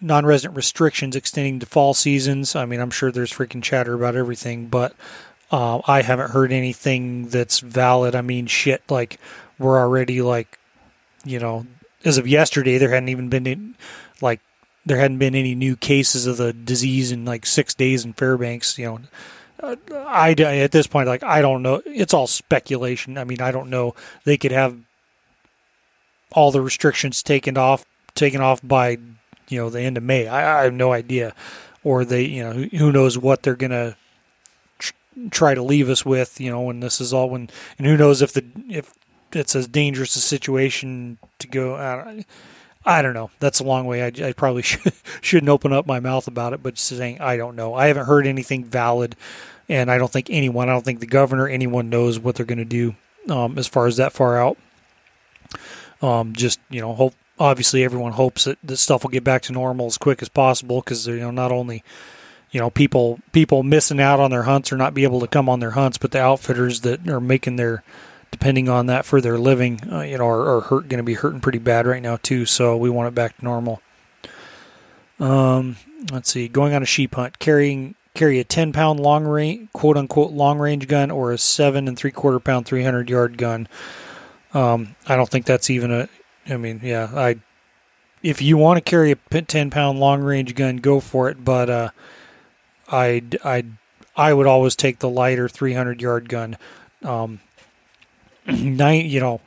[0.02, 2.56] non resident restrictions extending to fall seasons?
[2.56, 4.96] I mean, I'm sure there's freaking chatter about everything, but
[5.52, 8.16] uh, I haven't heard anything that's valid.
[8.16, 9.20] I mean, shit, like
[9.60, 10.60] we're already like,
[11.24, 11.66] you know,
[12.04, 13.74] as of yesterday, there hadn't even been any,
[14.22, 14.42] like
[14.86, 18.78] there hadn't been any new cases of the disease in like six days in Fairbanks.
[18.78, 19.00] You know,
[19.62, 19.76] uh,
[20.08, 21.82] I at this point, like I don't know.
[21.86, 23.18] It's all speculation.
[23.18, 23.96] I mean, I don't know.
[24.24, 24.78] They could have
[26.32, 28.98] all the restrictions taken off, taken off by
[29.48, 30.28] you know the end of May.
[30.28, 31.34] I, I have no idea,
[31.84, 33.96] or they, you know, who, who knows what they're gonna
[35.32, 38.22] try to leave us with, you know, when this is all when and who knows
[38.22, 38.94] if the if
[39.32, 41.76] it's as dangerous a situation to go.
[41.76, 42.26] I,
[42.86, 43.32] I don't know.
[43.40, 44.04] That's a long way.
[44.04, 47.56] I, I probably should, shouldn't open up my mouth about it, but saying I don't
[47.56, 47.74] know.
[47.74, 49.16] I haven't heard anything valid,
[49.68, 50.70] and I don't think anyone.
[50.70, 52.96] I don't think the governor, anyone knows what they're going to do
[53.30, 54.58] um, as far as that far out.
[56.02, 57.14] Um, just you know, hope.
[57.38, 60.80] Obviously, everyone hopes that this stuff will get back to normal as quick as possible
[60.80, 61.84] because you know not only
[62.56, 65.50] you know people people missing out on their hunts or not be able to come
[65.50, 67.84] on their hunts, but the outfitters that are making their
[68.32, 71.16] depending on that for their living, uh, you know, are, are hurt going to be
[71.16, 72.46] hurting pretty bad right now too.
[72.46, 73.82] So we want it back to normal.
[75.20, 75.76] Um,
[76.14, 79.98] let's see, going on a sheep hunt, carrying carry a ten pound long range quote
[79.98, 83.68] unquote long range gun or a seven and three quarter pound three hundred yard gun.
[84.54, 86.08] Um, I don't think that's even a.
[86.48, 87.36] I mean, yeah, I.
[88.24, 91.44] If you want to carry a ten pound long range gun, go for it.
[91.44, 91.90] But uh,
[92.90, 93.74] I'd I'd
[94.16, 96.58] I would always take the lighter 300 yard gun.
[97.04, 97.42] Um,
[98.48, 99.42] nine, you know,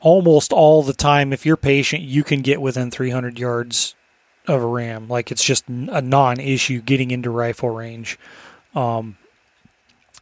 [0.00, 3.94] almost all the time, if you're patient, you can get within 300 yards
[4.46, 5.08] of a ram.
[5.08, 8.18] Like it's just a non-issue getting into rifle range.
[8.74, 9.16] Um,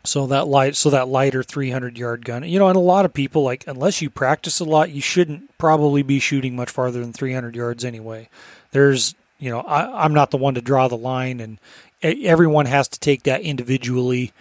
[0.04, 3.12] so that light, so that lighter 300 yard gun, you know, and a lot of
[3.12, 7.12] people like unless you practice a lot, you shouldn't probably be shooting much farther than
[7.12, 8.28] 300 yards anyway.
[8.70, 11.58] There's you know, I, I'm not the one to draw the line, and
[12.00, 14.32] everyone has to take that individually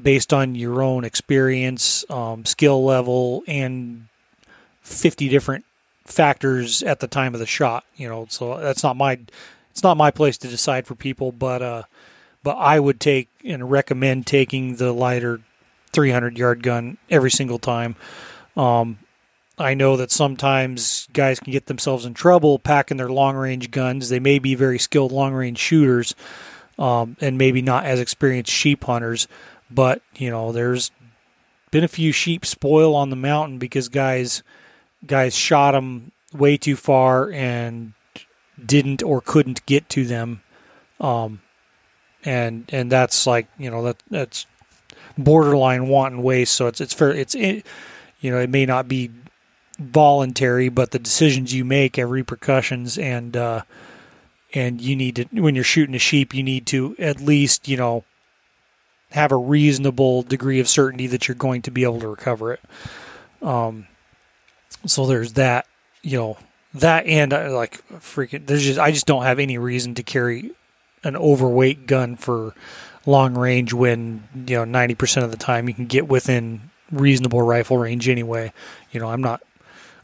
[0.00, 4.06] based on your own experience, um, skill level, and
[4.82, 5.64] 50 different
[6.04, 7.84] factors at the time of the shot.
[7.96, 9.18] You know, so that's not my
[9.72, 11.82] it's not my place to decide for people, but uh,
[12.44, 15.40] but I would take and recommend taking the lighter
[15.92, 17.96] 300 yard gun every single time.
[18.56, 18.98] Um,
[19.56, 24.08] I know that sometimes guys can get themselves in trouble packing their long range guns.
[24.08, 26.14] They may be very skilled long range shooters
[26.78, 29.28] um, and maybe not as experienced sheep hunters,
[29.70, 30.90] but you know there's
[31.70, 34.42] been a few sheep spoil on the mountain because guys
[35.06, 37.92] guys shot them way too far and
[38.64, 40.42] didn't or couldn't get to them,
[41.00, 41.40] um,
[42.24, 44.46] and and that's like you know that that's
[45.16, 46.54] borderline wanton waste.
[46.54, 47.12] So it's it's fair.
[47.12, 47.64] It's it,
[48.20, 49.10] you know it may not be
[49.78, 53.62] voluntary, but the decisions you make have repercussions, and uh,
[54.52, 57.76] and you need to when you're shooting a sheep, you need to at least you
[57.76, 58.04] know
[59.10, 62.60] have a reasonable degree of certainty that you're going to be able to recover it.
[63.42, 63.86] Um,
[64.86, 65.66] so there's that,
[66.02, 66.36] you know,
[66.74, 68.46] that and uh, like freaking.
[68.46, 70.50] There's just I just don't have any reason to carry
[71.04, 72.54] an overweight gun for
[73.06, 77.78] long range when you know 90% of the time you can get within reasonable rifle
[77.78, 78.52] range anyway.
[78.90, 79.42] You know, I'm not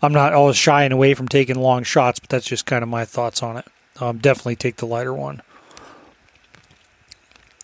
[0.02, 3.04] I'm not always shying away from taking long shots, but that's just kind of my
[3.04, 3.66] thoughts on it.
[4.00, 5.42] Um, definitely take the lighter one.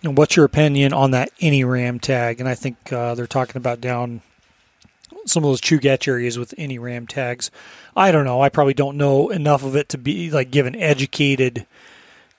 [0.02, 2.38] And what's your opinion on that any ram tag?
[2.38, 4.20] And I think uh, they're talking about down
[5.24, 7.50] some of those Chugach areas with any ram tags.
[7.96, 8.40] I don't know.
[8.40, 11.66] I probably don't know enough of it to be like give an educated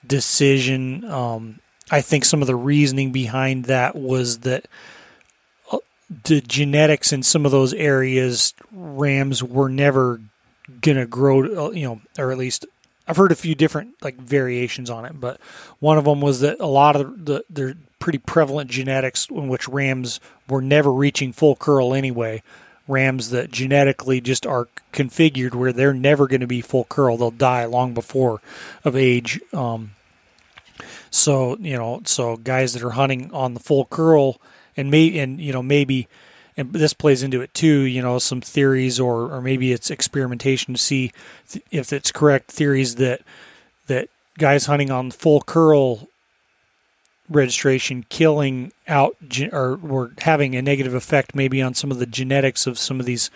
[0.06, 1.04] decision.
[1.04, 1.58] Um,
[1.90, 4.66] I think some of the reasoning behind that was that
[6.24, 10.20] the genetics in some of those areas, rams were never
[10.80, 11.66] gonna grow.
[11.66, 12.66] Uh, you know, or at least
[13.06, 15.40] I've heard a few different like variations on it, but
[15.80, 19.68] one of them was that a lot of the they're pretty prevalent genetics in which
[19.68, 22.42] rams were never reaching full curl anyway.
[22.86, 27.30] Rams that genetically just are configured where they're never going to be full curl; they'll
[27.30, 28.40] die long before
[28.84, 29.40] of age.
[29.52, 29.92] Um,
[31.10, 34.40] so you know, so guys that are hunting on the full curl
[34.78, 36.08] and may and you know maybe
[36.56, 37.82] and this plays into it too.
[37.82, 41.12] You know, some theories or or maybe it's experimentation to see
[41.70, 42.50] if it's correct.
[42.50, 43.20] Theories that
[43.88, 46.08] that guys hunting on full curl
[47.28, 49.16] registration killing out
[49.52, 53.04] or were having a negative effect maybe on some of the genetics of some of
[53.04, 53.30] these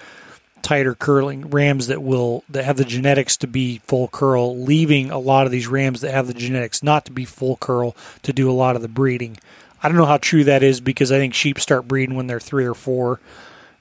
[0.63, 5.19] tighter curling rams that will that have the genetics to be full curl, leaving a
[5.19, 8.51] lot of these rams that have the genetics not to be full curl to do
[8.51, 9.37] a lot of the breeding.
[9.83, 12.41] I don't know how true that is because I think sheep start breeding when they're
[12.41, 13.21] three or four,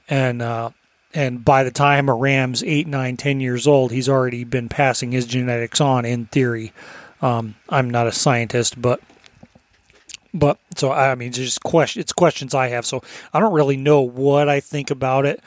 [0.09, 0.71] and uh,
[1.13, 5.11] and by the time a ram's eight, nine, ten years old, he's already been passing
[5.11, 6.05] his genetics on.
[6.05, 6.73] In theory,
[7.21, 9.01] um, I'm not a scientist, but
[10.33, 11.99] but so I mean, it's just question.
[11.99, 12.85] It's questions I have.
[12.85, 13.03] So
[13.33, 15.41] I don't really know what I think about it.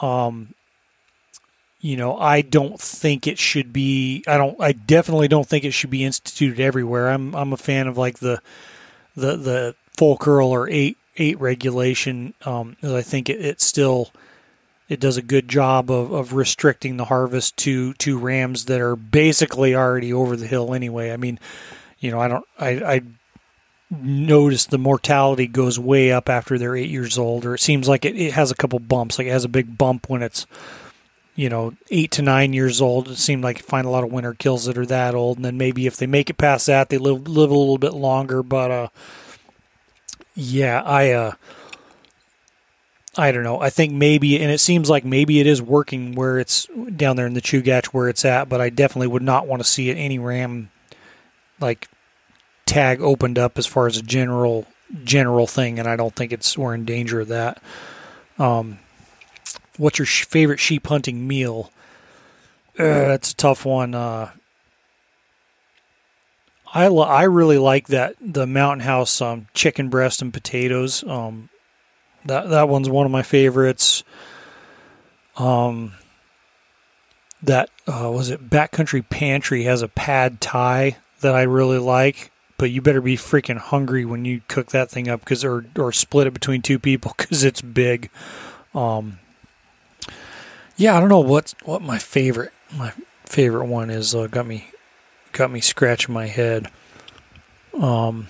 [0.00, 0.54] Um,
[1.80, 4.24] you know, I don't think it should be.
[4.26, 4.60] I don't.
[4.60, 7.10] I definitely don't think it should be instituted everywhere.
[7.10, 7.34] I'm.
[7.34, 8.40] I'm a fan of like the,
[9.18, 12.34] the the full curl or eight eight regulation.
[12.44, 14.10] Um, I think it, it still
[14.88, 18.96] it does a good job of, of restricting the harvest to to rams that are
[18.96, 21.12] basically already over the hill anyway.
[21.12, 21.38] I mean,
[21.98, 22.44] you know, I don't.
[22.58, 23.02] I, I
[23.90, 28.04] notice the mortality goes way up after they're eight years old, or it seems like
[28.04, 29.18] it, it has a couple bumps.
[29.18, 30.46] Like it has a big bump when it's,
[31.38, 33.08] you know, eight to nine years old.
[33.08, 35.44] It seemed like you find a lot of winter kills that are that old, and
[35.44, 38.42] then maybe if they make it past that, they live live a little bit longer.
[38.42, 38.88] But uh,
[40.34, 41.32] yeah, I uh,
[43.16, 43.60] I don't know.
[43.60, 46.66] I think maybe, and it seems like maybe it is working where it's
[46.96, 48.48] down there in the Chugach where it's at.
[48.48, 50.72] But I definitely would not want to see it any ram
[51.60, 51.86] like
[52.66, 54.66] tag opened up as far as a general
[55.04, 57.62] general thing, and I don't think it's we're in danger of that.
[58.40, 58.80] Um,
[59.78, 61.70] what's your sh- favorite sheep hunting meal?
[62.78, 63.94] Uh, that's a tough one.
[63.94, 64.30] Uh,
[66.72, 71.02] I lo- I really like that the Mountain House um, chicken breast and potatoes.
[71.04, 71.48] Um,
[72.26, 74.04] that that one's one of my favorites.
[75.36, 75.94] Um,
[77.42, 78.50] that uh, was it.
[78.50, 83.56] Backcountry Pantry has a pad thai that I really like but you better be freaking
[83.56, 87.14] hungry when you cook that thing up because or or split it between two people
[87.16, 88.10] because it's big.
[88.74, 89.20] Um,
[90.78, 92.92] yeah, I don't know what what my favorite my
[93.26, 94.14] favorite one is.
[94.14, 94.70] Uh, got me
[95.32, 96.70] got me scratching my head.
[97.74, 98.28] Um,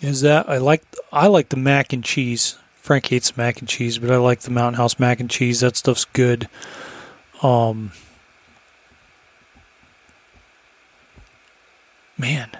[0.00, 0.82] is that I like
[1.12, 2.58] I like the mac and cheese.
[2.74, 5.60] Frank hates mac and cheese, but I like the Mountain House mac and cheese.
[5.60, 6.48] That stuff's good.
[7.42, 7.92] Um,
[12.16, 12.50] man,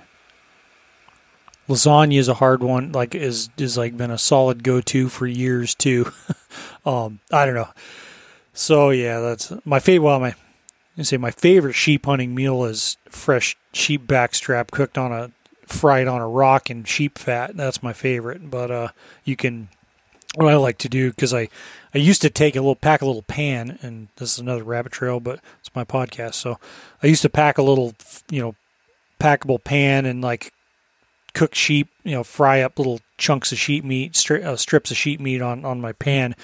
[1.68, 2.92] lasagna is a hard one.
[2.92, 6.10] Like is is like been a solid go to for years too.
[6.86, 7.68] um, I don't know.
[8.52, 10.06] So yeah, that's my favorite.
[10.06, 10.34] Well, my
[10.98, 15.30] I say my favorite sheep hunting meal is fresh sheep backstrap cooked on a
[15.66, 17.56] fried on a rock in sheep fat.
[17.56, 18.50] That's my favorite.
[18.50, 18.88] But uh,
[19.24, 19.68] you can
[20.34, 21.48] what I like to do because I
[21.94, 24.92] I used to take a little pack a little pan, and this is another rabbit
[24.92, 26.34] trail, but it's my podcast.
[26.34, 26.58] So
[27.02, 27.94] I used to pack a little
[28.30, 28.54] you know
[29.20, 30.52] packable pan and like
[31.34, 34.96] cook sheep, you know, fry up little chunks of sheep meat, stri- uh, strips of
[34.96, 36.34] sheep meat on, on my pan.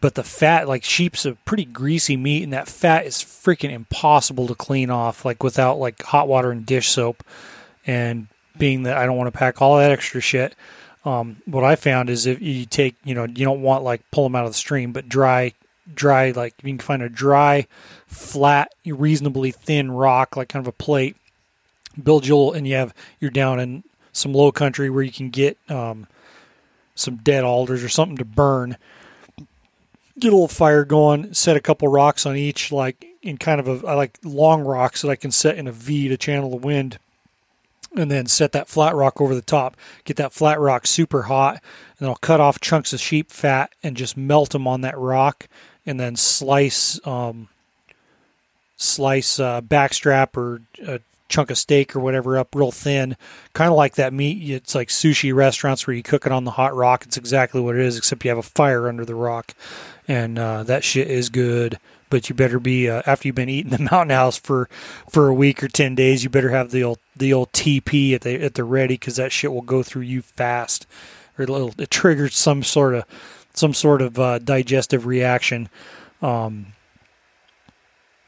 [0.00, 4.46] But the fat, like sheep's a pretty greasy meat, and that fat is freaking impossible
[4.48, 7.24] to clean off, like without like hot water and dish soap.
[7.86, 8.28] And
[8.58, 10.54] being that I don't want to pack all that extra shit,
[11.04, 14.24] um, what I found is if you take, you know, you don't want like pull
[14.24, 15.52] them out of the stream, but dry,
[15.94, 17.66] dry, like you can find a dry,
[18.06, 21.16] flat, reasonably thin rock, like kind of a plate
[22.02, 25.58] build your and you have you're down in some low country where you can get
[25.68, 26.06] um,
[26.94, 28.78] some dead alders or something to burn.
[30.18, 31.34] Get a little fire going.
[31.34, 35.02] Set a couple rocks on each, like in kind of a I like long rocks
[35.02, 36.98] that I can set in a V to channel the wind,
[37.96, 39.76] and then set that flat rock over the top.
[40.04, 41.60] Get that flat rock super hot,
[41.98, 45.48] and I'll cut off chunks of sheep fat and just melt them on that rock,
[45.84, 47.48] and then slice um,
[48.76, 53.16] slice uh, backstrap or a chunk of steak or whatever up real thin,
[53.52, 54.50] kind of like that meat.
[54.50, 57.04] It's like sushi restaurants where you cook it on the hot rock.
[57.04, 59.54] It's exactly what it is, except you have a fire under the rock,
[60.06, 61.78] and uh, that shit is good.
[62.10, 64.68] But you better be uh, after you've been eating the mountain house for
[65.10, 66.22] for a week or ten days.
[66.22, 69.32] You better have the old the old TP at the at the ready because that
[69.32, 70.86] shit will go through you fast,
[71.38, 73.04] or it'll, it triggers some sort of
[73.54, 75.68] some sort of uh, digestive reaction.
[76.20, 76.66] Um,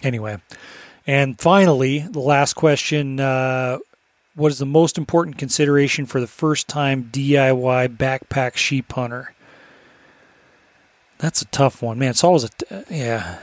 [0.03, 0.39] anyway,
[1.07, 3.79] and finally, the last question uh,
[4.35, 9.35] What is the most important consideration for the first time DIY backpack sheep hunter?
[11.19, 12.11] That's a tough one, man.
[12.11, 13.39] It's always a t- yeah,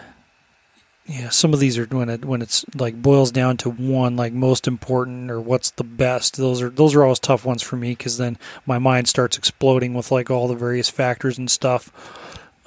[1.07, 1.29] yeah.
[1.29, 4.67] Some of these are when it when it's like boils down to one, like most
[4.67, 6.37] important or what's the best.
[6.37, 8.37] Those are those are always tough ones for me because then
[8.67, 11.91] my mind starts exploding with like all the various factors and stuff.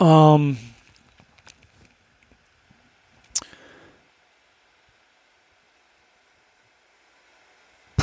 [0.00, 0.58] Um,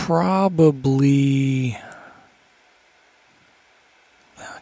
[0.04, 1.78] probably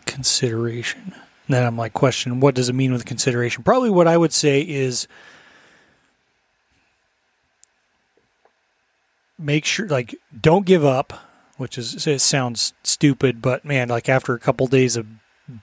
[0.05, 1.15] consideration.
[1.49, 3.63] Then I'm like, question, what does it mean with consideration?
[3.63, 5.07] Probably what I would say is
[9.39, 11.11] make sure, like, don't give up,
[11.57, 15.07] which is, it sounds stupid, but man, like after a couple days of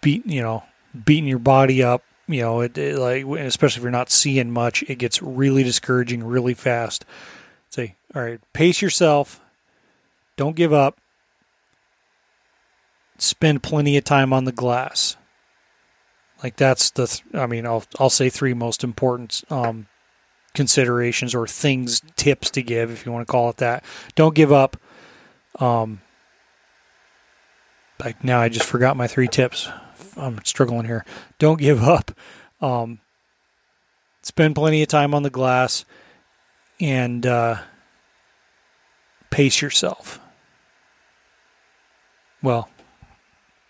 [0.01, 0.65] beat, you know,
[1.05, 4.83] beating your body up, you know, it, it like, especially if you're not seeing much,
[4.89, 7.05] it gets really discouraging really fast.
[7.71, 9.41] Say, all right, pace yourself
[10.39, 11.01] don't give up.
[13.19, 15.17] Spend plenty of time on the glass.
[16.43, 19.89] Like that's the, th- I mean, I'll I'll say three most important um,
[20.55, 23.85] considerations or things, tips to give, if you want to call it that.
[24.15, 24.77] Don't give up.
[25.59, 26.01] Um,
[27.99, 29.69] like now, I just forgot my three tips.
[30.17, 31.05] I'm struggling here.
[31.41, 32.13] Don't give up.
[32.61, 33.01] Um,
[34.23, 35.85] spend plenty of time on the glass,
[36.81, 37.57] and uh,
[39.31, 40.21] pace yourself
[42.43, 42.69] well,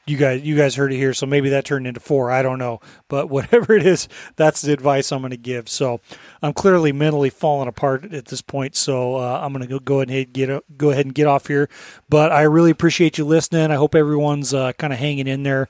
[0.09, 2.31] you guys you guys heard it here, so maybe that turned into four.
[2.31, 5.69] I don't know, but whatever it is, that's the advice I'm going to give.
[5.69, 6.01] So
[6.43, 10.11] I'm clearly mentally falling apart at this point, so uh, I'm going to go ahead
[10.11, 11.69] and get go ahead and get off here.
[12.09, 13.71] But I really appreciate you listening.
[13.71, 15.69] I hope everyone's uh, kind of hanging in there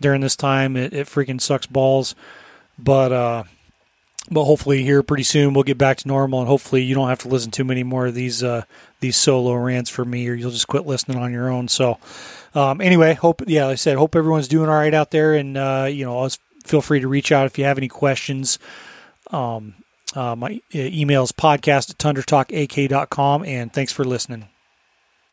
[0.00, 0.76] during this time.
[0.76, 2.14] It, it freaking sucks balls,
[2.78, 3.12] but.
[3.12, 3.44] Uh,
[4.30, 7.18] but hopefully here pretty soon we'll get back to normal and hopefully you don't have
[7.18, 8.62] to listen to many more of these uh,
[9.04, 11.68] these solo rants for me or you'll just quit listening on your own.
[11.68, 11.98] So
[12.54, 15.56] um, anyway hope yeah like i said hope everyone's doing all right out there and
[15.56, 16.28] uh, you know
[16.64, 18.58] feel free to reach out if you have any questions.
[19.30, 19.74] Um,
[20.14, 24.48] uh, my email is podcast at tundratalkak.com and thanks for listening